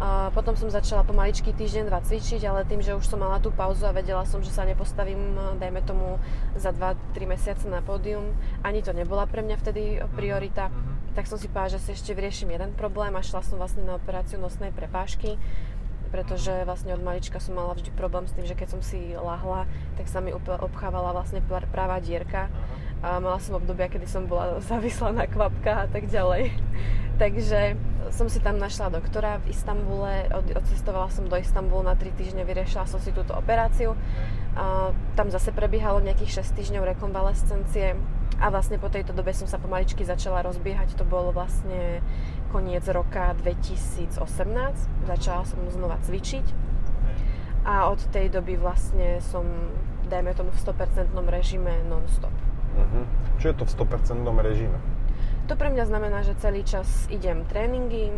A 0.00 0.32
potom 0.32 0.56
som 0.56 0.72
začala 0.72 1.04
pomaličky 1.04 1.52
týždeň, 1.52 1.92
dva 1.92 2.00
cvičiť, 2.00 2.40
ale 2.48 2.64
tým, 2.64 2.80
že 2.80 2.96
už 2.96 3.04
som 3.04 3.20
mala 3.20 3.36
tú 3.36 3.52
pauzu 3.52 3.84
a 3.84 3.92
vedela 3.92 4.24
som, 4.24 4.40
že 4.40 4.48
sa 4.48 4.64
nepostavím, 4.64 5.36
dajme 5.60 5.84
tomu, 5.84 6.16
za 6.56 6.72
2-3 6.72 6.96
mesiace 7.28 7.68
na 7.68 7.84
pódium, 7.84 8.32
ani 8.64 8.80
to 8.80 8.96
nebola 8.96 9.28
pre 9.28 9.44
mňa 9.44 9.56
vtedy 9.60 10.00
priorita, 10.16 10.72
uh-huh. 10.72 11.12
tak 11.12 11.28
som 11.28 11.36
si 11.36 11.52
povedala, 11.52 11.76
že 11.76 11.84
si 11.84 11.90
ešte 11.92 12.16
vyrieším 12.16 12.56
jeden 12.56 12.72
problém 12.72 13.12
a 13.12 13.20
šla 13.20 13.44
som 13.44 13.60
vlastne 13.60 13.84
na 13.84 14.00
operáciu 14.00 14.40
nosnej 14.40 14.72
prepážky 14.72 15.36
pretože 16.10 16.66
vlastne 16.66 16.90
od 16.92 17.02
malička 17.06 17.38
som 17.38 17.54
mala 17.54 17.72
vždy 17.78 17.94
problém 17.94 18.26
s 18.26 18.34
tým, 18.34 18.42
že 18.42 18.58
keď 18.58 18.68
som 18.74 18.82
si 18.82 19.14
lahla, 19.14 19.70
tak 19.94 20.10
sa 20.10 20.18
mi 20.18 20.34
obchávala 20.34 21.14
vlastne 21.14 21.38
pravá 21.46 22.02
dierka 22.02 22.50
a 23.00 23.16
mala 23.22 23.40
som 23.40 23.56
obdobia, 23.56 23.88
kedy 23.88 24.04
som 24.04 24.26
bola 24.26 24.58
závislá 24.68 25.14
na 25.14 25.24
kvapkách 25.30 25.86
a 25.86 25.88
tak 25.88 26.10
ďalej. 26.10 26.52
Takže 27.20 27.76
som 28.16 28.32
si 28.32 28.40
tam 28.40 28.56
našla 28.56 28.88
doktora 28.88 29.44
v 29.44 29.52
Istambule, 29.52 30.32
od, 30.32 30.56
odcestovala 30.56 31.12
som 31.12 31.28
do 31.28 31.36
Istanbulu 31.36 31.84
na 31.84 31.92
3 31.92 32.16
týždne, 32.16 32.48
vyriešila 32.48 32.88
som 32.88 32.96
si 32.96 33.12
túto 33.12 33.36
operáciu. 33.36 33.92
A 34.56 34.96
tam 35.20 35.28
zase 35.28 35.52
prebiehalo 35.52 36.00
nejakých 36.00 36.40
6 36.40 36.56
týždňov 36.56 36.96
rekonvalescencie 36.96 37.92
A 38.40 38.48
vlastne 38.48 38.80
po 38.80 38.88
tejto 38.88 39.12
dobe 39.12 39.36
som 39.36 39.44
sa 39.44 39.60
pomaličky 39.60 40.00
začala 40.00 40.40
rozbiehať. 40.40 40.96
To 40.96 41.04
bolo 41.04 41.28
vlastne 41.28 42.00
koniec 42.56 42.88
roka 42.88 43.36
2018. 43.44 44.16
Začala 45.04 45.44
som 45.44 45.60
znova 45.68 46.00
cvičiť. 46.00 46.46
A 47.68 47.92
od 47.92 48.00
tej 48.08 48.32
doby 48.32 48.56
vlastne 48.56 49.20
som, 49.20 49.44
dajme 50.08 50.32
tomu, 50.32 50.56
v 50.56 50.60
100% 50.64 51.12
režime 51.28 51.84
non-stop. 51.84 52.32
Uh-huh. 52.80 53.04
Čo 53.36 53.52
je 53.52 53.54
to 53.60 53.64
v 53.68 53.72
100% 53.76 54.24
režime? 54.40 54.80
To 55.50 55.58
pre 55.58 55.66
mňa 55.66 55.90
znamená, 55.90 56.22
že 56.22 56.38
celý 56.38 56.62
čas 56.62 57.10
idem 57.10 57.42
tréningy, 57.42 58.14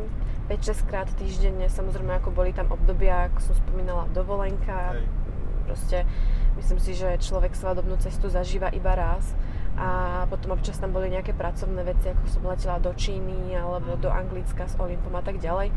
5-6 0.53 0.85
krát 0.85 1.09
týždenne, 1.17 1.65
samozrejme 1.65 2.21
ako 2.21 2.29
boli 2.29 2.53
tam 2.53 2.69
obdobia, 2.69 3.33
ako 3.33 3.41
som 3.41 3.55
spomínala, 3.57 4.05
dovolenka. 4.13 4.93
Hej. 4.93 5.09
Proste 5.65 5.99
myslím 6.61 6.77
si, 6.77 6.93
že 6.93 7.17
človek 7.17 7.57
svadobnú 7.57 7.97
cestu 8.05 8.29
zažíva 8.29 8.69
iba 8.77 8.93
raz 8.93 9.33
a 9.81 10.23
potom 10.29 10.53
občas 10.53 10.77
tam 10.77 10.93
boli 10.93 11.09
nejaké 11.09 11.33
pracovné 11.33 11.81
veci, 11.89 12.13
ako 12.13 12.25
som 12.29 12.45
letela 12.45 12.77
do 12.77 12.93
Číny 12.93 13.57
alebo 13.57 13.97
do 13.97 14.13
Anglicka 14.13 14.69
s 14.69 14.77
Olympom 14.77 15.17
a 15.17 15.25
tak 15.25 15.41
ďalej, 15.41 15.73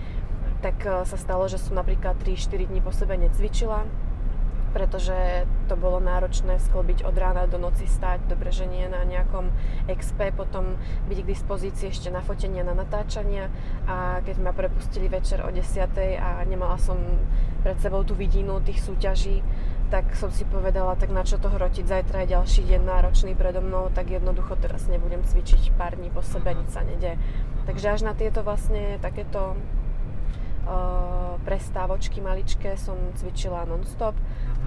tak 0.60 0.84
e, 0.84 1.08
sa 1.08 1.15
stalo, 1.15 1.48
že 1.48 1.56
som 1.56 1.80
napríklad 1.80 2.20
3-4 2.20 2.68
dní 2.68 2.84
po 2.84 2.91
sebe 2.91 3.15
necvičila, 3.15 3.88
pretože 4.76 5.48
to 5.72 5.80
bolo 5.80 6.04
náročné 6.04 6.60
sklbiť 6.60 7.08
od 7.08 7.16
rána 7.16 7.48
do 7.48 7.56
noci 7.56 7.88
stať, 7.88 8.28
dobre, 8.28 8.52
že 8.52 8.68
nie 8.68 8.84
na 8.92 9.08
nejakom 9.08 9.48
XP, 9.88 10.36
potom 10.36 10.76
byť 11.08 11.18
k 11.24 11.32
dispozícii 11.32 11.96
ešte 11.96 12.12
na 12.12 12.20
fotenia, 12.20 12.68
na 12.68 12.76
natáčania. 12.76 13.48
A 13.88 14.20
keď 14.28 14.36
ma 14.44 14.52
prepustili 14.52 15.08
večer 15.08 15.48
o 15.48 15.50
10 15.50 15.64
a 16.20 16.44
nemala 16.44 16.76
som 16.76 17.00
pred 17.64 17.80
sebou 17.80 18.04
tú 18.04 18.20
vidinu 18.20 18.60
tých 18.60 18.84
súťaží, 18.84 19.40
tak 19.88 20.12
som 20.20 20.28
si 20.28 20.44
povedala, 20.44 21.00
tak 21.00 21.16
na 21.16 21.24
čo 21.24 21.40
to 21.40 21.48
hrotiť, 21.48 21.88
zajtra 21.88 22.28
je 22.28 22.34
ďalší 22.36 22.62
deň 22.68 22.82
náročný 22.84 23.32
predo 23.32 23.64
mnou, 23.64 23.88
tak 23.96 24.12
jednoducho 24.12 24.60
teraz 24.60 24.92
nebudem 24.92 25.24
cvičiť 25.24 25.72
pár 25.80 25.96
dní 25.96 26.12
po 26.12 26.20
sebe, 26.20 26.52
nič 26.52 26.76
sa 26.76 26.84
nedie. 26.84 27.16
Takže 27.64 27.96
až 27.96 28.02
na 28.04 28.12
tieto 28.12 28.44
vlastne 28.44 29.00
takéto 29.00 29.56
uh, 30.66 31.38
prestávočky 31.46 32.20
maličké 32.20 32.76
som 32.76 32.98
cvičila 33.16 33.70
non-stop 33.70 34.18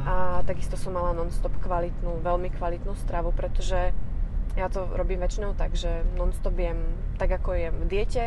a 0.04 0.44
takisto 0.46 0.76
som 0.78 0.94
mala 0.94 1.16
non-stop 1.16 1.54
kvalitnú, 1.62 2.22
veľmi 2.22 2.52
kvalitnú 2.54 2.94
stravu, 2.98 3.34
pretože 3.34 3.90
ja 4.58 4.66
to 4.66 4.90
robím 4.94 5.22
väčšinou 5.22 5.54
tak, 5.54 5.78
že 5.78 6.02
non-stop 6.18 6.54
jem 6.58 6.78
tak, 7.16 7.30
ako 7.30 7.54
jem 7.54 7.74
v 7.82 7.86
diete, 7.86 8.24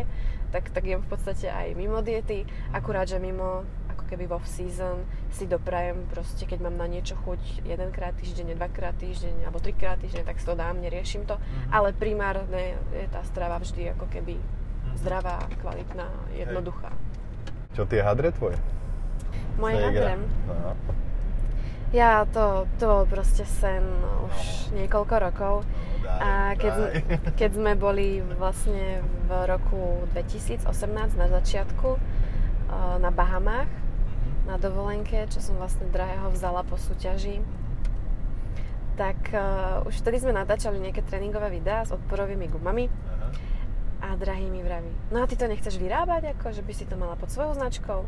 tak, 0.52 0.72
tak 0.72 0.84
jem 0.88 1.04
v 1.04 1.10
podstate 1.12 1.52
aj 1.52 1.76
mimo 1.76 2.00
diety, 2.04 2.48
akurát, 2.72 3.08
že 3.08 3.20
mimo 3.20 3.68
keby 4.12 4.28
vo 4.28 4.44
season 4.44 5.08
si 5.32 5.48
doprajem 5.48 6.04
proste, 6.12 6.44
keď 6.44 6.68
mám 6.68 6.76
na 6.76 6.84
niečo 6.92 7.16
chuť 7.24 7.64
jedenkrát 7.64 8.12
týždenne, 8.20 8.60
dvakrát 8.60 9.00
týždeň 9.00 9.48
alebo 9.48 9.64
trikrát 9.64 10.04
týždeň, 10.04 10.28
tak 10.28 10.36
si 10.36 10.44
to 10.44 10.60
dám, 10.60 10.84
neriešim 10.84 11.24
to. 11.24 11.40
Mm-hmm. 11.40 11.72
Ale 11.72 11.96
primárne 11.96 12.76
je 12.92 13.08
tá 13.08 13.24
strava 13.24 13.56
vždy 13.64 13.96
ako 13.96 14.12
keby 14.12 14.36
mm-hmm. 14.36 15.00
zdravá, 15.00 15.48
kvalitná, 15.64 16.12
jednoduchá. 16.36 16.92
Hej. 16.92 17.80
Čo 17.80 17.84
tie 17.88 18.04
hadre 18.04 18.36
tvoje? 18.36 18.60
Moje 19.56 19.80
hadre? 19.80 20.20
No. 20.20 20.76
Ja, 21.92 22.24
to, 22.24 22.72
to 22.80 22.88
bol 22.88 23.04
proste 23.04 23.44
sen 23.44 23.84
už 24.32 24.72
niekoľko 24.80 25.16
rokov. 25.20 25.54
A 26.08 26.56
keď, 26.56 27.04
keď 27.40 27.52
sme 27.52 27.76
boli 27.76 28.24
vlastne 28.40 29.04
v 29.28 29.32
roku 29.44 30.08
2018 30.16 30.68
na 31.20 31.28
začiatku 31.28 32.00
na 33.04 33.12
Bahamách, 33.12 33.68
na 34.48 34.56
dovolenke, 34.56 35.28
čo 35.30 35.44
som 35.44 35.60
vlastne 35.60 35.92
drahého 35.92 36.32
vzala 36.32 36.64
po 36.64 36.80
súťaži. 36.80 37.44
Tak 38.96 39.20
uh, 39.32 39.88
už 39.88 40.00
vtedy 40.04 40.24
sme 40.24 40.36
natáčali 40.36 40.80
nejaké 40.80 41.04
tréningové 41.04 41.52
videá 41.52 41.84
s 41.84 41.92
odporovými 41.92 42.48
gumami. 42.52 42.88
Aha. 42.88 43.28
A 44.02 44.08
drahý 44.18 44.50
mi 44.50 44.66
vraví, 44.66 44.90
no 45.14 45.22
a 45.22 45.30
ty 45.30 45.38
to 45.38 45.46
nechceš 45.46 45.78
vyrábať, 45.78 46.34
ako, 46.34 46.58
že 46.58 46.66
by 46.66 46.74
si 46.74 46.90
to 46.90 46.98
mala 46.98 47.14
pod 47.14 47.30
svojou 47.30 47.54
značkou? 47.54 48.02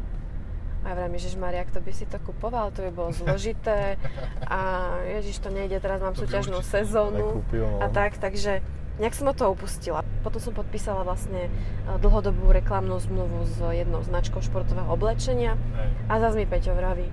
A 0.83 0.91
ja 0.91 0.95
vravím, 0.99 1.15
Ježiš 1.15 1.39
Maria, 1.39 1.63
to 1.63 1.79
by 1.79 1.91
si 1.95 2.03
to 2.03 2.19
kupoval, 2.19 2.71
to 2.75 2.83
by 2.83 2.91
bolo 2.91 3.15
zložité 3.23 3.95
a 4.43 4.93
Ježiš, 5.19 5.39
to 5.39 5.49
nejde, 5.49 5.79
teraz 5.79 6.03
mám 6.03 6.13
to 6.13 6.27
súťažnú 6.27 6.59
sezónu 6.59 7.39
nekúpil, 7.39 7.65
no. 7.65 7.79
a 7.79 7.87
tak, 7.87 8.19
takže 8.19 8.59
nejak 8.99 9.15
som 9.15 9.31
od 9.31 9.37
toho 9.39 9.55
upustila. 9.57 10.05
Potom 10.21 10.37
som 10.37 10.53
podpísala 10.53 11.01
vlastne 11.01 11.47
e, 11.47 11.51
dlhodobú 11.97 12.53
reklamnú 12.53 12.95
zmluvu 13.01 13.47
s 13.49 13.57
jednou 13.73 14.05
značkou 14.05 14.39
športového 14.39 14.87
oblečenia 14.87 15.57
Hej. 15.57 15.89
a 16.07 16.13
zase 16.21 16.35
mi 16.37 16.45
Peťo 16.45 16.77
vraví, 16.77 17.07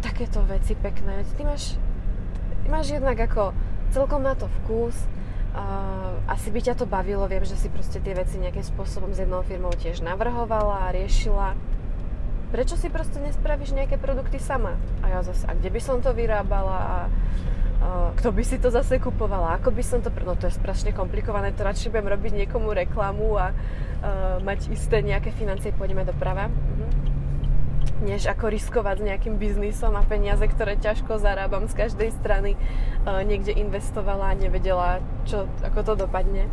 takéto 0.00 0.40
veci 0.46 0.78
pekné, 0.78 1.26
ty 1.36 1.42
máš, 1.44 1.76
ty 2.64 2.66
máš 2.70 2.92
jednak 2.92 3.18
ako 3.18 3.52
celkom 3.90 4.22
na 4.22 4.38
to 4.38 4.46
vkus, 4.62 4.96
uh, 5.52 6.14
asi 6.30 6.48
by 6.54 6.60
ťa 6.62 6.74
to 6.78 6.86
bavilo, 6.86 7.26
viem, 7.26 7.42
že 7.42 7.58
si 7.58 7.68
proste 7.68 7.98
tie 7.98 8.14
veci 8.14 8.38
nejakým 8.38 8.64
spôsobom 8.64 9.10
s 9.12 9.20
jednou 9.20 9.42
firmou 9.42 9.74
tiež 9.74 10.00
navrhovala 10.00 10.88
a 10.88 10.94
riešila. 10.94 11.58
Prečo 12.50 12.74
si 12.74 12.90
proste 12.90 13.22
nespravíš 13.22 13.70
nejaké 13.78 13.94
produkty 13.94 14.42
sama? 14.42 14.74
A 15.06 15.06
ja 15.06 15.20
zase, 15.22 15.46
a 15.46 15.54
kde 15.54 15.70
by 15.70 15.80
som 15.80 16.02
to 16.02 16.10
vyrábala? 16.10 16.78
A 16.78 16.96
kto 18.18 18.34
by 18.36 18.42
si 18.44 18.60
to 18.60 18.68
zase 18.68 19.00
kupoval, 19.00 19.48
ako 19.56 19.72
by 19.72 19.80
som 19.80 20.04
to... 20.04 20.12
No 20.26 20.36
to 20.36 20.52
je 20.52 20.58
strašne 20.58 20.92
komplikované, 20.92 21.56
to 21.56 21.64
radšej 21.64 21.88
budem 21.88 22.12
robiť 22.12 22.32
niekomu 22.44 22.76
reklamu 22.76 23.40
a 23.40 23.46
uh, 23.50 24.36
mať 24.44 24.68
isté 24.68 25.00
nejaké 25.00 25.32
financie, 25.32 25.72
pôjdeme 25.72 26.04
doprava. 26.04 26.52
Mhm. 26.52 26.88
Než 28.00 28.28
ako 28.28 28.52
riskovať 28.52 29.00
s 29.00 29.06
nejakým 29.12 29.36
biznisom 29.36 29.92
a 29.96 30.04
peniaze, 30.04 30.44
ktoré 30.44 30.76
ťažko 30.76 31.20
zarábam 31.20 31.68
z 31.68 31.76
každej 31.86 32.10
strany, 32.20 32.56
uh, 33.06 33.24
niekde 33.24 33.56
investovala 33.56 34.36
a 34.36 34.38
nevedela, 34.38 35.00
čo, 35.24 35.48
ako 35.64 35.80
to 35.80 35.92
dopadne. 36.04 36.50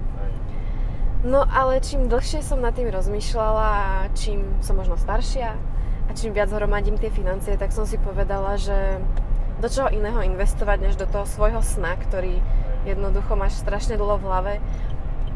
No 1.28 1.44
ale 1.44 1.84
čím 1.84 2.08
dlhšie 2.08 2.40
som 2.40 2.64
nad 2.64 2.78
tým 2.78 2.88
rozmýšľala 2.88 3.68
a 3.68 3.92
čím 4.16 4.46
som 4.64 4.80
možno 4.80 4.96
staršia 4.96 5.58
a 6.08 6.12
čím 6.16 6.32
viac 6.32 6.50
hromadím 6.50 6.96
tie 6.96 7.12
financie, 7.12 7.60
tak 7.60 7.76
som 7.76 7.84
si 7.84 8.00
povedala, 8.00 8.56
že 8.56 9.00
do 9.60 9.68
čoho 9.68 9.92
iného 9.92 10.24
investovať, 10.24 10.78
než 10.80 10.96
do 10.96 11.10
toho 11.10 11.28
svojho 11.28 11.60
sna, 11.60 11.98
ktorý 11.98 12.40
jednoducho 12.88 13.36
máš 13.36 13.60
strašne 13.60 14.00
dlho 14.00 14.22
v 14.22 14.28
hlave. 14.28 14.54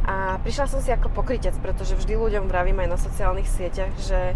A 0.08 0.40
prišla 0.42 0.66
som 0.72 0.80
si 0.82 0.90
ako 0.90 1.14
pokrytec, 1.14 1.54
pretože 1.62 1.98
vždy 1.98 2.18
ľuďom 2.18 2.46
vravím 2.50 2.82
aj 2.82 2.90
na 2.90 2.98
sociálnych 2.98 3.50
sieťach, 3.50 3.94
že 4.02 4.34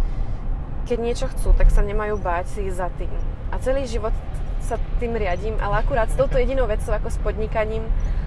keď 0.85 0.97
niečo 1.01 1.25
chcú, 1.33 1.53
tak 1.57 1.73
sa 1.73 1.81
nemajú 1.81 2.21
báť 2.21 2.53
si 2.53 2.69
ísť 2.69 2.77
za 2.77 2.89
tým. 2.93 3.09
A 3.49 3.57
celý 3.57 3.89
život 3.89 4.13
sa 4.61 4.77
tým 4.97 5.17
riadím, 5.17 5.57
ale 5.61 5.81
akurát 5.81 6.09
s 6.09 6.17
touto 6.17 6.37
jedinou 6.37 6.65
vecou 6.65 6.93
ako 6.93 7.09
s 7.09 7.17
podnikaním 7.21 7.85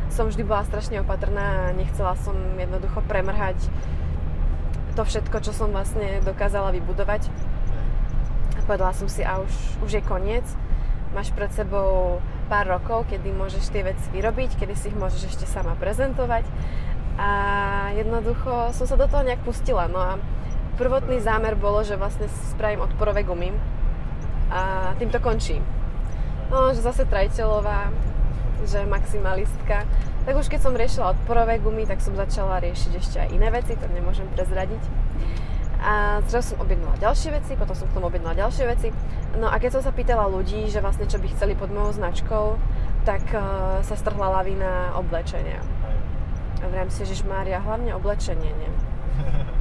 som 0.09 0.31
vždy 0.31 0.43
bola 0.47 0.65
strašne 0.65 1.03
opatrná 1.05 1.71
a 1.71 1.77
nechcela 1.77 2.17
som 2.19 2.35
jednoducho 2.57 3.05
premrhať 3.05 3.59
to 4.97 5.03
všetko, 5.07 5.37
čo 5.45 5.53
som 5.55 5.71
vlastne 5.71 6.19
dokázala 6.27 6.75
vybudovať. 6.75 7.31
Povedala 8.69 8.93
som 8.93 9.09
si, 9.09 9.25
a 9.25 9.41
už, 9.41 9.81
už 9.81 9.91
je 9.97 10.03
koniec 10.05 10.45
máš 11.13 11.33
pred 11.33 11.49
sebou 11.53 12.21
pár 12.49 12.69
rokov, 12.69 13.09
kedy 13.09 13.33
môžeš 13.33 13.73
tie 13.73 13.85
veci 13.85 14.07
vyrobiť, 14.13 14.61
kedy 14.61 14.75
si 14.77 14.93
ich 14.93 14.97
môžeš 14.97 15.37
ešte 15.37 15.47
sama 15.49 15.77
prezentovať. 15.77 16.45
A 17.19 17.31
jednoducho 17.99 18.71
som 18.77 18.87
sa 18.87 18.97
do 18.97 19.09
toho 19.11 19.27
nejak 19.27 19.43
pustila. 19.43 19.91
No 19.91 20.01
a 20.01 20.13
prvotný 20.79 21.19
zámer 21.19 21.59
bolo, 21.59 21.83
že 21.83 21.99
vlastne 21.99 22.31
spravím 22.55 22.85
odporové 22.87 23.27
gumy 23.27 23.51
a 24.49 24.93
tým 24.97 25.11
to 25.11 25.19
končí. 25.19 25.59
No, 26.49 26.73
že 26.73 26.81
zase 26.81 27.05
trajteľová, 27.05 27.93
že 28.65 28.87
maximalistka. 28.89 29.85
Tak 30.25 30.35
už 30.37 30.49
keď 30.49 30.61
som 30.63 30.79
riešila 30.79 31.13
odporové 31.13 31.61
gumy, 31.61 31.85
tak 31.85 32.01
som 32.01 32.17
začala 32.17 32.63
riešiť 32.63 32.93
ešte 32.97 33.17
aj 33.21 33.29
iné 33.33 33.49
veci, 33.53 33.77
to 33.77 33.85
nemôžem 33.93 34.29
prezradiť. 34.33 34.81
A 35.79 36.19
zrazu 36.27 36.55
som 36.55 36.67
objednala 36.67 36.99
ďalšie 36.99 37.31
veci, 37.39 37.55
potom 37.55 37.75
som 37.79 37.87
k 37.87 37.95
tomu 37.95 38.11
objednala 38.11 38.35
ďalšie 38.35 38.65
veci. 38.67 38.89
No 39.39 39.47
a 39.47 39.63
keď 39.63 39.79
som 39.79 39.83
sa 39.87 39.95
pýtala 39.95 40.27
ľudí, 40.27 40.67
že 40.67 40.83
vlastne 40.83 41.07
čo 41.07 41.23
by 41.23 41.31
chceli 41.31 41.55
pod 41.55 41.71
mojou 41.71 41.95
značkou, 41.95 42.59
tak 43.07 43.23
uh, 43.31 43.79
sa 43.87 43.95
strhla 43.95 44.43
lavina 44.43 44.91
oblečenia. 44.99 45.63
A 46.59 46.67
vrám 46.67 46.91
si, 46.91 47.07
že 47.07 47.23
Mária, 47.23 47.63
hlavne 47.63 47.95
oblečenie, 47.95 48.51
nie? 48.51 48.71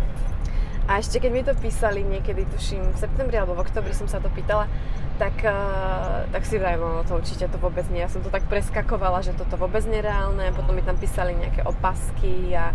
A 0.87 1.03
ešte 1.03 1.19
keď 1.19 1.31
mi 1.35 1.43
to 1.43 1.53
písali 1.53 1.99
niekedy, 1.99 2.47
tuším, 2.47 2.95
v 2.95 2.97
septembri 2.97 3.35
alebo 3.35 3.59
v 3.59 3.67
oktobri 3.67 3.91
som 3.91 4.07
sa 4.07 4.23
to 4.23 4.31
pýtala, 4.31 4.71
tak, 5.17 5.41
uh, 5.43 6.29
tak 6.29 6.45
si 6.45 6.61
vrajím, 6.61 6.85
no 6.85 7.03
to 7.03 7.17
určite 7.17 7.49
to 7.49 7.57
vôbec 7.57 7.85
nie. 7.89 8.05
Ja 8.05 8.09
som 8.09 8.21
to 8.21 8.29
tak 8.29 8.45
preskakovala, 8.47 9.25
že 9.25 9.33
toto 9.33 9.57
vôbec 9.57 9.81
nereálne. 9.89 10.53
Potom 10.53 10.77
mi 10.77 10.85
tam 10.85 10.97
písali 10.97 11.33
nejaké 11.33 11.65
opasky 11.65 12.53
a 12.53 12.71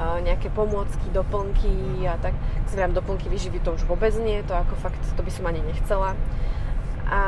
nejaké 0.00 0.50
pomôcky, 0.50 1.06
doplnky 1.12 2.08
a 2.08 2.16
tak. 2.18 2.34
Si 2.66 2.74
vrám, 2.74 2.96
doplnky 2.96 3.28
vyživy 3.28 3.60
to 3.60 3.76
už 3.76 3.84
vôbec 3.86 4.10
nie, 4.18 4.42
to 4.42 4.56
ako 4.56 4.74
fakt, 4.80 4.98
to 5.14 5.22
by 5.22 5.30
som 5.30 5.46
ani 5.46 5.60
nechcela. 5.62 6.16
A 7.06 7.22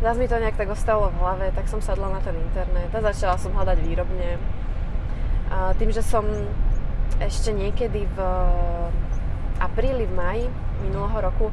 zase 0.00 0.18
mi 0.20 0.30
to 0.30 0.38
nejak 0.38 0.56
tak 0.56 0.70
ostalo 0.70 1.10
v 1.10 1.18
hlave, 1.20 1.46
tak 1.52 1.68
som 1.68 1.82
sadla 1.82 2.08
na 2.08 2.20
ten 2.22 2.38
internet 2.38 2.88
a 2.94 3.00
začala 3.12 3.36
som 3.36 3.52
hľadať 3.52 3.78
výrobne. 3.82 4.38
A 5.50 5.74
tým, 5.76 5.90
že 5.90 6.00
som 6.00 6.24
ešte 7.18 7.50
niekedy 7.50 8.06
v 8.06 8.18
apríli, 9.58 10.06
v 10.06 10.14
maji 10.14 10.44
minulého 10.84 11.18
roku 11.18 11.46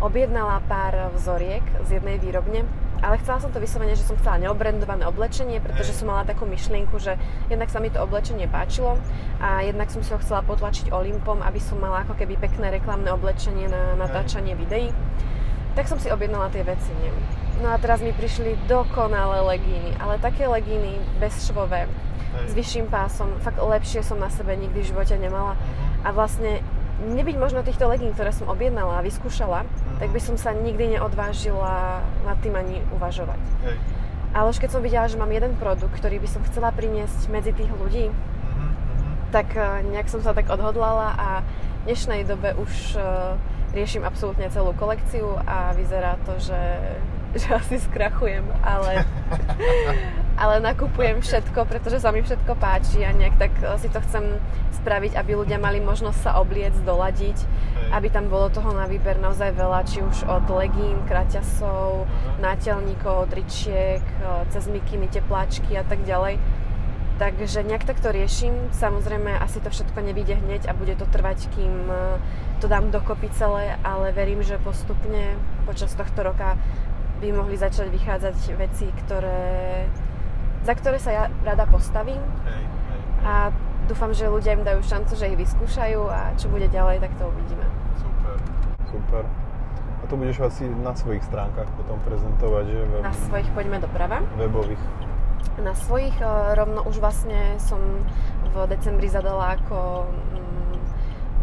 objednala 0.00 0.64
pár 0.66 1.12
vzoriek 1.14 1.62
z 1.86 2.00
jednej 2.00 2.16
výrobne 2.18 2.64
ale 3.00 3.16
chcela 3.24 3.40
som 3.40 3.48
to 3.48 3.60
vyslovene, 3.60 3.96
že 3.96 4.04
som 4.04 4.16
chcela 4.20 4.36
neobrendované 4.36 5.08
oblečenie, 5.08 5.56
pretože 5.64 5.96
som 5.96 6.12
mala 6.12 6.28
takú 6.28 6.44
myšlienku, 6.44 7.00
že 7.00 7.16
jednak 7.48 7.72
sa 7.72 7.80
mi 7.80 7.88
to 7.88 7.96
oblečenie 7.96 8.44
páčilo 8.44 9.00
a 9.40 9.64
jednak 9.64 9.88
som 9.88 10.04
si 10.04 10.12
ho 10.12 10.20
chcela 10.20 10.44
potlačiť 10.44 10.92
Olympom, 10.92 11.40
aby 11.40 11.60
som 11.60 11.80
mala 11.80 12.04
ako 12.04 12.20
keby 12.20 12.36
pekné 12.36 12.68
reklamné 12.68 13.08
oblečenie 13.08 13.72
na 13.72 13.96
natáčanie 13.96 14.52
videí. 14.52 14.92
Tak 15.72 15.88
som 15.88 15.96
si 15.96 16.12
objednala 16.12 16.52
tie 16.52 16.60
veci, 16.60 16.92
nie? 17.00 17.08
No 17.64 17.72
a 17.72 17.80
teraz 17.80 18.04
mi 18.04 18.12
prišli 18.12 18.56
dokonalé 18.68 19.40
legíny, 19.56 19.96
ale 20.00 20.20
také 20.20 20.44
legíny 20.48 21.00
bezšvové, 21.20 21.88
s 22.30 22.52
vyšším 22.54 22.86
pásom, 22.88 23.36
fakt 23.42 23.58
lepšie 23.58 24.06
som 24.06 24.20
na 24.20 24.30
sebe 24.30 24.54
nikdy 24.54 24.80
v 24.80 24.88
živote 24.92 25.18
nemala. 25.18 25.56
Mhm. 25.56 25.64
A 26.04 26.08
vlastne 26.12 26.52
nebyť 27.00 27.36
možno 27.40 27.64
týchto 27.64 27.88
legín, 27.88 28.12
ktoré 28.12 28.30
som 28.30 28.48
objednala 28.52 29.00
a 29.00 29.04
vyskúšala, 29.04 29.64
mm-hmm. 29.64 29.98
tak 29.98 30.08
by 30.12 30.20
som 30.20 30.36
sa 30.36 30.52
nikdy 30.52 30.96
neodvážila 30.96 32.04
nad 32.24 32.36
tým 32.44 32.54
ani 32.54 32.84
uvažovať. 32.92 33.40
Hej. 33.64 33.76
Ale 34.30 34.46
už 34.46 34.62
keď 34.62 34.70
som 34.70 34.84
videla, 34.84 35.10
že 35.10 35.18
mám 35.18 35.32
jeden 35.34 35.58
produkt, 35.58 35.90
ktorý 35.98 36.22
by 36.22 36.28
som 36.30 36.46
chcela 36.46 36.70
priniesť 36.70 37.26
medzi 37.32 37.50
tých 37.50 37.70
ľudí, 37.74 38.12
mm-hmm. 38.12 38.70
tak 39.34 39.48
uh, 39.56 39.82
nejak 39.82 40.06
som 40.06 40.22
sa 40.22 40.36
tak 40.36 40.46
odhodlala 40.46 41.16
a 41.18 41.28
v 41.82 41.90
dnešnej 41.90 42.28
dobe 42.28 42.54
už 42.54 42.94
uh, 42.94 43.34
riešim 43.74 44.04
absolútne 44.04 44.46
celú 44.52 44.76
kolekciu 44.76 45.40
a 45.48 45.72
vyzerá 45.74 46.20
to, 46.28 46.38
že 46.38 46.60
že 47.40 47.54
asi 47.54 47.78
skrachujem, 47.78 48.42
ale, 48.62 49.06
ale 50.40 50.64
nakupujem 50.64 51.20
všetko, 51.20 51.68
pretože 51.68 52.00
sa 52.00 52.08
mi 52.08 52.24
všetko 52.24 52.56
páči 52.56 53.04
a 53.04 53.12
nejak 53.12 53.36
tak 53.36 53.52
eh, 53.60 53.76
si 53.76 53.92
to 53.92 54.00
chcem 54.00 54.40
spraviť, 54.80 55.12
aby 55.20 55.36
ľudia 55.36 55.60
mali 55.60 55.76
možnosť 55.84 56.18
sa 56.24 56.32
obliec, 56.40 56.72
doladiť, 56.88 57.36
aby 57.92 58.08
tam 58.08 58.32
bolo 58.32 58.48
toho 58.48 58.72
na 58.72 58.88
výber 58.88 59.20
naozaj 59.20 59.52
veľa, 59.52 59.84
či 59.84 60.00
už 60.00 60.24
od 60.24 60.48
legín, 60.48 60.96
kraťasov, 61.04 62.08
nátelníkov, 62.40 63.28
tričiek, 63.28 64.00
eh, 64.00 64.48
cez 64.48 64.64
mikiny, 64.64 65.12
tepláčky 65.12 65.76
a 65.76 65.84
tak 65.84 66.00
ďalej. 66.08 66.40
Takže 67.20 67.60
nejak 67.68 67.84
tak 67.84 68.00
to 68.00 68.08
riešim. 68.08 68.72
Samozrejme, 68.72 69.36
asi 69.36 69.60
to 69.60 69.68
všetko 69.68 70.00
nevíde 70.00 70.40
hneď 70.40 70.64
a 70.64 70.72
bude 70.72 70.96
to 70.96 71.04
trvať, 71.04 71.52
kým 71.52 71.92
eh, 71.92 72.16
to 72.64 72.68
dám 72.68 72.88
dokopy 72.88 73.28
celé, 73.36 73.76
ale 73.84 74.16
verím, 74.16 74.40
že 74.40 74.56
postupne 74.56 75.36
počas 75.68 75.92
tohto 75.92 76.24
roka 76.24 76.56
by 77.20 77.28
mohli 77.36 77.60
začať 77.60 77.92
vychádzať 77.92 78.36
veci, 78.56 78.88
ktoré, 79.04 79.84
za 80.64 80.72
ktoré 80.76 80.98
sa 81.00 81.10
ja 81.10 81.24
rada 81.42 81.64
postavím. 81.64 82.20
Hej, 82.44 82.64
hej. 82.64 83.00
A 83.24 83.32
dúfam, 83.90 84.14
že 84.14 84.30
ľudia 84.30 84.54
im 84.54 84.62
dajú 84.62 84.86
šancu, 84.86 85.12
že 85.18 85.34
ich 85.34 85.38
vyskúšajú 85.40 86.00
a 86.06 86.30
čo 86.38 86.46
bude 86.46 86.70
ďalej, 86.70 87.02
tak 87.02 87.12
to 87.18 87.26
uvidíme. 87.26 87.66
Super, 87.98 88.36
super. 88.86 89.22
A 90.00 90.04
to 90.08 90.14
budeš 90.16 90.46
asi 90.46 90.64
na 90.70 90.94
svojich 90.94 91.26
stránkach 91.26 91.68
potom 91.74 91.98
prezentovať, 92.06 92.64
že? 92.70 92.80
Web... 92.86 93.02
Na 93.04 93.12
svojich, 93.12 93.48
poďme 93.52 93.78
doprava. 93.82 94.22
Webových. 94.38 94.82
Na 95.60 95.74
svojich 95.76 96.16
e, 96.20 96.26
rovno 96.56 96.86
už 96.86 97.02
vlastne 97.02 97.58
som 97.60 97.80
v 98.54 98.54
decembri 98.70 99.10
zadala 99.10 99.60
ako 99.60 100.08
mm, 100.08 100.74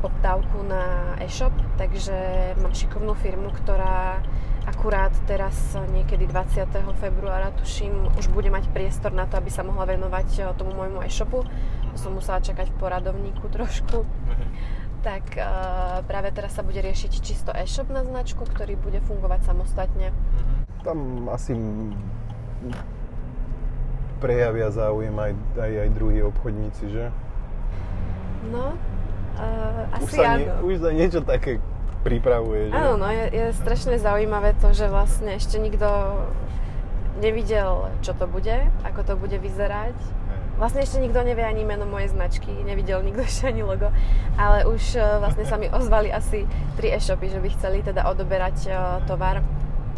poptávku 0.02 0.66
na 0.66 1.18
e-shop, 1.22 1.54
takže 1.78 2.16
mám 2.62 2.74
šikovnú 2.74 3.14
firmu, 3.18 3.54
ktorá 3.54 4.22
akurát 4.68 5.16
teraz 5.24 5.56
niekedy 5.96 6.28
20. 6.28 6.68
februára, 7.00 7.56
tuším, 7.56 8.12
už 8.20 8.28
bude 8.36 8.52
mať 8.52 8.68
priestor 8.76 9.16
na 9.16 9.24
to, 9.24 9.40
aby 9.40 9.48
sa 9.48 9.64
mohla 9.64 9.88
venovať 9.88 10.30
eh, 10.38 10.46
tomu 10.60 10.76
môjmu 10.76 11.00
e-shopu. 11.08 11.48
Som 11.96 12.20
musela 12.20 12.44
čakať 12.44 12.70
v 12.70 12.78
poradovníku 12.78 13.48
trošku. 13.56 14.04
Mhm. 14.04 14.48
Tak 14.98 15.40
uh, 15.40 16.04
práve 16.04 16.36
teraz 16.36 16.58
sa 16.58 16.66
bude 16.66 16.84
riešiť 16.84 17.12
čisto 17.22 17.54
e-shop 17.56 17.88
na 17.88 18.04
značku, 18.04 18.44
ktorý 18.44 18.76
bude 18.76 19.00
fungovať 19.08 19.48
samostatne. 19.48 20.12
Mhm. 20.12 20.56
Tam 20.84 21.00
asi 21.32 21.54
prejavia 24.20 24.68
záujem 24.74 25.14
aj, 25.16 25.32
aj, 25.56 25.72
aj 25.88 25.90
druhí 25.96 26.20
obchodníci, 26.26 26.84
že? 26.92 27.06
No, 28.52 28.74
uh, 29.38 29.96
asi 29.96 30.04
už 30.04 30.10
sa 30.12 30.24
áno. 30.28 30.40
Nie, 30.42 30.50
už 30.66 30.74
sa 30.82 30.92
niečo 30.92 31.20
také 31.24 31.62
pripravuje. 32.04 32.70
Že? 32.70 32.74
Áno, 32.74 32.94
no 33.00 33.08
je, 33.10 33.26
je 33.32 33.46
strašne 33.58 33.96
zaujímavé 33.98 34.54
to, 34.58 34.74
že 34.74 34.92
vlastne 34.92 35.38
ešte 35.38 35.58
nikto 35.58 35.88
nevidel, 37.18 37.90
čo 38.06 38.14
to 38.14 38.30
bude, 38.30 38.70
ako 38.86 39.02
to 39.04 39.14
bude 39.18 39.38
vyzerať. 39.38 39.98
Vlastne 40.58 40.82
ešte 40.82 40.98
nikto 40.98 41.22
nevie 41.22 41.46
ani 41.46 41.62
meno 41.62 41.86
mojej 41.86 42.10
značky, 42.10 42.50
nevidel 42.66 43.06
nikto 43.06 43.22
ešte 43.30 43.50
ani 43.54 43.62
logo, 43.62 43.94
ale 44.38 44.66
už 44.66 44.98
e, 44.98 45.02
vlastne 45.22 45.46
sa 45.46 45.58
mi 45.58 45.70
ozvali 45.80 46.10
asi 46.10 46.50
tri 46.78 46.94
e-shopy, 46.94 47.30
že 47.30 47.42
by 47.42 47.50
chceli 47.58 47.86
teda 47.86 48.10
odoberať 48.10 48.58
uh, 48.70 49.02
tovar 49.06 49.46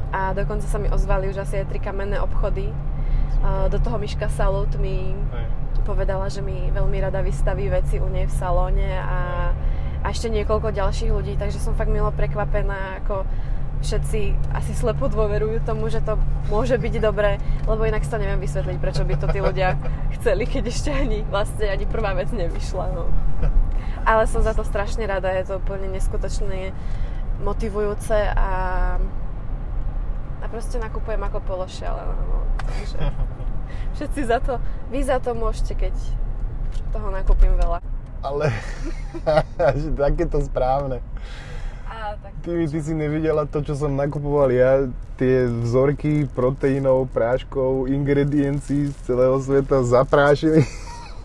a 0.10 0.34
dokonca 0.34 0.66
sa 0.66 0.82
mi 0.82 0.90
ozvali 0.90 1.30
už 1.30 1.44
asi 1.44 1.62
aj 1.64 1.70
tri 1.70 1.80
kamenné 1.80 2.18
obchody. 2.20 2.72
Uh, 3.40 3.72
do 3.72 3.80
toho 3.80 3.96
Miška 3.96 4.28
Salut 4.28 4.68
mi 4.76 5.16
povedala, 5.88 6.28
že 6.28 6.44
mi 6.44 6.68
veľmi 6.70 6.98
rada 7.00 7.24
vystaví 7.24 7.72
veci 7.72 7.98
u 8.04 8.08
nej 8.12 8.28
v 8.28 8.34
salóne 8.36 9.00
a 9.00 9.20
a 10.00 10.16
ešte 10.16 10.32
niekoľko 10.32 10.72
ďalších 10.72 11.12
ľudí, 11.12 11.36
takže 11.36 11.60
som 11.60 11.76
fakt 11.76 11.92
milo 11.92 12.12
prekvapená, 12.16 13.04
ako 13.04 13.28
všetci 13.80 14.36
asi 14.52 14.72
slepo 14.76 15.08
dôverujú 15.08 15.64
tomu, 15.64 15.88
že 15.88 16.04
to 16.04 16.20
môže 16.52 16.76
byť 16.76 16.94
dobré, 17.00 17.40
lebo 17.64 17.88
inak 17.88 18.04
sa 18.04 18.20
neviem 18.20 18.40
vysvetliť, 18.44 18.78
prečo 18.80 19.08
by 19.08 19.16
to 19.16 19.28
tí 19.32 19.40
ľudia 19.40 19.80
chceli, 20.20 20.44
keď 20.48 20.64
ešte 20.68 20.92
ani 20.92 21.24
vlastne 21.28 21.68
ani 21.68 21.88
prvá 21.88 22.16
vec 22.16 22.32
nevyšla. 22.32 22.86
No. 22.92 23.08
Ale 24.04 24.28
som 24.28 24.44
za 24.44 24.56
to 24.56 24.64
strašne 24.68 25.04
rada, 25.08 25.32
je 25.32 25.48
to 25.48 25.60
úplne 25.60 25.92
neskutočne 25.92 26.76
motivujúce 27.40 28.36
a, 28.36 28.52
a 30.44 30.46
proste 30.52 30.80
nakupujem 30.80 31.20
ako 31.24 31.40
pološialená. 31.44 32.16
No. 32.28 32.40
Takže 32.68 32.98
všetci 33.96 34.22
za 34.28 34.40
to, 34.44 34.60
vy 34.92 35.00
za 35.04 35.24
to 35.24 35.32
môžete, 35.32 35.76
keď 35.76 35.96
toho 36.92 37.08
nakúpim 37.12 37.56
veľa 37.56 37.80
ale 38.24 38.52
že 39.82 39.90
takéto 39.96 40.40
správne. 40.44 41.04
Ty, 42.42 42.52
ty 42.66 42.80
si 42.80 42.94
nevidela 42.96 43.44
to, 43.44 43.60
čo 43.60 43.76
som 43.76 43.94
nakupoval 43.94 44.50
ja, 44.50 44.88
tie 45.20 45.46
vzorky 45.46 46.32
proteínov, 46.32 47.12
práškov, 47.12 47.92
ingrediencií 47.92 48.90
z 48.90 48.96
celého 49.04 49.36
sveta 49.44 49.84
zaprášili. 49.84 50.64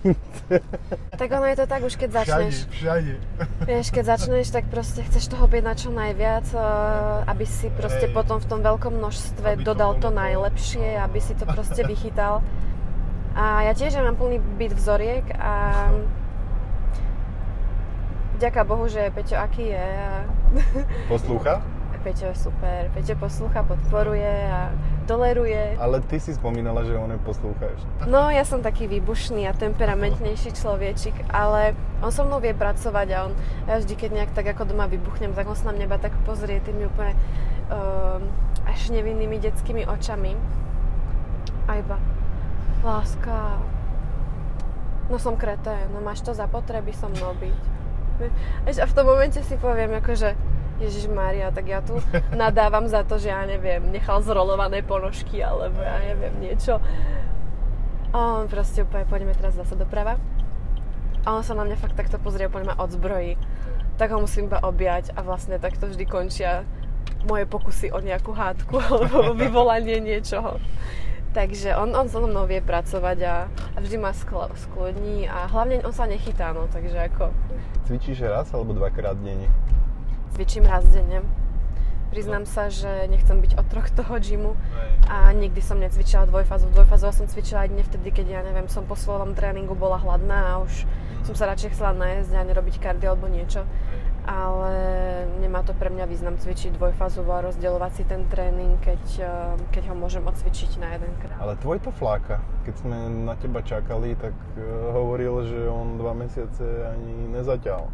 tak 1.21 1.29
ono 1.33 1.47
je 1.49 1.57
to 1.57 1.67
tak 1.71 1.81
už 1.87 1.95
keď 1.97 2.11
začneš. 2.11 2.69
Všade, 2.69 2.75
všade. 2.77 3.15
Vieš, 3.65 3.87
keď 3.95 4.05
začneš, 4.05 4.47
tak 4.53 4.65
proste 4.69 5.01
chceš 5.07 5.33
toho 5.33 5.47
na 5.49 5.73
čo 5.73 5.89
najviac, 5.95 6.47
eh, 6.53 6.61
aby 7.31 7.45
si 7.49 7.71
proste 7.73 8.11
Hej. 8.11 8.15
potom 8.15 8.43
v 8.43 8.47
tom 8.51 8.61
veľkom 8.61 8.93
množstve 9.01 9.49
aby 9.57 9.65
dodal 9.65 9.97
to, 9.97 10.11
to 10.11 10.19
najlepšie, 10.19 11.01
aby 11.01 11.19
si 11.23 11.33
to 11.39 11.47
proste 11.49 11.81
vychytal. 11.93 12.45
A 13.35 13.67
ja 13.67 13.73
tiež 13.75 13.95
ja 13.95 14.03
mám 14.05 14.19
plný 14.19 14.39
byt 14.39 14.75
vzoriek 14.79 15.27
a 15.35 15.55
Ďaká 18.39 18.67
Bohu, 18.67 18.91
že 18.91 19.15
Peťo 19.15 19.39
aký 19.39 19.71
je. 19.71 19.87
Poslúcha? 21.13 21.63
Peťo 22.05 22.29
je 22.29 22.37
super. 22.37 22.93
Peťo 22.93 23.17
poslúcha, 23.17 23.65
podporuje 23.65 24.29
a 24.29 24.69
toleruje. 25.09 25.81
Ale 25.81 26.05
ty 26.05 26.21
si 26.21 26.37
spomínala, 26.37 26.85
že 26.85 27.01
on 27.01 27.09
je. 27.09 27.19
No, 28.05 28.29
ja 28.29 28.45
som 28.45 28.61
taký 28.61 28.85
výbušný 28.85 29.49
a 29.49 29.57
temperamentnejší 29.57 30.53
človečik, 30.53 31.17
ale 31.33 31.73
on 32.05 32.13
so 32.13 32.29
mnou 32.29 32.45
vie 32.45 32.53
pracovať 32.53 33.09
a 33.09 33.19
on, 33.25 33.33
ja 33.65 33.81
vždy, 33.81 33.95
keď 33.97 34.11
nejak 34.13 34.33
tak 34.37 34.53
ako 34.53 34.69
doma 34.77 34.85
vybuchnem, 34.85 35.33
tak 35.33 35.49
on 35.49 35.57
sa 35.57 35.73
na 35.73 35.81
mňa 35.81 35.97
tak 35.97 36.13
pozrie 36.29 36.61
tými 36.61 36.93
úplne 36.93 37.17
uh, 37.73 38.21
až 38.69 38.93
nevinnými 38.93 39.41
detskými 39.41 39.89
očami. 39.89 40.37
A 41.65 41.81
iba, 41.81 41.97
láska, 42.85 43.65
no 45.09 45.17
som 45.17 45.41
kretén, 45.41 45.89
no 45.89 46.05
máš 46.05 46.21
to 46.21 46.37
za 46.37 46.45
potreby 46.45 46.93
so 46.93 47.09
mnou 47.09 47.33
byť. 47.41 47.75
A 48.65 48.87
v 48.87 48.97
tom 48.97 49.07
momente 49.07 49.43
si 49.43 49.57
poviem, 49.59 49.99
akože 49.99 50.35
Ježiš 50.83 51.07
Mária, 51.07 51.55
tak 51.55 51.71
ja 51.71 51.81
tu 51.83 51.99
nadávam 52.35 52.87
za 52.91 53.07
to, 53.07 53.19
že 53.19 53.31
ja 53.31 53.47
neviem, 53.47 53.91
nechal 53.95 54.23
zrolované 54.23 54.83
ponožky, 54.83 55.43
alebo 55.43 55.79
ja 55.79 56.03
neviem, 56.03 56.35
niečo. 56.43 56.83
A 58.15 58.43
on 58.43 58.47
proste 58.47 58.87
úplne, 58.87 59.07
poďme 59.07 59.35
teraz 59.35 59.59
zase 59.59 59.75
doprava. 59.75 60.19
A 61.25 61.35
on 61.35 61.43
sa 61.43 61.57
na 61.57 61.65
mňa 61.65 61.77
fakt 61.81 61.97
takto 61.97 62.21
pozrie, 62.21 62.47
úplne 62.47 62.71
ma 62.71 62.79
odzbrojí. 62.79 63.41
Tak 63.99 64.13
ho 64.13 64.23
musím 64.23 64.51
iba 64.51 64.63
objať 64.63 65.15
a 65.15 65.23
vlastne 65.23 65.59
takto 65.59 65.91
vždy 65.91 66.05
končia 66.05 66.63
moje 67.25 67.49
pokusy 67.49 67.89
o 67.91 67.99
nejakú 68.05 68.37
hádku 68.37 68.77
alebo 68.87 69.33
vyvolanie 69.33 69.99
niečoho. 69.99 70.61
Takže 71.35 71.75
on, 71.75 71.91
on 71.99 72.07
so 72.07 72.23
mnou 72.23 72.47
vie 72.47 72.63
pracovať 72.63 73.19
a, 73.27 73.51
a 73.51 73.79
vždy 73.83 73.99
ma 73.99 74.15
skl- 74.15 74.55
sklodní 74.55 75.27
a 75.27 75.51
hlavne 75.51 75.83
on 75.83 75.91
sa 75.91 76.07
nechytá, 76.07 76.55
no, 76.55 76.71
takže 76.71 76.95
ako... 77.11 77.35
Cvičíš 77.91 78.23
raz 78.31 78.55
alebo 78.55 78.71
dvakrát 78.71 79.19
denne? 79.19 79.51
Cvičím 80.39 80.63
raz 80.63 80.87
denne. 80.95 81.27
Priznám 82.15 82.47
no. 82.47 82.51
sa, 82.55 82.71
že 82.71 83.11
nechcem 83.11 83.43
byť 83.43 83.59
otrok 83.59 83.91
toho 83.91 84.15
gymu 84.23 84.55
a 85.11 85.35
nikdy 85.35 85.59
som 85.59 85.83
necvičila 85.83 86.31
dvojfázu. 86.31 86.71
Dvojfázu 86.71 87.11
som 87.11 87.27
cvičila 87.27 87.67
aj 87.67 87.71
dne 87.75 87.83
vtedy, 87.83 88.15
keď 88.15 88.27
ja 88.31 88.41
neviem, 88.47 88.71
som 88.71 88.87
po 88.87 88.95
slovom 88.95 89.35
tréningu 89.35 89.75
bola 89.75 89.99
hladná 89.99 90.55
a 90.55 90.63
už 90.63 90.87
som 91.27 91.35
sa 91.35 91.51
radšej 91.51 91.75
chcela 91.75 91.99
najesť 91.99 92.31
a 92.39 92.47
nerobiť 92.47 92.79
kardio 92.79 93.11
alebo 93.11 93.27
niečo. 93.27 93.67
Ale 94.25 94.75
nemá 95.45 95.61
to 95.61 95.77
pre 95.77 95.93
mňa 95.93 96.09
význam 96.09 96.41
cvičiť 96.41 96.81
dvojfázovo 96.81 97.29
a 97.29 97.45
rozdielovať 97.45 97.93
si 97.93 98.05
ten 98.09 98.25
tréning, 98.33 98.81
keď, 98.81 99.05
eh, 99.21 99.29
keď 99.71 99.93
ho 99.93 99.95
môžem 99.97 100.25
odcvičiť 100.25 100.81
na 100.81 100.97
jeden 100.97 101.13
krát. 101.21 101.37
Ale 101.37 101.61
tvoj 101.61 101.85
to 101.85 101.93
fláka. 101.93 102.41
Keď 102.65 102.75
sme 102.81 102.97
na 103.29 103.37
teba 103.37 103.61
čakali, 103.61 104.17
tak 104.17 104.33
eh, 104.57 104.65
hovoril, 104.97 105.45
že 105.45 105.69
on 105.69 106.01
dva 106.01 106.17
mesiace 106.17 106.65
ani 106.89 107.37
nezaťal. 107.37 107.85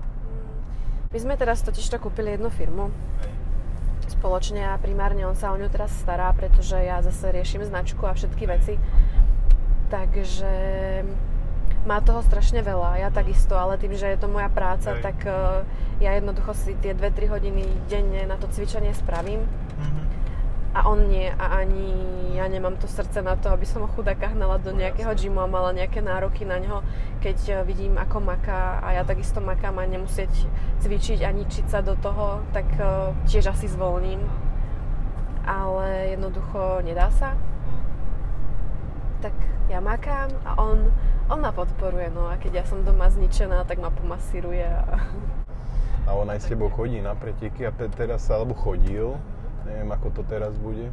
My 1.11 1.19
sme 1.19 1.35
teraz 1.35 1.67
totiž 1.67 1.91
to 1.91 1.99
kúpili 1.99 2.39
jednu 2.39 2.55
firmu 2.55 2.95
spoločne 4.11 4.75
a 4.75 4.79
primárne 4.79 5.23
on 5.23 5.39
sa 5.39 5.55
o 5.55 5.57
ňu 5.59 5.71
teraz 5.71 5.95
stará, 6.03 6.35
pretože 6.35 6.75
ja 6.75 6.99
zase 6.99 7.31
riešim 7.31 7.63
značku 7.63 8.03
a 8.07 8.15
všetky 8.15 8.45
veci. 8.47 8.75
Takže 9.91 10.53
má 11.89 12.05
toho 12.05 12.21
strašne 12.21 12.61
veľa, 12.61 13.01
ja 13.01 13.09
takisto, 13.09 13.57
ale 13.57 13.81
tým, 13.81 13.97
že 13.97 14.05
je 14.13 14.19
to 14.21 14.29
moja 14.29 14.53
práca, 14.53 14.97
Hej. 14.97 15.01
tak 15.01 15.17
uh, 15.25 15.65
ja 15.97 16.13
jednoducho 16.13 16.53
si 16.53 16.77
tie 16.77 16.93
2-3 16.93 17.33
hodiny 17.33 17.65
denne 17.89 18.29
na 18.29 18.37
to 18.37 18.53
cvičenie 18.53 18.93
spravím. 18.93 19.49
Mm-hmm. 19.49 20.07
A 20.71 20.87
on 20.87 21.11
nie, 21.11 21.27
a 21.27 21.67
ani 21.67 21.91
ja 22.39 22.47
nemám 22.47 22.79
to 22.79 22.87
srdce 22.87 23.27
na 23.27 23.35
to, 23.35 23.51
aby 23.51 23.67
som 23.67 23.83
ho 23.83 23.91
chudáka 23.91 24.31
hnala 24.31 24.63
do 24.63 24.71
no, 24.71 24.79
nejakého 24.79 25.11
gymu 25.19 25.43
a 25.43 25.51
mala 25.51 25.75
nejaké 25.75 25.99
nároky 25.99 26.47
na 26.47 26.61
ňo, 26.61 26.85
keď 27.25 27.39
uh, 27.49 27.57
vidím, 27.65 27.97
ako 27.97 28.21
maká 28.21 28.79
a 28.85 29.01
ja 29.01 29.03
takisto 29.03 29.41
makám 29.41 29.81
a 29.81 29.89
nemusieť 29.89 30.31
cvičiť 30.85 31.25
a 31.25 31.33
ničiť 31.33 31.67
sa 31.67 31.81
do 31.81 31.97
toho, 31.97 32.45
tak 32.53 32.69
uh, 32.77 33.17
tiež 33.25 33.57
asi 33.57 33.73
zvolním. 33.73 34.21
Ale 35.49 36.13
jednoducho 36.13 36.85
nedá 36.85 37.09
sa. 37.09 37.33
Mhm. 37.33 37.81
Tak 39.25 39.35
ja 39.73 39.81
makám 39.81 40.29
a 40.45 40.61
on 40.61 40.93
on 41.31 41.39
ma 41.39 41.55
podporuje, 41.55 42.11
no 42.11 42.27
a 42.27 42.35
keď 42.35 42.53
ja 42.61 42.65
som 42.67 42.83
doma 42.83 43.07
zničená, 43.07 43.63
tak 43.63 43.79
ma 43.79 43.95
pomasíruje. 43.95 44.67
A, 44.67 44.99
a 46.05 46.11
on 46.19 46.27
aj 46.27 46.43
s 46.43 46.51
tebou 46.51 46.67
chodí 46.75 46.99
na 46.99 47.15
preteky 47.15 47.63
a 47.63 47.71
teraz 47.71 48.27
sa, 48.27 48.43
alebo 48.43 48.59
chodil, 48.59 49.15
neviem 49.63 49.91
ako 49.95 50.11
to 50.11 50.23
teraz 50.27 50.59
bude. 50.59 50.91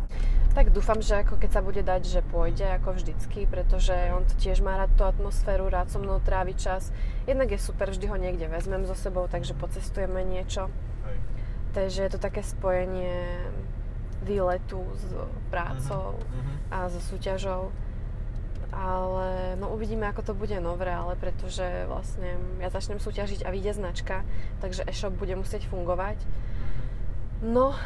Tak 0.54 0.74
dúfam, 0.74 1.02
že 1.02 1.22
ako 1.22 1.38
keď 1.38 1.50
sa 1.54 1.62
bude 1.62 1.82
dať, 1.82 2.02
že 2.06 2.22
pôjde 2.26 2.66
ako 2.82 2.98
vždycky, 2.98 3.46
pretože 3.50 3.94
on 4.14 4.26
to 4.26 4.34
tiež 4.38 4.62
má 4.62 4.78
rád 4.78 4.94
tú 4.98 5.06
atmosféru, 5.06 5.70
rád 5.70 5.90
so 5.90 6.02
mnou 6.02 6.22
trávi 6.22 6.54
čas. 6.58 6.94
Jednak 7.30 7.54
je 7.54 7.60
super, 7.62 7.90
vždy 7.90 8.06
ho 8.10 8.18
niekde 8.18 8.50
vezmem 8.50 8.86
so 8.86 8.98
sebou, 8.98 9.30
takže 9.30 9.58
pocestujeme 9.58 10.22
niečo. 10.26 10.70
Hej. 11.06 11.18
Takže 11.78 12.00
je 12.06 12.12
to 12.14 12.20
také 12.22 12.42
spojenie 12.42 13.38
výletu 14.26 14.82
s 14.98 15.14
prácou 15.54 16.18
uh-huh. 16.18 16.74
a 16.74 16.90
so 16.90 16.98
súťažou 16.98 17.70
ale 18.72 19.56
no 19.56 19.72
uvidíme, 19.72 20.08
ako 20.08 20.32
to 20.32 20.34
bude 20.36 20.56
nové, 20.60 20.92
ale 20.92 21.16
pretože 21.16 21.88
vlastne 21.88 22.36
ja 22.60 22.68
začnem 22.68 23.00
súťažiť 23.00 23.48
a 23.48 23.54
vyjde 23.54 23.80
značka, 23.80 24.28
takže 24.60 24.84
e-shop 24.88 25.16
bude 25.16 25.36
musieť 25.40 25.68
fungovať. 25.72 26.20
No, 27.38 27.78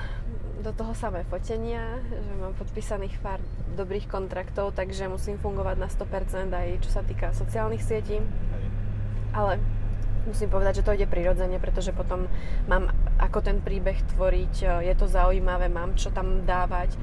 do 0.61 0.71
toho 0.71 0.93
samé 0.95 1.27
fotenia, 1.27 1.99
že 2.07 2.33
mám 2.39 2.53
podpísaných 2.55 3.19
pár 3.19 3.41
dobrých 3.75 4.07
kontraktov, 4.07 4.71
takže 4.77 5.11
musím 5.11 5.41
fungovať 5.41 5.75
na 5.75 5.89
100% 5.89 6.53
aj 6.53 6.67
čo 6.85 6.89
sa 6.93 7.01
týka 7.03 7.33
sociálnych 7.33 7.83
sietí. 7.83 8.21
Ale 9.35 9.59
musím 10.23 10.53
povedať, 10.53 10.81
že 10.81 10.85
to 10.85 10.93
ide 10.93 11.09
prirodzene, 11.09 11.57
pretože 11.57 11.91
potom 11.91 12.29
mám 12.69 12.93
ako 13.17 13.41
ten 13.41 13.57
príbeh 13.59 13.97
tvoriť, 14.15 14.85
je 14.85 14.93
to 14.95 15.09
zaujímavé, 15.09 15.67
mám 15.67 15.97
čo 15.97 16.13
tam 16.13 16.45
dávať. 16.45 16.95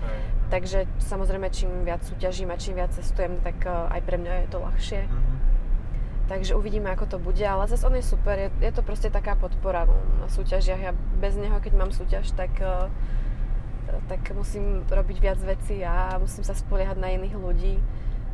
Takže 0.49 0.89
samozrejme, 1.05 1.53
čím 1.53 1.85
viac 1.85 2.01
súťažím 2.09 2.49
a 2.49 2.57
čím 2.57 2.81
viac 2.81 2.93
cestujem, 2.97 3.37
tak 3.45 3.69
e, 3.69 3.69
aj 3.69 4.01
pre 4.01 4.17
mňa 4.17 4.33
je 4.45 4.49
to 4.49 4.59
ľahšie. 4.65 5.01
Mm-hmm. 5.05 5.37
Takže 6.29 6.57
uvidíme, 6.57 6.89
ako 6.93 7.05
to 7.09 7.19
bude, 7.21 7.41
ale 7.41 7.69
zase 7.69 7.85
on 7.85 7.97
je 7.97 8.05
super, 8.05 8.37
je, 8.37 8.49
je 8.61 8.73
to 8.73 8.85
proste 8.85 9.09
taká 9.13 9.37
podpora 9.37 9.85
no, 9.85 9.97
na 10.25 10.29
súťažiach. 10.29 10.81
Ja 10.81 10.93
bez 11.21 11.37
neho, 11.37 11.57
keď 11.61 11.73
mám 11.77 11.93
súťaž, 11.93 12.33
tak, 12.33 12.53
e, 12.65 12.89
tak 14.09 14.25
musím 14.33 14.89
robiť 14.89 15.17
viac 15.21 15.41
vecí 15.45 15.85
a 15.85 16.17
musím 16.17 16.45
sa 16.49 16.57
spoliehať 16.57 16.97
na 16.97 17.13
iných 17.13 17.37
ľudí. 17.37 17.77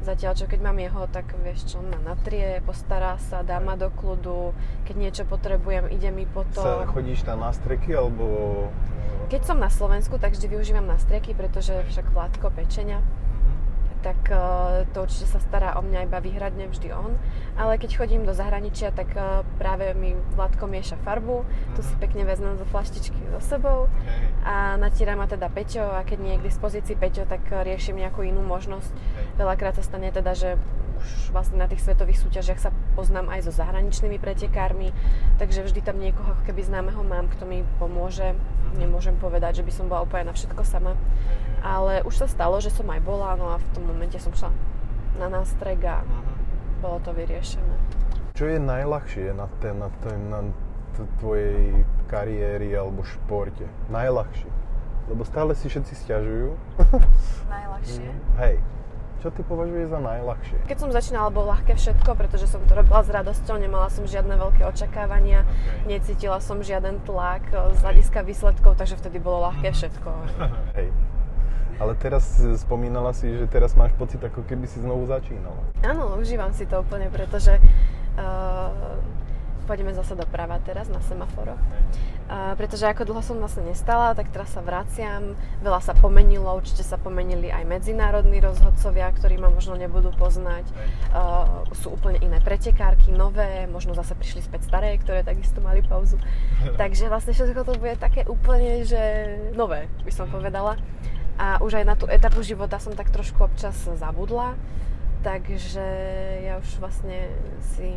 Zatiaľ, 0.03 0.33
čo 0.35 0.45
keď 0.51 0.61
mám 0.61 0.77
jeho, 0.83 1.07
tak 1.09 1.31
vieš 1.41 1.71
čo, 1.71 1.79
ma 1.81 1.97
natrie, 2.03 2.61
postará 2.67 3.17
sa, 3.17 3.47
dá 3.47 3.63
ma 3.63 3.79
do 3.79 3.89
kľudu, 3.89 4.53
keď 4.85 4.95
niečo 4.99 5.23
potrebujem, 5.25 5.89
ide 5.89 6.11
mi 6.11 6.27
po 6.29 6.43
to. 6.51 6.61
Sa 6.61 6.85
chodíš 6.91 7.25
na 7.25 7.53
streky, 7.55 7.97
alebo 7.97 8.69
keď 9.33 9.41
som 9.49 9.57
na 9.57 9.73
Slovensku, 9.73 10.21
tak 10.21 10.37
vždy 10.37 10.53
využívam 10.53 10.85
nastrieky, 10.85 11.33
pretože 11.33 11.73
však 11.89 12.13
Vládko 12.13 12.53
pečenia 12.53 13.01
tak 14.05 14.21
uh, 14.29 14.85
to 14.93 15.09
určite 15.09 15.33
sa 15.33 15.41
stará 15.41 15.81
o 15.81 15.83
mňa 15.83 16.05
iba 16.05 16.21
výhradne 16.21 16.69
vždy 16.69 16.93
on. 16.93 17.17
Ale 17.57 17.81
keď 17.81 17.97
chodím 17.97 18.29
do 18.29 18.37
zahraničia, 18.37 18.93
tak 18.93 19.17
uh, 19.17 19.41
práve 19.57 19.97
mi 19.97 20.13
Vládko 20.37 20.69
mieša 20.69 21.01
farbu, 21.01 21.49
tu 21.73 21.81
si 21.81 21.97
pekne 21.97 22.29
vezmem 22.29 22.61
zo 22.61 22.69
flaštičky 22.69 23.17
so 23.33 23.41
sebou. 23.41 23.89
A 24.45 24.77
natíra 24.77 25.17
ma 25.17 25.25
teda 25.25 25.49
Peťo 25.49 25.97
a 25.97 26.05
keď 26.05 26.19
nie 26.21 26.33
je 26.37 26.41
k 26.45 26.49
dispozícii 26.53 27.01
Peťo, 27.01 27.25
tak 27.25 27.49
riešim 27.49 27.97
nejakú 27.97 28.21
inú 28.21 28.45
možnosť. 28.45 28.93
Veľakrát 29.41 29.81
sa 29.81 29.85
stane 29.87 30.13
teda, 30.13 30.37
že 30.37 30.61
už 31.05 31.37
vlastne 31.37 31.61
na 31.61 31.69
tých 31.69 31.85
svetových 31.85 32.17
súťažiach 32.25 32.61
sa 32.61 32.73
poznám 32.97 33.29
aj 33.29 33.45
so 33.45 33.53
zahraničnými 33.53 34.17
pretekármi, 34.17 34.97
takže 35.37 35.61
vždy 35.61 35.81
tam 35.85 36.01
niekoho 36.01 36.33
ako 36.33 36.43
keby 36.49 36.65
známeho 36.65 37.05
mám, 37.05 37.29
kto 37.29 37.45
mi 37.45 37.61
pomôže. 37.77 38.33
Nemôžem 38.75 39.15
povedať, 39.21 39.63
že 39.63 39.67
by 39.69 39.73
som 39.77 39.87
bola 39.87 40.03
úplne 40.03 40.33
na 40.33 40.35
všetko 40.35 40.65
sama. 40.65 40.97
Ale 41.61 42.03
už 42.03 42.25
sa 42.25 42.27
stalo, 42.27 42.59
že 42.59 42.73
som 42.73 42.89
aj 42.89 43.01
bola, 43.05 43.37
no 43.37 43.53
a 43.53 43.61
v 43.61 43.69
tom 43.77 43.85
momente 43.87 44.17
som 44.19 44.33
šla 44.33 44.51
na 45.21 45.29
nástreg 45.31 45.79
a 45.85 46.03
bolo 46.83 46.99
to 47.05 47.15
vyriešené. 47.15 47.77
Čo 48.35 48.51
je 48.51 48.59
najľahšie 48.59 49.31
na, 49.37 49.47
ten, 49.63 49.79
na, 49.79 49.89
ten, 50.03 50.19
na 50.27 50.41
tvojej 51.23 51.87
kariéry 52.11 52.75
alebo 52.75 53.07
športe? 53.07 53.63
Najľahšie? 53.95 54.51
Lebo 55.07 55.23
stále 55.23 55.53
si 55.55 55.69
všetci 55.69 55.95
stiažujú. 55.95 56.57
Najľahšie? 57.47 58.09
Hej. 58.43 58.57
Čo 59.25 59.33
ty 59.33 59.41
považuješ 59.41 59.89
za 59.89 60.01
najľahšie? 60.05 60.57
Keď 60.69 60.77
som 60.77 60.93
začínala, 60.93 61.33
bolo 61.33 61.49
ľahké 61.49 61.81
všetko, 61.81 62.13
pretože 62.13 62.45
som 62.45 62.61
to 62.69 62.77
robila 62.77 63.01
s 63.01 63.09
radosťou, 63.09 63.57
nemala 63.57 63.89
som 63.89 64.05
žiadne 64.05 64.37
veľké 64.37 64.69
očakávania, 64.69 65.49
okay. 65.49 65.97
necítila 65.97 66.45
som 66.45 66.61
žiaden 66.61 67.01
tlak 67.09 67.41
eh, 67.49 67.73
z 67.73 67.79
hľadiska 67.89 68.21
výsledkov, 68.21 68.77
takže 68.77 69.01
vtedy 69.01 69.25
bolo 69.25 69.49
ľahké 69.49 69.73
mhm. 69.73 69.77
všetko. 69.81 70.11
Hej. 70.77 70.89
Ale 71.81 71.93
teraz 71.97 72.37
spomínala 72.61 73.17
si, 73.17 73.33
že 73.33 73.49
teraz 73.49 73.73
máš 73.81 73.97
pocit, 73.97 74.21
ako 74.21 74.45
keby 74.45 74.69
si 74.69 74.85
znovu 74.85 75.09
začínala. 75.09 75.73
Áno, 75.81 76.21
užívam 76.21 76.53
si 76.53 76.69
to 76.69 76.85
úplne, 76.85 77.09
pretože 77.09 77.57
uh, 78.21 78.71
pôjdeme 79.65 79.97
zase 79.97 80.15
doprava 80.15 80.61
teraz 80.63 80.87
na 80.93 81.01
semaforoch. 81.03 81.59
Uh, 82.25 82.57
pretože 82.57 82.89
ako 82.89 83.05
dlho 83.05 83.21
som 83.21 83.37
vlastne 83.37 83.69
nestala, 83.69 84.17
tak 84.17 84.33
teraz 84.33 84.57
sa 84.57 84.65
vraciam. 84.65 85.37
Veľa 85.61 85.81
sa 85.85 85.93
pomenilo, 85.93 86.49
určite 86.57 86.81
sa 86.81 86.97
pomenili 86.97 87.53
aj 87.53 87.69
medzinárodní 87.69 88.41
rozhodcovia, 88.41 89.13
ktorí 89.13 89.37
ma 89.37 89.53
možno 89.53 89.77
nebudú 89.77 90.09
poznať. 90.17 90.65
Uh, 91.13 91.69
sú 91.77 91.93
úplne 91.93 92.21
iné 92.25 92.41
pretekárky, 92.41 93.13
nové, 93.13 93.69
možno 93.69 93.93
zase 93.93 94.17
prišli 94.17 94.41
späť 94.41 94.69
staré, 94.73 94.97
ktoré 94.97 95.21
takisto 95.21 95.61
mali 95.61 95.85
pauzu. 95.85 96.17
Takže 96.81 97.13
vlastne 97.13 97.37
všetko 97.37 97.61
to 97.65 97.73
bude 97.77 98.01
také 98.01 98.25
úplne, 98.25 98.89
že 98.89 99.01
nové, 99.53 99.93
by 100.05 100.13
som 100.13 100.25
povedala. 100.29 100.81
A 101.37 101.59
už 101.61 101.83
aj 101.83 101.85
na 101.85 101.95
tú 101.99 102.07
etapu 102.07 102.41
života 102.47 102.79
som 102.79 102.95
tak 102.95 103.11
trošku 103.11 103.43
občas 103.43 103.75
zabudla. 103.85 104.55
Takže 105.25 105.89
ja 106.45 106.61
už 106.61 106.69
vlastne 106.79 107.33
si 107.75 107.97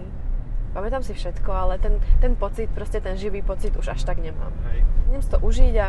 pamätám 0.72 1.04
si 1.04 1.14
všetko, 1.16 1.50
ale 1.52 1.80
ten, 1.80 2.00
ten 2.20 2.34
pocit, 2.36 2.68
proste 2.72 3.00
ten 3.00 3.16
živý 3.16 3.44
pocit 3.44 3.76
už 3.76 3.94
až 3.94 4.04
tak 4.04 4.20
nemám. 4.20 4.52
Hej. 4.72 4.84
Idem 5.12 5.22
si 5.22 5.30
to 5.32 5.40
užiť 5.40 5.76
a 5.80 5.88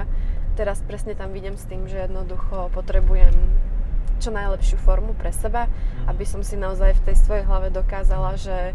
teraz 0.58 0.82
presne 0.82 1.14
tam 1.14 1.30
vidím 1.30 1.54
s 1.54 1.66
tým, 1.66 1.86
že 1.86 2.06
jednoducho 2.06 2.70
potrebujem 2.74 3.34
čo 4.18 4.34
najlepšiu 4.34 4.82
formu 4.82 5.14
pre 5.14 5.30
seba, 5.30 5.70
mm. 5.70 6.10
aby 6.10 6.24
som 6.26 6.42
si 6.42 6.58
naozaj 6.58 6.98
v 6.98 7.04
tej 7.10 7.16
svojej 7.22 7.44
hlave 7.46 7.70
dokázala, 7.70 8.34
že 8.34 8.74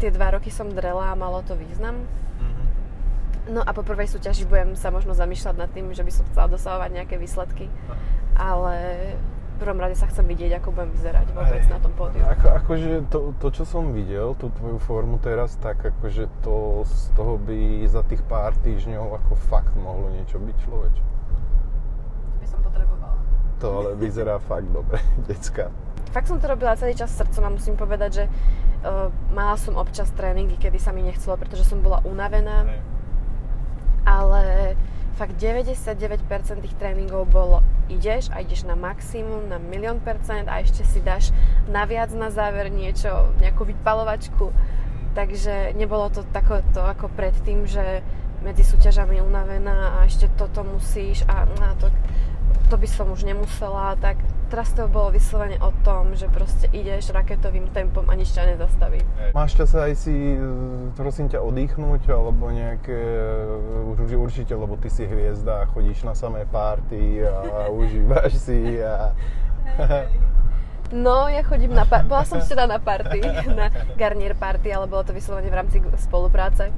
tie 0.00 0.12
dva 0.12 0.36
roky 0.36 0.52
som 0.52 0.68
drela 0.68 1.12
a 1.12 1.18
malo 1.18 1.40
to 1.44 1.56
význam. 1.56 2.04
Mm-hmm. 2.40 2.66
No 3.56 3.60
a 3.64 3.70
po 3.72 3.80
prvej 3.80 4.08
súťaži 4.12 4.44
budem 4.44 4.76
sa 4.76 4.92
možno 4.92 5.16
zamýšľať 5.16 5.56
nad 5.56 5.70
tým, 5.72 5.92
že 5.96 6.04
by 6.04 6.12
som 6.12 6.24
chcela 6.28 6.52
dosahovať 6.52 6.90
nejaké 6.92 7.16
výsledky. 7.16 7.72
Ale 8.36 8.76
prvom 9.60 9.76
rade 9.76 9.92
sa 9.92 10.08
chcem 10.08 10.24
vidieť, 10.24 10.56
ako 10.56 10.72
budem 10.72 10.90
vyzerať 10.96 11.26
vôbec 11.36 11.60
Aj, 11.60 11.70
na 11.70 11.78
tom 11.84 11.92
pódiu. 11.92 12.24
Ako, 12.24 12.46
akože 12.64 12.90
to, 13.12 13.18
to, 13.36 13.48
čo 13.52 13.64
som 13.68 13.92
videl, 13.92 14.32
tú 14.40 14.48
tvoju 14.56 14.80
formu 14.80 15.20
teraz, 15.20 15.60
tak 15.60 15.84
akože 15.84 16.32
to 16.40 16.88
z 16.88 17.12
toho 17.12 17.36
by 17.36 17.84
za 17.84 18.00
tých 18.08 18.24
pár 18.24 18.56
týždňov 18.64 19.20
ako 19.20 19.32
fakt 19.52 19.76
mohlo 19.76 20.08
niečo 20.16 20.40
byť 20.40 20.56
človeč. 20.64 20.96
By 22.40 22.46
som 22.48 22.60
potrebovala. 22.64 23.20
To 23.60 23.66
ale 23.68 23.90
vyzerá 24.00 24.40
fakt 24.50 24.72
dobre, 24.72 24.96
decka. 25.28 25.68
Fakt 26.10 26.26
som 26.26 26.40
to 26.40 26.48
robila 26.48 26.74
celý 26.74 26.96
čas 26.96 27.12
srdcom 27.12 27.44
a 27.46 27.54
musím 27.54 27.76
povedať, 27.76 28.10
že 28.10 28.24
uh, 28.26 29.12
mala 29.30 29.54
som 29.60 29.76
občas 29.76 30.10
tréningy, 30.16 30.56
kedy 30.56 30.80
sa 30.80 30.90
mi 30.90 31.06
nechcelo, 31.06 31.36
pretože 31.36 31.68
som 31.68 31.84
bola 31.84 32.02
unavená. 32.02 32.66
Aj. 32.66 32.80
Ale 34.00 34.42
fakt 35.20 35.36
99% 35.36 36.64
tých 36.64 36.74
tréningov 36.80 37.28
bolo 37.28 37.60
ideš 37.92 38.32
a 38.32 38.40
ideš 38.40 38.64
na 38.64 38.72
maximum, 38.72 39.52
na 39.52 39.60
milión 39.60 40.00
percent 40.00 40.48
a 40.48 40.64
ešte 40.64 40.80
si 40.88 41.04
dáš 41.04 41.28
naviac 41.68 42.08
na 42.16 42.32
záver 42.32 42.72
niečo, 42.72 43.28
nejakú 43.36 43.68
vypalovačku. 43.68 44.48
Takže 45.12 45.76
nebolo 45.76 46.08
to 46.08 46.24
takoto 46.32 46.80
ako 46.80 47.12
predtým, 47.12 47.68
že 47.68 48.00
medzi 48.40 48.64
súťažami 48.64 49.20
unavená 49.20 50.00
a 50.00 50.08
ešte 50.08 50.32
toto 50.40 50.64
musíš 50.64 51.20
a, 51.28 51.44
a 51.44 51.76
to, 51.76 51.92
to 52.70 52.76
by 52.78 52.86
som 52.86 53.10
už 53.10 53.26
nemusela, 53.26 53.98
tak 53.98 54.16
teraz 54.50 54.74
to 54.74 54.90
bolo 54.90 55.14
vyslovene 55.14 55.58
o 55.62 55.70
tom, 55.86 56.14
že 56.18 56.26
proste 56.26 56.66
ideš 56.74 57.14
raketovým 57.14 57.70
tempom 57.70 58.06
a 58.10 58.14
nič 58.18 58.34
ťa 58.34 58.54
nezastaví. 58.54 59.02
Máš 59.34 59.54
čas 59.58 59.70
aj 59.74 59.94
si, 59.94 60.38
prosím 60.98 61.30
ťa, 61.30 61.38
oddychnúť, 61.42 62.10
alebo 62.10 62.50
nejaké, 62.50 62.98
určite, 64.18 64.54
lebo 64.54 64.74
ty 64.78 64.90
si 64.90 65.06
hviezda, 65.06 65.70
chodíš 65.70 66.02
na 66.02 66.14
samé 66.18 66.46
párty 66.50 67.22
a 67.22 67.70
užívaš 67.80 68.38
si 68.38 68.82
a... 68.82 69.14
No, 70.90 71.30
ja 71.30 71.46
chodím 71.46 71.70
na... 71.70 71.86
Par- 71.86 72.02
bola 72.02 72.26
som 72.26 72.42
včera 72.42 72.66
na 72.66 72.82
party, 72.82 73.22
na 73.58 73.70
Garnier 73.94 74.34
party, 74.34 74.74
ale 74.74 74.90
bolo 74.90 75.06
to 75.06 75.14
vyslovene 75.14 75.46
v 75.46 75.58
rámci 75.58 75.78
spolupráce. 76.02 76.74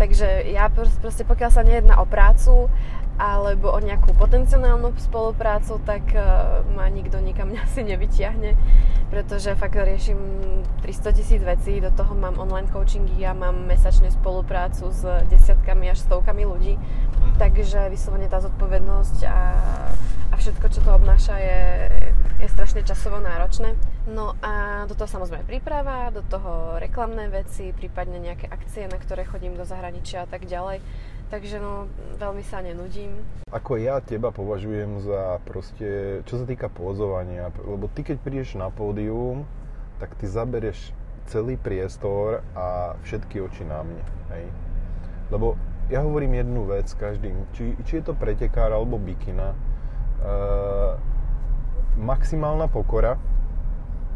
Takže 0.00 0.48
ja 0.48 0.72
proste, 0.72 1.22
pokiaľ 1.28 1.50
sa 1.52 1.60
nejedná 1.60 2.00
o 2.00 2.08
prácu 2.08 2.72
alebo 3.20 3.72
o 3.72 3.78
nejakú 3.80 4.16
potenciálnu 4.16 4.96
spoluprácu, 4.96 5.76
tak 5.84 6.04
uh, 6.16 6.64
ma 6.72 6.88
nikto 6.88 7.20
nikam 7.20 7.52
asi 7.64 7.84
nevyťahne, 7.84 8.56
pretože 9.12 9.52
fakt 9.58 9.76
riešim 9.76 10.18
300 10.80 11.18
tisíc 11.18 11.40
vecí, 11.44 11.80
do 11.80 11.92
toho 11.92 12.16
mám 12.16 12.40
online 12.40 12.68
coachingy 12.72 13.24
a 13.28 13.36
mám 13.36 13.68
mesačne 13.68 14.08
spoluprácu 14.08 14.88
s 14.88 15.04
desiatkami 15.28 15.92
až 15.92 16.00
stovkami 16.04 16.42
ľudí, 16.48 16.74
mhm. 16.76 17.36
takže 17.36 17.92
vyslovene 17.92 18.28
tá 18.32 18.40
zodpovednosť 18.40 19.18
a, 19.28 19.40
a 20.32 20.34
všetko, 20.40 20.66
čo 20.72 20.80
to 20.80 20.90
obnáša 20.96 21.36
je, 21.38 21.60
je 22.40 22.48
strašne 22.48 22.80
časovo 22.82 23.20
náročné. 23.20 23.76
No 24.08 24.34
a 24.42 24.82
do 24.90 24.98
toho 24.98 25.06
samozrejme 25.06 25.46
príprava, 25.46 26.10
do 26.10 26.26
toho 26.26 26.80
reklamné 26.82 27.30
veci, 27.30 27.70
prípadne 27.70 28.18
nejaké 28.18 28.50
akcie, 28.50 28.90
na 28.90 28.98
ktoré 28.98 29.22
chodím 29.22 29.54
do 29.54 29.62
zahraničia 29.62 30.24
a 30.24 30.28
tak 30.28 30.50
ďalej. 30.50 30.82
Takže 31.32 31.64
no, 31.64 31.88
veľmi 32.20 32.44
sa 32.44 32.60
nenudím. 32.60 33.16
Ako 33.48 33.80
ja 33.80 34.04
teba 34.04 34.28
považujem 34.28 35.00
za 35.00 35.40
proste, 35.48 36.20
čo 36.28 36.36
sa 36.36 36.44
týka 36.44 36.68
pózovania, 36.68 37.48
lebo 37.64 37.88
ty 37.88 38.04
keď 38.04 38.20
prídeš 38.20 38.60
na 38.60 38.68
pódium, 38.68 39.48
tak 39.96 40.12
ty 40.20 40.28
zabereš 40.28 40.92
celý 41.32 41.56
priestor 41.56 42.44
a 42.52 43.00
všetky 43.08 43.40
oči 43.40 43.64
na 43.64 43.80
mne. 43.80 44.04
Hej? 44.28 44.44
Lebo 45.32 45.56
ja 45.88 46.04
hovorím 46.04 46.36
jednu 46.36 46.68
vec 46.68 46.92
každým, 46.92 47.48
či, 47.56 47.80
či 47.88 48.04
je 48.04 48.04
to 48.04 48.12
pretekár 48.12 48.68
alebo 48.68 49.00
bikina, 49.00 49.56
uh, 49.56 51.00
maximálna 51.96 52.68
pokora 52.68 53.16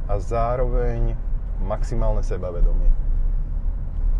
a 0.04 0.20
zároveň 0.20 1.16
maximálne 1.64 2.20
sebavedomie 2.20 3.05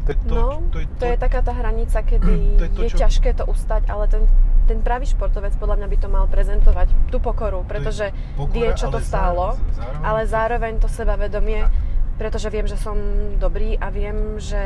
to, 0.06 0.12
to, 0.14 0.34
no, 0.34 0.62
to, 0.70 0.78
je 0.78 0.86
to, 0.86 0.96
to 1.02 1.04
je 1.10 1.16
taká 1.18 1.40
tá 1.42 1.52
hranica, 1.52 1.98
kedy 2.02 2.32
to 2.60 2.64
je, 2.64 2.70
to, 2.70 2.80
je 2.86 2.90
čo... 2.94 2.98
ťažké 3.02 3.30
to 3.34 3.44
ustať, 3.50 3.90
ale 3.90 4.06
ten, 4.06 4.22
ten 4.70 4.78
pravý 4.82 5.06
športovec 5.10 5.54
podľa 5.58 5.82
mňa 5.82 5.88
by 5.90 5.98
to 5.98 6.08
mal 6.10 6.24
prezentovať, 6.30 6.88
tú 7.10 7.18
pokoru, 7.18 7.66
pretože 7.66 8.14
pokora, 8.38 8.54
vie, 8.54 8.68
čo 8.78 8.90
to 8.90 9.02
stálo, 9.02 9.58
zároveň, 9.74 10.02
ale 10.06 10.20
zároveň 10.26 10.72
to 10.78 10.88
sebavedomie, 10.90 11.66
tak 11.66 11.85
pretože 12.16 12.48
viem, 12.48 12.64
že 12.64 12.80
som 12.80 12.96
dobrý 13.36 13.76
a 13.76 13.92
viem, 13.92 14.40
že 14.40 14.58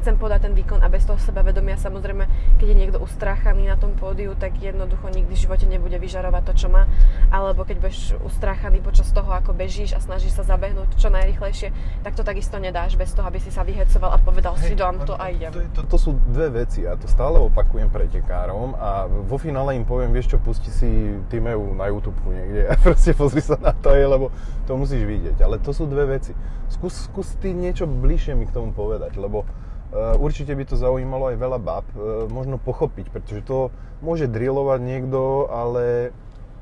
chcem 0.00 0.16
podať 0.16 0.48
ten 0.48 0.54
výkon 0.56 0.80
a 0.80 0.88
bez 0.88 1.04
toho 1.04 1.20
sebavedomia 1.20 1.76
samozrejme, 1.76 2.24
keď 2.56 2.66
je 2.66 2.76
niekto 2.76 2.98
ustráchaný 2.98 3.68
na 3.68 3.76
tom 3.76 3.92
pódiu, 3.92 4.32
tak 4.32 4.56
jednoducho 4.56 5.12
nikdy 5.12 5.32
v 5.36 5.42
živote 5.44 5.68
nebude 5.68 6.00
vyžarovať 6.00 6.42
to, 6.48 6.52
čo 6.64 6.68
má. 6.72 6.88
Alebo 7.28 7.68
keď 7.68 7.76
budeš 7.84 8.16
ustráchaný 8.24 8.80
počas 8.80 9.12
toho, 9.12 9.28
ako 9.28 9.52
bežíš 9.52 9.92
a 9.92 10.00
snažíš 10.00 10.40
sa 10.40 10.48
zabehnúť 10.48 10.96
čo 10.96 11.12
najrychlejšie, 11.12 11.68
tak 12.00 12.16
to 12.16 12.24
takisto 12.24 12.56
nedáš 12.56 12.96
bez 12.96 13.12
toho, 13.12 13.28
aby 13.28 13.36
si 13.36 13.52
sa 13.52 13.60
vyhecoval 13.68 14.16
a 14.16 14.18
povedal 14.18 14.56
Hej, 14.56 14.72
si 14.72 14.74
dám 14.74 15.04
to 15.04 15.12
a 15.12 15.28
idem. 15.28 15.52
To, 15.52 15.84
to, 15.84 15.92
to 15.92 15.96
sú 16.00 16.10
dve 16.32 16.64
veci 16.64 16.88
a 16.88 16.96
to 16.96 17.04
stále 17.04 17.36
opakujem 17.36 17.92
pretekárom 17.92 18.72
a 18.80 19.04
vo 19.04 19.36
finále 19.36 19.76
im 19.76 19.84
poviem, 19.84 20.08
vieš 20.08 20.32
čo, 20.32 20.38
pusti 20.40 20.72
si 20.72 20.88
Timeu 21.28 21.76
na 21.76 21.92
YouTube 21.92 22.16
niekde 22.32 22.72
a 22.72 22.74
proste 22.84 23.12
pozri 23.12 23.44
sa 23.44 23.60
na 23.60 23.76
to, 23.76 23.92
lebo 23.92 24.32
to 24.64 24.72
musíš 24.72 25.04
vidieť. 25.04 25.36
Ale 25.44 25.60
to 25.60 25.76
sú 25.76 25.84
dve 25.84 26.16
veci 26.16 26.32
skús, 26.78 27.10
skús 27.10 27.28
ty 27.42 27.50
niečo 27.50 27.90
bližšie 27.90 28.38
mi 28.38 28.46
k 28.46 28.54
tomu 28.54 28.70
povedať, 28.70 29.18
lebo 29.18 29.42
uh, 29.42 30.14
určite 30.22 30.54
by 30.54 30.62
to 30.62 30.78
zaujímalo 30.78 31.34
aj 31.34 31.36
veľa 31.42 31.58
bab, 31.58 31.86
uh, 31.98 32.30
možno 32.30 32.62
pochopiť, 32.62 33.10
pretože 33.10 33.42
to 33.42 33.74
môže 33.98 34.30
drillovať 34.30 34.78
niekto, 34.78 35.50
ale 35.50 36.14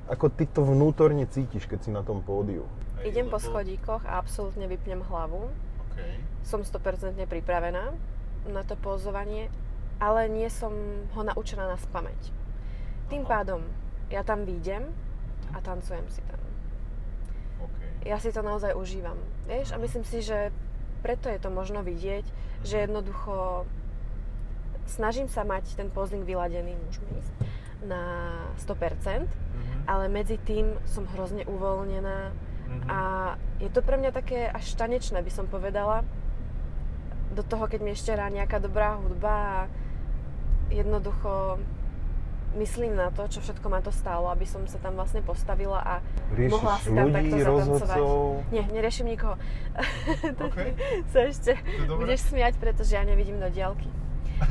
ako 0.09 0.33
ty 0.33 0.49
to 0.49 0.65
vnútorne 0.65 1.29
cítiš, 1.29 1.69
keď 1.69 1.79
si 1.85 1.91
na 1.93 2.01
tom 2.01 2.25
pódiu. 2.25 2.65
Idem 3.05 3.29
po 3.29 3.37
schodíkoch 3.37 4.09
a 4.09 4.17
absolútne 4.17 4.65
vypnem 4.65 5.05
hlavu. 5.05 5.53
Okay. 5.93 6.17
Som 6.41 6.65
100% 6.65 7.21
pripravená 7.29 7.93
na 8.49 8.63
to 8.65 8.75
pózovanie, 8.81 9.53
ale 10.01 10.33
nie 10.33 10.49
som 10.49 10.73
ho 11.13 11.23
naučená 11.23 11.69
na 11.69 11.77
spameť. 11.77 12.33
Tým 13.13 13.29
pádom 13.29 13.61
ja 14.09 14.25
tam 14.25 14.49
výjdem 14.49 14.89
a 15.53 15.61
tancujem 15.61 16.07
si 16.09 16.23
tam 16.25 16.47
ja 18.07 18.23
si 18.23 18.31
to 18.31 18.41
naozaj 18.41 18.71
užívam. 18.79 19.19
Vieš, 19.47 19.73
a 19.75 19.81
myslím 19.81 20.03
si, 20.03 20.23
že 20.27 20.51
preto 21.07 21.31
je 21.31 21.39
to 21.39 21.51
možno 21.55 21.87
vidieť, 21.87 22.27
že 22.67 22.77
mhm. 22.79 22.83
jednoducho 22.91 23.67
snažím 24.87 25.27
sa 25.27 25.43
mať 25.43 25.75
ten 25.75 25.91
posing 25.91 26.23
vyladený, 26.23 26.79
môžeme 26.79 27.11
ísť, 27.19 27.35
na 27.85 28.03
100%, 28.63 29.27
mm-hmm. 29.27 29.81
ale 29.87 30.09
medzi 30.09 30.39
tým 30.41 30.79
som 30.89 31.05
hrozne 31.13 31.45
uvoľnená 31.45 32.33
mm-hmm. 32.33 32.81
a 32.89 33.01
je 33.61 33.69
to 33.71 33.85
pre 33.85 33.99
mňa 34.01 34.11
také 34.15 34.49
až 34.49 34.65
tanečné, 34.79 35.21
by 35.21 35.33
som 35.35 35.47
povedala. 35.51 36.07
Do 37.35 37.43
toho, 37.45 37.69
keď 37.69 37.81
mi 37.85 37.93
ešte 37.93 38.17
rá 38.17 38.33
nejaká 38.33 38.63
dobrá 38.63 38.97
hudba 38.97 39.35
a 39.35 39.59
jednoducho 40.73 41.61
myslím 42.57 42.97
na 42.97 43.13
to, 43.13 43.29
čo 43.29 43.45
všetko 43.45 43.67
ma 43.69 43.81
to 43.85 43.93
stálo, 43.93 44.33
aby 44.33 44.49
som 44.49 44.65
sa 44.65 44.81
tam 44.81 44.97
vlastne 44.97 45.21
postavila 45.21 45.81
a 45.81 45.95
Riešiš 46.35 46.53
mohla 46.53 46.77
si 46.81 46.89
tam 46.91 47.07
ľudí, 47.09 47.15
takto 47.15 47.37
zatancovať. 47.39 47.99
Nie, 48.53 48.65
neriešim 48.73 49.07
nikoho. 49.07 49.37
Okay. 50.47 50.73
sa 51.13 51.27
ešte 51.27 51.53
budeš 51.91 52.33
smiať, 52.33 52.57
pretože 52.57 52.97
ja 52.97 53.03
nevidím 53.05 53.37
do 53.37 53.49
diálky. 53.51 53.89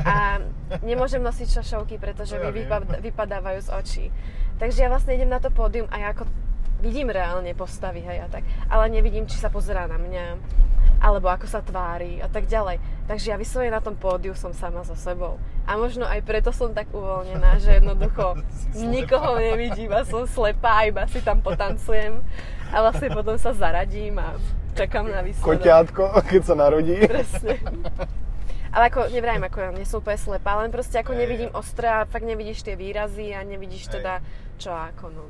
A 0.06 0.42
nemôžem 0.82 1.22
nosiť 1.22 1.62
šašovky, 1.62 2.02
pretože 2.02 2.38
mi 2.42 2.50
vypad- 2.52 3.02
vypadávajú 3.02 3.60
z 3.66 3.70
očí. 3.70 4.06
Takže 4.58 4.86
ja 4.86 4.90
vlastne 4.90 5.14
idem 5.14 5.30
na 5.30 5.38
to 5.38 5.54
pódium 5.54 5.86
a 5.94 6.00
ja 6.00 6.08
ako 6.16 6.26
vidím 6.86 7.10
reálne 7.10 7.50
postavy, 7.58 8.06
hej, 8.06 8.22
a 8.22 8.28
tak, 8.30 8.46
ale 8.70 8.94
nevidím, 8.94 9.26
či 9.26 9.42
sa 9.42 9.50
pozerá 9.50 9.90
na 9.90 9.98
mňa 9.98 10.26
alebo 11.02 11.28
ako 11.28 11.46
sa 11.50 11.60
tvári 11.60 12.24
a 12.24 12.30
tak 12.32 12.48
ďalej. 12.48 12.80
Takže 13.06 13.34
ja 13.34 13.38
vyslovene 13.38 13.78
na 13.78 13.84
tom 13.84 13.94
pódiu 14.00 14.34
som 14.34 14.56
sama 14.56 14.82
so 14.88 14.96
sebou. 14.96 15.38
A 15.68 15.78
možno 15.78 16.08
aj 16.08 16.24
preto 16.24 16.50
som 16.50 16.72
tak 16.72 16.90
uvoľnená, 16.90 17.62
že 17.62 17.78
jednoducho 17.78 18.40
nikoho 18.96 19.38
nevidím 19.38 19.92
a 19.94 20.08
som 20.08 20.26
slepá, 20.26 20.88
iba 20.88 21.06
si 21.10 21.20
tam 21.22 21.42
potancujem 21.42 22.22
a 22.74 22.76
vlastne 22.82 23.10
potom 23.12 23.36
sa 23.38 23.54
zaradím 23.54 24.18
a 24.18 24.40
čakám 24.74 25.06
na 25.10 25.22
výsledok. 25.22 25.46
Koťátko, 25.46 26.04
keď 26.26 26.42
sa 26.42 26.56
narodí. 26.58 26.96
Presne. 27.06 27.60
Ale 28.76 28.92
ako, 28.92 29.08
nevrajím, 29.08 29.48
ako 29.48 29.58
ja 29.62 29.70
nie 29.72 29.88
som 29.88 30.04
úplne 30.04 30.20
slepá, 30.20 30.60
len 30.60 30.68
proste 30.68 31.00
ako 31.00 31.16
nevidím 31.16 31.48
ostré 31.56 31.88
a 31.88 32.04
fakt 32.04 32.28
nevidíš 32.28 32.60
tie 32.66 32.76
výrazy 32.76 33.32
a 33.32 33.40
nevidíš 33.46 33.88
teda 33.88 34.20
čo 34.60 34.72
ako, 34.72 35.12
no. 35.16 35.24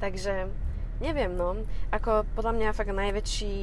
Takže 0.00 0.48
Neviem, 1.00 1.32
no. 1.32 1.56
Ako 1.88 2.28
podľa 2.36 2.52
mňa 2.60 2.76
fakt 2.76 2.92
najväčší 2.92 3.56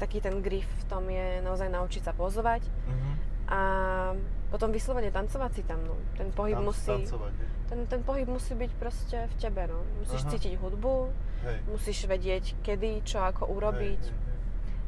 taký 0.00 0.24
ten 0.24 0.40
grif 0.40 0.64
v 0.64 0.84
tom 0.88 1.04
je 1.10 1.44
naozaj 1.44 1.68
naučiť 1.68 2.02
sa 2.06 2.12
pozovať 2.14 2.62
uh-huh. 2.64 3.14
a 3.50 3.60
potom 4.48 4.70
vyslovene 4.70 5.10
tancovať 5.10 5.50
si 5.58 5.62
tam, 5.66 5.84
no. 5.84 5.98
Ten 6.14 6.32
pohyb 6.32 6.56
Tanc, 6.56 6.66
musí... 6.70 6.94
Tancovať, 7.02 7.32
ten, 7.68 7.80
ten 7.90 8.00
pohyb 8.06 8.30
musí 8.30 8.54
byť 8.56 8.72
proste 8.78 9.26
v 9.26 9.34
tebe, 9.36 9.68
no. 9.68 9.84
Musíš 10.00 10.22
uh-huh. 10.24 10.32
cítiť 10.32 10.54
hudbu, 10.56 10.96
hej. 11.44 11.58
musíš 11.68 11.98
vedieť, 12.08 12.56
kedy, 12.64 13.04
čo, 13.04 13.20
ako 13.26 13.50
urobiť. 13.52 14.02
Hej, 14.06 14.14
hej, 14.14 14.22
hej. 14.24 14.36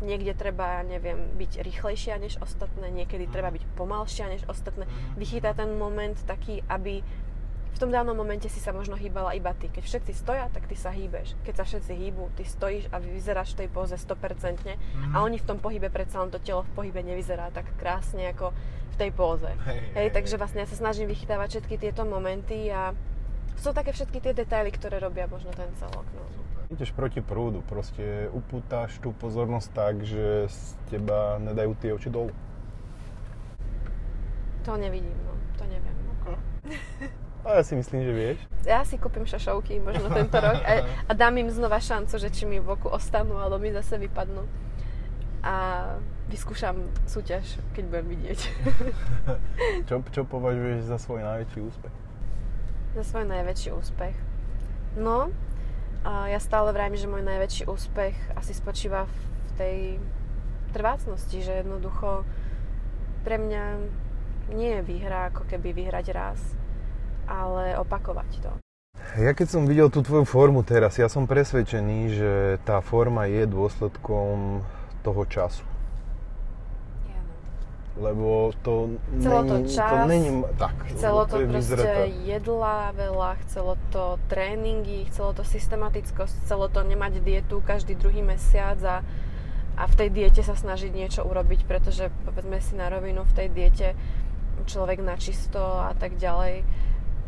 Niekde 0.00 0.32
treba, 0.32 0.80
neviem, 0.86 1.36
byť 1.36 1.60
rýchlejšia 1.60 2.16
než 2.16 2.40
ostatné, 2.40 2.88
niekedy 2.88 3.28
uh-huh. 3.28 3.34
treba 3.34 3.50
byť 3.52 3.66
pomalšia 3.76 4.30
než 4.30 4.46
ostatné. 4.46 4.86
Uh-huh. 4.86 5.20
Vychytať 5.20 5.58
ten 5.58 5.74
moment 5.74 6.16
taký, 6.24 6.64
aby 6.70 7.04
v 7.70 7.78
tom 7.78 7.90
danom 7.94 8.12
momente 8.12 8.50
si 8.50 8.58
sa 8.58 8.74
možno 8.74 8.98
hýbala 8.98 9.32
iba 9.38 9.54
ty. 9.54 9.70
Keď 9.70 9.84
všetci 9.86 10.12
stoja, 10.12 10.50
tak 10.50 10.66
ty 10.66 10.74
sa 10.74 10.90
hýbeš. 10.90 11.38
Keď 11.46 11.54
sa 11.54 11.64
všetci 11.64 11.92
hýbu, 11.94 12.34
ty 12.34 12.42
stojíš 12.42 12.90
a 12.90 12.98
vyzeráš 12.98 13.54
v 13.54 13.64
tej 13.64 13.68
póze 13.70 13.94
100% 13.96 14.66
mm. 14.66 15.12
a 15.14 15.16
oni 15.22 15.38
v 15.38 15.46
tom 15.46 15.58
pohybe 15.62 15.88
predsa 15.88 16.20
len 16.20 16.34
to 16.34 16.42
telo 16.42 16.66
v 16.66 16.72
pohybe 16.76 17.00
nevyzerá 17.00 17.54
tak 17.54 17.70
krásne 17.78 18.30
ako 18.34 18.52
v 18.90 18.96
tej 18.98 19.10
póze. 19.14 19.50
Hej, 19.64 19.80
hej, 19.96 20.08
takže 20.12 20.36
vlastne 20.36 20.66
ja 20.66 20.68
sa 20.68 20.76
snažím 20.76 21.08
vychytávať 21.08 21.58
všetky 21.58 21.76
tieto 21.78 22.02
momenty 22.04 22.68
a 22.68 22.92
sú 23.60 23.70
také 23.76 23.92
všetky 23.92 24.18
tie 24.24 24.32
detaily, 24.32 24.72
ktoré 24.72 24.98
robia 24.98 25.28
možno 25.30 25.52
ten 25.52 25.68
celok. 25.78 26.04
No. 26.16 26.24
Ideš 26.70 26.94
proti 26.94 27.18
prúdu, 27.18 27.66
proste 27.66 28.30
upútaš 28.30 29.02
tú 29.02 29.10
pozornosť 29.10 29.68
tak, 29.74 29.94
že 30.06 30.46
z 30.46 30.60
teba 30.86 31.36
nedajú 31.42 31.74
tie 31.82 31.90
oči 31.90 32.08
dolu. 32.08 32.30
To 34.64 34.78
nevidím, 34.78 35.16
no. 35.26 35.34
To 35.58 35.64
neviem. 35.66 35.96
Okay. 36.20 36.36
A 37.40 37.56
ja 37.56 37.62
si 37.64 37.72
myslím, 37.72 38.04
že 38.04 38.12
vieš. 38.12 38.38
Ja 38.68 38.84
si 38.84 39.00
kúpim 39.00 39.24
šašovky 39.24 39.80
možno 39.80 40.12
tento 40.12 40.36
rok 40.36 40.60
a, 40.60 40.84
a 41.08 41.12
dám 41.16 41.40
im 41.40 41.48
znova 41.48 41.80
šancu, 41.80 42.20
že 42.20 42.28
či 42.28 42.44
mi 42.44 42.60
v 42.60 42.68
boku 42.68 42.92
ostanú, 42.92 43.40
alebo 43.40 43.56
mi 43.56 43.72
zase 43.72 43.96
vypadnú. 43.96 44.44
a 45.40 45.54
vyskúšam 46.28 46.76
súťaž, 47.08 47.58
keď 47.72 47.84
budem 47.90 48.06
vidieť. 48.12 48.40
čo, 49.88 50.04
čo 50.12 50.22
považuješ 50.28 50.86
za 50.86 51.00
svoj 51.00 51.24
najväčší 51.24 51.60
úspech? 51.64 51.94
Za 52.94 53.04
svoj 53.08 53.24
najväčší 53.26 53.70
úspech? 53.72 54.16
No, 55.00 55.32
a 56.04 56.28
ja 56.28 56.38
stále 56.38 56.70
vravím, 56.70 57.00
že 57.00 57.10
môj 57.10 57.24
najväčší 57.24 57.64
úspech 57.66 58.14
asi 58.36 58.52
spočíva 58.52 59.08
v 59.08 59.48
tej 59.56 59.76
trvácnosti, 60.70 61.42
že 61.42 61.64
jednoducho 61.64 62.22
pre 63.26 63.36
mňa 63.36 63.64
nie 64.54 64.80
je 64.80 64.82
výhra 64.86 65.34
ako 65.34 65.46
keby 65.50 65.74
vyhrať 65.74 66.06
raz, 66.14 66.40
ale 67.30 67.78
opakovať 67.78 68.30
to. 68.42 68.52
Ja 69.18 69.34
keď 69.34 69.46
som 69.48 69.62
videl 69.66 69.90
tú 69.90 70.02
tvoju 70.06 70.22
formu 70.22 70.62
teraz, 70.62 70.98
ja 70.98 71.10
som 71.10 71.26
presvedčený, 71.26 71.98
že 72.14 72.32
tá 72.62 72.78
forma 72.78 73.26
je 73.26 73.42
dôsledkom 73.46 74.62
toho 75.02 75.22
času. 75.26 75.66
Lebo 78.00 78.54
to 78.64 78.96
chcelo 79.18 79.42
není, 79.44 79.50
to 79.50 79.56
čas, 79.66 79.90
to 79.90 79.96
není, 80.08 80.30
tak, 80.56 80.76
chcelo 80.94 81.22
to, 81.26 81.36
to 81.36 81.52
proste 81.52 81.74
vyzretá. 81.74 82.06
jedla 82.24 82.78
veľa, 82.96 83.30
chcelo 83.44 83.72
to 83.92 84.16
tréningy, 84.30 85.04
chcelo 85.10 85.36
to 85.36 85.42
systematickosť, 85.44 86.46
chcelo 86.46 86.72
to 86.72 86.80
nemať 86.80 87.20
dietu 87.20 87.60
každý 87.60 87.98
druhý 87.98 88.24
mesiac 88.24 88.78
a, 88.86 88.96
a 89.76 89.84
v 89.84 89.94
tej 90.00 90.08
diete 90.16 90.40
sa 90.40 90.56
snažiť 90.56 90.96
niečo 90.96 91.26
urobiť, 91.26 91.68
pretože 91.68 92.08
povedzme 92.24 92.62
si 92.62 92.72
na 92.78 92.88
rovinu 92.88 93.26
v 93.26 93.32
tej 93.36 93.48
diete 93.52 93.88
človek 94.64 95.04
na 95.04 95.20
čisto 95.20 95.60
a 95.60 95.92
tak 95.92 96.16
ďalej 96.16 96.64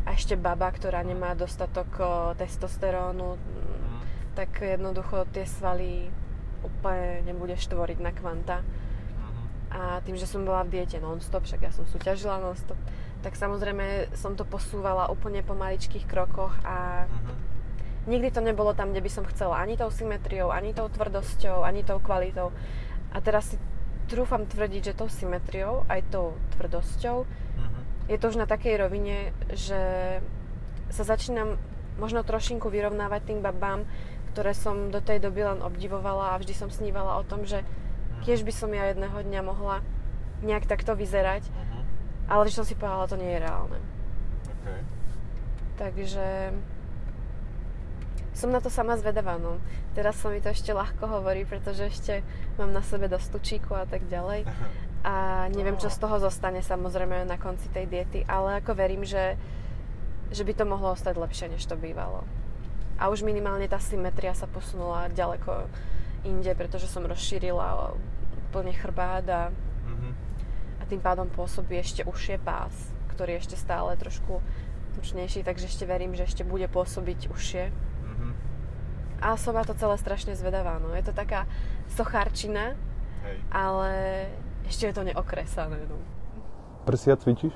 a 0.03 0.15
ešte 0.15 0.35
baba, 0.35 0.67
ktorá 0.67 0.99
nemá 0.99 1.31
dostatok 1.31 1.87
testosterónu, 2.35 3.39
mm. 3.39 3.99
tak 4.35 4.59
jednoducho 4.59 5.23
tie 5.31 5.47
svaly 5.47 6.11
úplne 6.63 7.23
nebudeš 7.27 7.67
tvoriť 7.71 7.99
na 7.99 8.11
kvanta. 8.15 8.63
Mhm. 8.63 9.43
A 9.75 9.81
tým, 10.03 10.15
že 10.15 10.27
som 10.27 10.47
bola 10.47 10.63
v 10.63 10.79
diete 10.79 10.99
non-stop, 10.99 11.43
však 11.43 11.61
ja 11.67 11.71
som 11.75 11.83
súťažila 11.87 12.39
non-stop, 12.39 12.79
tak 13.23 13.39
samozrejme 13.39 14.15
som 14.15 14.35
to 14.35 14.43
posúvala 14.43 15.07
úplne 15.07 15.43
po 15.43 15.55
maličkých 15.55 16.03
krokoch 16.03 16.51
a 16.67 17.07
uh-huh. 17.07 17.35
nikdy 18.03 18.27
to 18.35 18.43
nebolo 18.43 18.75
tam, 18.75 18.91
kde 18.91 18.99
by 18.99 19.07
som 19.07 19.23
chcela. 19.31 19.63
Ani 19.63 19.79
tou 19.79 19.87
symetriou, 19.87 20.51
ani 20.51 20.75
tou 20.75 20.91
tvrdosťou, 20.91 21.63
ani 21.63 21.87
tou 21.87 22.03
kvalitou. 22.03 22.51
A 23.15 23.23
teraz 23.23 23.55
si 23.55 23.57
trúfam 24.11 24.43
tvrdiť, 24.43 24.91
že 24.91 24.97
tou 24.99 25.07
symetriou, 25.07 25.87
aj 25.87 26.03
tou 26.11 26.35
tvrdosťou 26.59 27.23
je 28.07 28.17
to 28.19 28.29
už 28.31 28.37
na 28.39 28.47
takej 28.49 28.79
rovine, 28.79 29.31
že 29.53 29.79
sa 30.91 31.03
začínam 31.07 31.55
možno 31.97 32.25
trošinku 32.25 32.67
vyrovnávať 32.67 33.31
tým 33.31 33.39
babám, 33.39 33.87
ktoré 34.33 34.57
som 34.57 34.89
do 34.89 34.99
tej 34.99 35.21
doby 35.21 35.45
len 35.45 35.61
obdivovala 35.61 36.33
a 36.33 36.39
vždy 36.41 36.53
som 36.57 36.69
snívala 36.73 37.21
o 37.21 37.23
tom, 37.23 37.45
že 37.45 37.61
tiež 38.25 38.41
by 38.41 38.53
som 38.53 38.73
ja 38.73 38.89
jedného 38.89 39.13
dňa 39.13 39.41
mohla 39.45 39.85
nejak 40.41 40.65
takto 40.65 40.97
vyzerať, 40.97 41.47
uh-huh. 41.47 41.81
ale 42.27 42.49
vždy 42.49 42.55
som 42.55 42.65
si 42.67 42.75
povedala, 42.75 43.07
to 43.07 43.19
nie 43.19 43.29
je 43.29 43.43
reálne. 43.43 43.79
Okay. 44.49 44.79
Takže 45.77 46.25
som 48.33 48.49
na 48.49 48.57
to 48.57 48.73
sama 48.73 48.97
zvedavá, 48.97 49.37
no. 49.37 49.61
Teraz 49.93 50.17
sa 50.17 50.33
mi 50.33 50.41
to 50.41 50.49
ešte 50.49 50.73
ľahko 50.73 51.05
hovorí, 51.05 51.45
pretože 51.45 51.85
ešte 51.85 52.13
mám 52.57 52.73
na 52.73 52.81
sebe 52.81 53.05
dosť 53.05 53.37
tučíku 53.37 53.77
a 53.77 53.85
tak 53.85 54.09
ďalej. 54.09 54.49
a 55.03 55.45
neviem, 55.51 55.75
čo 55.75 55.91
z 55.91 55.99
toho 55.99 56.15
zostane 56.15 56.63
samozrejme 56.63 57.27
na 57.27 57.35
konci 57.35 57.67
tej 57.67 57.91
diety, 57.91 58.23
ale 58.23 58.63
ako 58.63 58.71
verím, 58.71 59.03
že, 59.03 59.35
že 60.31 60.47
by 60.47 60.55
to 60.55 60.63
mohlo 60.63 60.95
ostať 60.95 61.19
lepšie, 61.19 61.51
než 61.51 61.67
to 61.67 61.75
bývalo. 61.75 62.23
A 62.95 63.11
už 63.11 63.27
minimálne 63.27 63.67
tá 63.67 63.83
symetria 63.83 64.31
sa 64.31 64.47
posunula 64.47 65.11
ďaleko 65.11 65.67
inde, 66.23 66.55
pretože 66.55 66.87
som 66.87 67.03
rozšírila 67.03 67.99
plne 68.55 68.71
chrbát 68.71 69.27
a, 69.27 69.43
mm-hmm. 69.51 70.11
a 70.79 70.83
tým 70.87 71.01
pádom 71.03 71.27
pôsobí 71.27 71.75
ešte 71.75 72.07
užšie 72.07 72.39
pás, 72.39 72.71
ktorý 73.11 73.35
je 73.35 73.41
ešte 73.43 73.57
stále 73.59 73.99
trošku 73.99 74.39
tučnejší, 74.95 75.43
takže 75.43 75.67
ešte 75.67 75.83
verím, 75.83 76.15
že 76.15 76.23
ešte 76.23 76.47
bude 76.47 76.69
pôsobiť 76.71 77.27
užšie. 77.27 77.63
Mm-hmm. 77.75 78.31
A 79.19 79.35
som 79.35 79.57
na 79.57 79.67
to 79.67 79.75
celé 79.75 79.99
strašne 79.99 80.31
zvedavá. 80.37 80.79
No. 80.79 80.95
Je 80.95 81.03
to 81.03 81.11
taká 81.11 81.49
sochárčina, 81.91 82.77
Hej. 83.25 83.37
ale 83.51 83.91
ešte 84.67 84.89
je 84.89 84.93
to 84.93 85.03
neokresané. 85.03 85.79
No. 85.87 85.97
Prsia 86.83 87.15
cvičíš? 87.15 87.53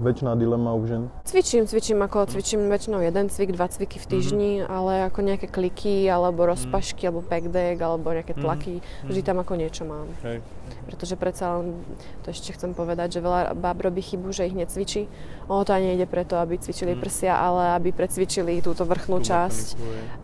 väčšiná 0.00 0.32
dilema 0.40 0.72
u 0.72 0.86
žen? 0.88 1.12
Cvičím, 1.28 1.68
cvičím 1.68 2.00
ako 2.00 2.32
cvičím 2.32 2.64
väčšinou 2.72 3.04
jeden 3.04 3.28
cvik, 3.28 3.52
dva 3.52 3.68
cviky 3.68 4.00
v 4.00 4.06
týždni, 4.08 4.52
mm-hmm. 4.60 4.72
ale 4.72 4.92
ako 5.12 5.20
nejaké 5.20 5.46
kliky, 5.52 6.08
alebo 6.08 6.48
rozpašky, 6.48 7.04
mm-hmm. 7.04 7.10
alebo 7.12 7.28
backdeck, 7.28 7.76
alebo 7.76 8.06
nejaké 8.08 8.32
mhm. 8.32 8.40
tlaky, 8.40 8.74
mm-hmm. 8.80 9.08
vždy 9.12 9.20
tam 9.20 9.36
ako 9.44 9.52
niečo 9.60 9.82
mám. 9.84 10.08
Hej. 10.24 10.40
Pretože 10.82 11.14
predsa 11.14 11.60
len, 11.60 11.78
to 12.26 12.34
ešte 12.34 12.56
chcem 12.56 12.74
povedať, 12.74 13.20
že 13.20 13.20
veľa 13.22 13.54
báb 13.54 13.86
robí 13.86 14.02
chybu, 14.02 14.34
že 14.34 14.50
ich 14.50 14.56
necvičí. 14.56 15.06
Ono 15.46 15.62
to 15.62 15.70
ani 15.76 15.94
nejde 15.94 16.10
preto, 16.10 16.40
aby 16.40 16.58
cvičili 16.58 16.96
mm-hmm. 16.96 17.04
prsia, 17.04 17.38
ale 17.38 17.76
aby 17.76 17.92
precvičili 17.92 18.64
túto 18.64 18.82
vrchnú 18.88 19.20
Tú 19.22 19.28
časť 19.28 19.76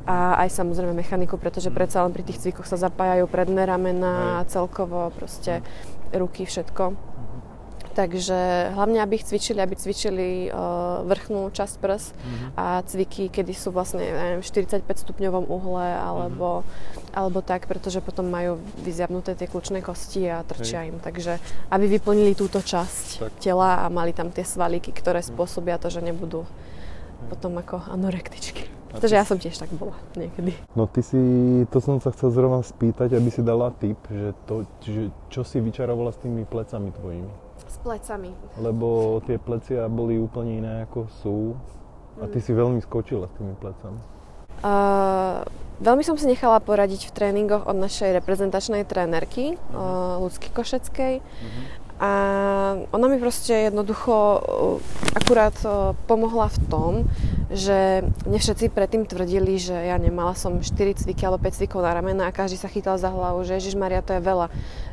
a 0.08 0.40
aj 0.40 0.48
samozrejme 0.48 0.96
mechaniku, 0.96 1.36
pretože 1.36 1.68
mm-hmm. 1.68 1.78
predsa 1.78 2.02
len 2.02 2.16
pri 2.16 2.24
tých 2.24 2.40
cvikoch 2.40 2.66
sa 2.66 2.80
zapájajú 2.80 3.28
predné 3.28 3.68
ramena, 3.68 4.40
a 4.40 4.46
celkovo 4.48 5.12
proste 5.14 5.60
mm-hmm. 5.60 5.97
Ruky, 6.14 6.46
všetko. 6.46 6.96
Takže 7.98 8.70
hlavne, 8.78 9.02
aby 9.02 9.18
ich 9.18 9.26
cvičili, 9.26 9.58
aby 9.58 9.74
cvičili 9.74 10.28
uh, 10.54 11.02
vrchnú 11.02 11.50
časť 11.50 11.74
prs 11.82 12.14
mm-hmm. 12.14 12.48
a 12.54 12.86
cviky, 12.86 13.26
kedy 13.26 13.50
sú 13.50 13.74
vlastne 13.74 14.06
neviem, 14.06 14.38
v 14.38 14.46
45 14.46 14.86
stupňovom 14.86 15.50
uhle 15.50 15.98
alebo, 15.98 16.62
mm-hmm. 16.62 17.18
alebo 17.18 17.42
tak, 17.42 17.66
pretože 17.66 17.98
potom 17.98 18.30
majú 18.30 18.62
vyziabnuté 18.86 19.34
tie 19.34 19.50
kľúčne 19.50 19.82
kosti 19.82 20.30
a 20.30 20.46
trčia 20.46 20.86
Hej. 20.86 20.94
im. 20.94 20.96
Takže 21.02 21.42
aby 21.74 21.98
vyplnili 21.98 22.38
túto 22.38 22.62
časť 22.62 23.06
tak. 23.18 23.34
tela 23.42 23.82
a 23.82 23.90
mali 23.90 24.14
tam 24.14 24.30
tie 24.30 24.46
svalíky, 24.46 24.94
ktoré 24.94 25.18
mhm. 25.18 25.34
spôsobia 25.34 25.74
to, 25.82 25.90
že 25.90 25.98
nebudú 25.98 26.46
potom 27.26 27.58
ako 27.58 27.82
anorektičky. 27.90 28.77
Pretože 28.88 29.14
ja 29.14 29.24
som 29.28 29.36
tiež 29.36 29.56
tak 29.60 29.68
bola 29.76 29.92
niekedy. 30.16 30.56
No 30.72 30.88
ty 30.88 31.04
si, 31.04 31.20
to 31.68 31.78
som 31.84 32.00
sa 32.00 32.08
chcel 32.12 32.32
zrovna 32.32 32.64
spýtať, 32.64 33.12
aby 33.14 33.28
si 33.28 33.44
dala 33.44 33.68
tip, 33.76 34.00
že, 34.08 34.32
to, 34.48 34.64
že 34.80 35.12
čo 35.28 35.44
si 35.44 35.60
vyčarovala 35.60 36.12
s 36.12 36.18
tými 36.24 36.48
plecami 36.48 36.88
tvojimi? 36.96 37.32
S 37.68 37.76
plecami. 37.84 38.32
Lebo 38.56 39.20
tie 39.28 39.36
plecia 39.36 39.84
boli 39.92 40.16
úplne 40.16 40.64
iné 40.64 40.74
ako 40.88 41.00
sú. 41.20 41.38
A 42.18 42.26
ty 42.26 42.40
mm. 42.40 42.44
si 42.48 42.52
veľmi 42.56 42.80
skočila 42.82 43.28
s 43.28 43.34
tými 43.36 43.54
plecami. 43.60 44.00
Uh, 44.58 45.46
veľmi 45.78 46.02
som 46.02 46.18
si 46.18 46.26
nechala 46.26 46.58
poradiť 46.58 47.06
v 47.06 47.14
tréningoch 47.14 47.62
od 47.70 47.78
našej 47.78 48.10
reprezentačnej 48.18 48.82
trénerky, 48.82 49.54
uh-huh. 49.54 50.18
uh, 50.18 50.24
Lucky 50.26 50.50
Košeckej. 50.50 51.22
Uh-huh. 51.22 51.62
A 51.98 52.10
ona 52.94 53.06
mi 53.10 53.18
proste 53.18 53.70
jednoducho 53.70 54.14
uh, 54.14 55.18
akurát 55.18 55.54
uh, 55.66 55.98
pomohla 56.06 56.46
v 56.46 56.58
tom, 56.70 56.92
že 57.50 58.06
mne 58.22 58.38
všetci 58.38 58.70
predtým 58.70 59.02
tvrdili, 59.02 59.58
že 59.58 59.74
ja 59.74 59.98
nemala 59.98 60.38
som 60.38 60.62
4 60.62 60.70
cviky 60.94 61.26
alebo 61.26 61.42
5 61.42 61.58
cvikov 61.58 61.82
na 61.82 61.96
ramena 61.96 62.30
a 62.30 62.36
každý 62.36 62.54
sa 62.54 62.70
chytal 62.70 63.02
za 63.02 63.10
hlavu, 63.10 63.42
že 63.42 63.58
Ježiš 63.58 63.74
Maria 63.74 64.04
to 64.04 64.14
je 64.14 64.22
veľa 64.22 64.46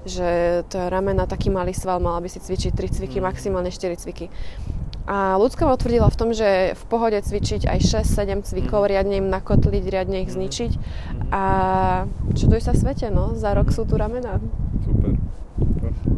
že 0.06 0.62
to 0.70 0.78
je 0.78 0.88
ramena 0.88 1.26
taký 1.26 1.49
malý 1.49 1.74
sval, 1.74 1.97
mala 1.97 2.22
by 2.22 2.30
si 2.30 2.38
cvičiť 2.38 2.78
3 2.78 2.95
cviky, 3.01 3.18
mm. 3.20 3.26
maximálne 3.26 3.74
4 3.74 3.97
cviky. 3.97 4.30
A 5.06 5.38
ľudská 5.38 5.70
ma 5.70 5.78
tvrdila 5.78 6.10
v 6.10 6.18
tom, 6.18 6.30
že 6.34 6.74
v 6.74 6.84
pohode 6.89 7.18
cvičiť 7.18 7.70
aj 7.70 8.06
6-7 8.06 8.45
cvikov, 8.45 8.86
mm. 8.86 8.89
riadne 8.89 9.16
im 9.18 9.28
nakotliť, 9.34 9.84
riadne 9.89 10.22
ich 10.22 10.30
mm. 10.30 10.38
zničiť. 10.38 10.72
A 11.34 11.43
čuduj 12.38 12.62
sa 12.62 12.78
svete, 12.78 13.10
no, 13.10 13.34
za 13.34 13.58
rok 13.58 13.74
sú 13.74 13.84
tu 13.89 13.97
ramena. 13.97 14.38
Super. 14.86 15.18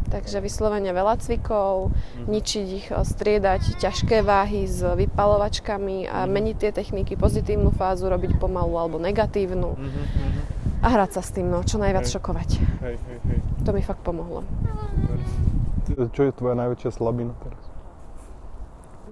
Takže 0.08 0.40
vyslovene 0.40 0.96
veľa 0.96 1.20
cvikov, 1.20 1.92
mm. 1.92 2.26
ničiť 2.32 2.68
ich, 2.80 2.88
striedať 2.90 3.76
ťažké 3.76 4.24
váhy 4.24 4.64
s 4.64 4.80
vypalovačkami 4.80 6.08
a 6.08 6.24
meniť 6.24 6.56
tie 6.56 6.72
techniky, 6.72 7.20
pozitívnu 7.20 7.76
fázu 7.76 8.08
robiť 8.08 8.40
pomalu 8.40 8.76
alebo 8.80 8.98
negatívnu. 9.04 9.76
Mm-hmm 9.76 10.58
a 10.82 10.88
hrať 10.94 11.12
sa 11.18 11.22
s 11.26 11.34
tým, 11.34 11.50
no, 11.50 11.66
čo 11.66 11.82
najviac 11.82 12.06
hej. 12.06 12.14
šokovať. 12.18 12.50
Hej, 12.86 12.96
hej, 13.02 13.20
hej. 13.34 13.40
To 13.66 13.74
mi 13.74 13.82
fakt 13.82 14.06
pomohlo. 14.06 14.46
Čo 15.88 16.22
je 16.30 16.32
tvoja 16.36 16.54
najväčšia 16.54 16.92
slabina 16.94 17.34
teraz? 17.42 17.64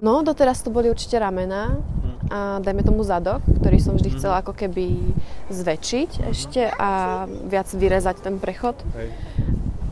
No, 0.04 0.20
doteraz 0.20 0.60
to 0.60 0.68
boli 0.68 0.92
určite 0.92 1.16
ramena 1.16 1.72
hm. 1.72 2.16
a 2.28 2.38
dajme 2.60 2.84
tomu 2.84 3.00
zadok, 3.02 3.40
ktorý 3.48 3.78
som 3.80 3.96
vždy 3.96 4.10
hm. 4.12 4.16
chcela 4.20 4.44
ako 4.44 4.52
keby 4.54 5.16
zväčšiť 5.50 6.10
ešte 6.30 6.68
a 6.68 7.24
viac 7.48 7.66
vyrezať 7.72 8.16
ten 8.22 8.36
prechod. 8.38 8.76
Hej. 8.94 9.10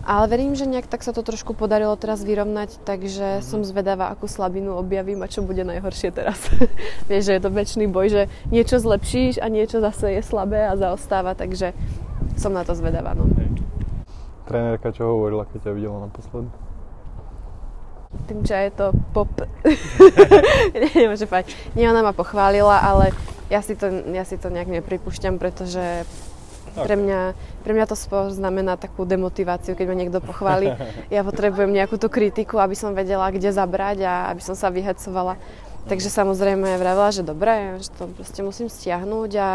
Ale 0.04 0.28
verím, 0.28 0.52
že 0.52 0.68
nejak 0.68 0.84
tak 0.84 1.00
sa 1.00 1.16
to 1.16 1.24
trošku 1.24 1.56
podarilo 1.56 1.96
teraz 1.96 2.20
vyrovnať, 2.20 2.84
takže 2.84 3.40
mm-hmm. 3.40 3.48
som 3.48 3.64
zvedavá, 3.64 4.12
akú 4.12 4.28
slabinu 4.28 4.76
objavím 4.76 5.24
a 5.24 5.32
čo 5.32 5.40
bude 5.40 5.64
najhoršie 5.64 6.12
teraz. 6.12 6.44
Vieš, 7.10 7.32
že 7.32 7.34
je 7.36 7.42
to 7.42 7.50
väčší 7.50 7.88
boj, 7.88 8.06
že 8.12 8.22
niečo 8.52 8.76
zlepšíš 8.76 9.40
a 9.40 9.48
niečo 9.48 9.80
zase 9.80 10.20
je 10.20 10.22
slabé 10.22 10.68
a 10.68 10.76
zaostáva, 10.76 11.32
takže 11.32 11.72
som 12.36 12.52
na 12.52 12.68
to 12.68 12.76
zvedavá. 12.76 13.16
No. 13.16 13.24
Trénerka 14.44 14.92
čo 14.92 15.08
hovorila, 15.08 15.48
keď 15.48 15.68
ťa 15.68 15.72
videla 15.72 16.04
naposledy? 16.04 16.52
Tým, 18.28 18.46
že 18.46 18.56
je 18.68 18.72
to 18.76 18.86
pop. 19.16 19.32
Nemôže 20.94 21.26
fať. 21.26 21.50
Nie, 21.72 21.88
ona 21.88 22.04
ma 22.04 22.12
pochválila, 22.12 22.84
ale 22.84 23.16
ja 23.48 23.64
si 23.64 23.72
to, 23.72 23.88
ja 24.12 24.24
si 24.28 24.36
to 24.36 24.52
nejak 24.52 24.68
nepripúšťam, 24.68 25.40
pretože 25.40 26.04
Okay. 26.74 26.90
Pre, 26.90 26.96
mňa, 26.98 27.20
pre 27.62 27.72
mňa 27.72 27.86
to 27.86 27.94
spôr 27.94 28.34
znamená 28.34 28.74
takú 28.74 29.06
demotiváciu, 29.06 29.78
keď 29.78 29.86
ma 29.86 29.94
niekto 29.94 30.18
pochváli. 30.18 30.74
Ja 31.14 31.22
potrebujem 31.22 31.70
nejakú 31.70 31.94
tú 31.94 32.10
kritiku, 32.10 32.58
aby 32.58 32.74
som 32.74 32.90
vedela, 32.98 33.30
kde 33.30 33.54
zabrať 33.54 34.02
a 34.02 34.12
aby 34.34 34.42
som 34.42 34.58
sa 34.58 34.74
vyhecovala. 34.74 35.38
Takže 35.86 36.10
samozrejme 36.10 36.80
vravila, 36.80 37.14
že 37.14 37.22
dobre, 37.22 37.78
že 37.78 37.92
to 37.94 38.10
proste 38.10 38.40
musím 38.42 38.66
stiahnuť 38.66 39.30
a 39.38 39.48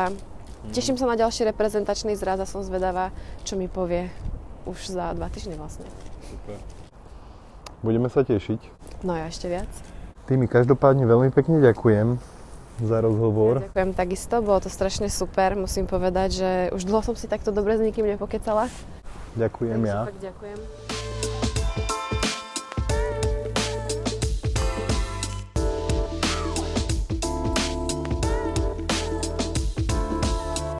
teším 0.71 0.95
sa 0.95 1.09
na 1.09 1.19
ďalší 1.19 1.51
reprezentačný 1.51 2.15
zraz 2.15 2.39
a 2.39 2.47
som 2.47 2.63
zvedavá, 2.63 3.11
čo 3.43 3.59
mi 3.59 3.67
povie 3.67 4.07
už 4.63 4.93
za 4.93 5.11
dva 5.17 5.27
týždne 5.27 5.57
vlastne. 5.59 5.89
Super. 6.23 6.55
Budeme 7.83 8.07
sa 8.07 8.23
tešiť. 8.23 8.59
No 9.03 9.17
ja 9.17 9.27
ešte 9.27 9.51
viac. 9.51 9.71
Ty 10.29 10.37
mi 10.37 10.45
každopádne 10.45 11.09
veľmi 11.09 11.33
pekne 11.33 11.59
ďakujem 11.59 12.38
za 12.85 12.97
rozhovor. 13.03 13.63
Ja 13.63 13.71
ďakujem 13.71 13.91
takisto, 13.95 14.35
bolo 14.39 14.59
to 14.63 14.69
strašne 14.71 15.11
super. 15.11 15.55
Musím 15.59 15.85
povedať, 15.85 16.29
že 16.39 16.49
už 16.71 16.87
dlho 16.87 17.01
som 17.03 17.15
si 17.15 17.27
takto 17.27 17.51
dobre 17.51 17.75
s 17.75 17.81
nikým 17.83 18.07
nepokecala. 18.07 18.71
Ďakujem 19.37 19.79
Takže 19.83 19.91
ja. 19.91 20.01
ďakujem. 20.31 21.08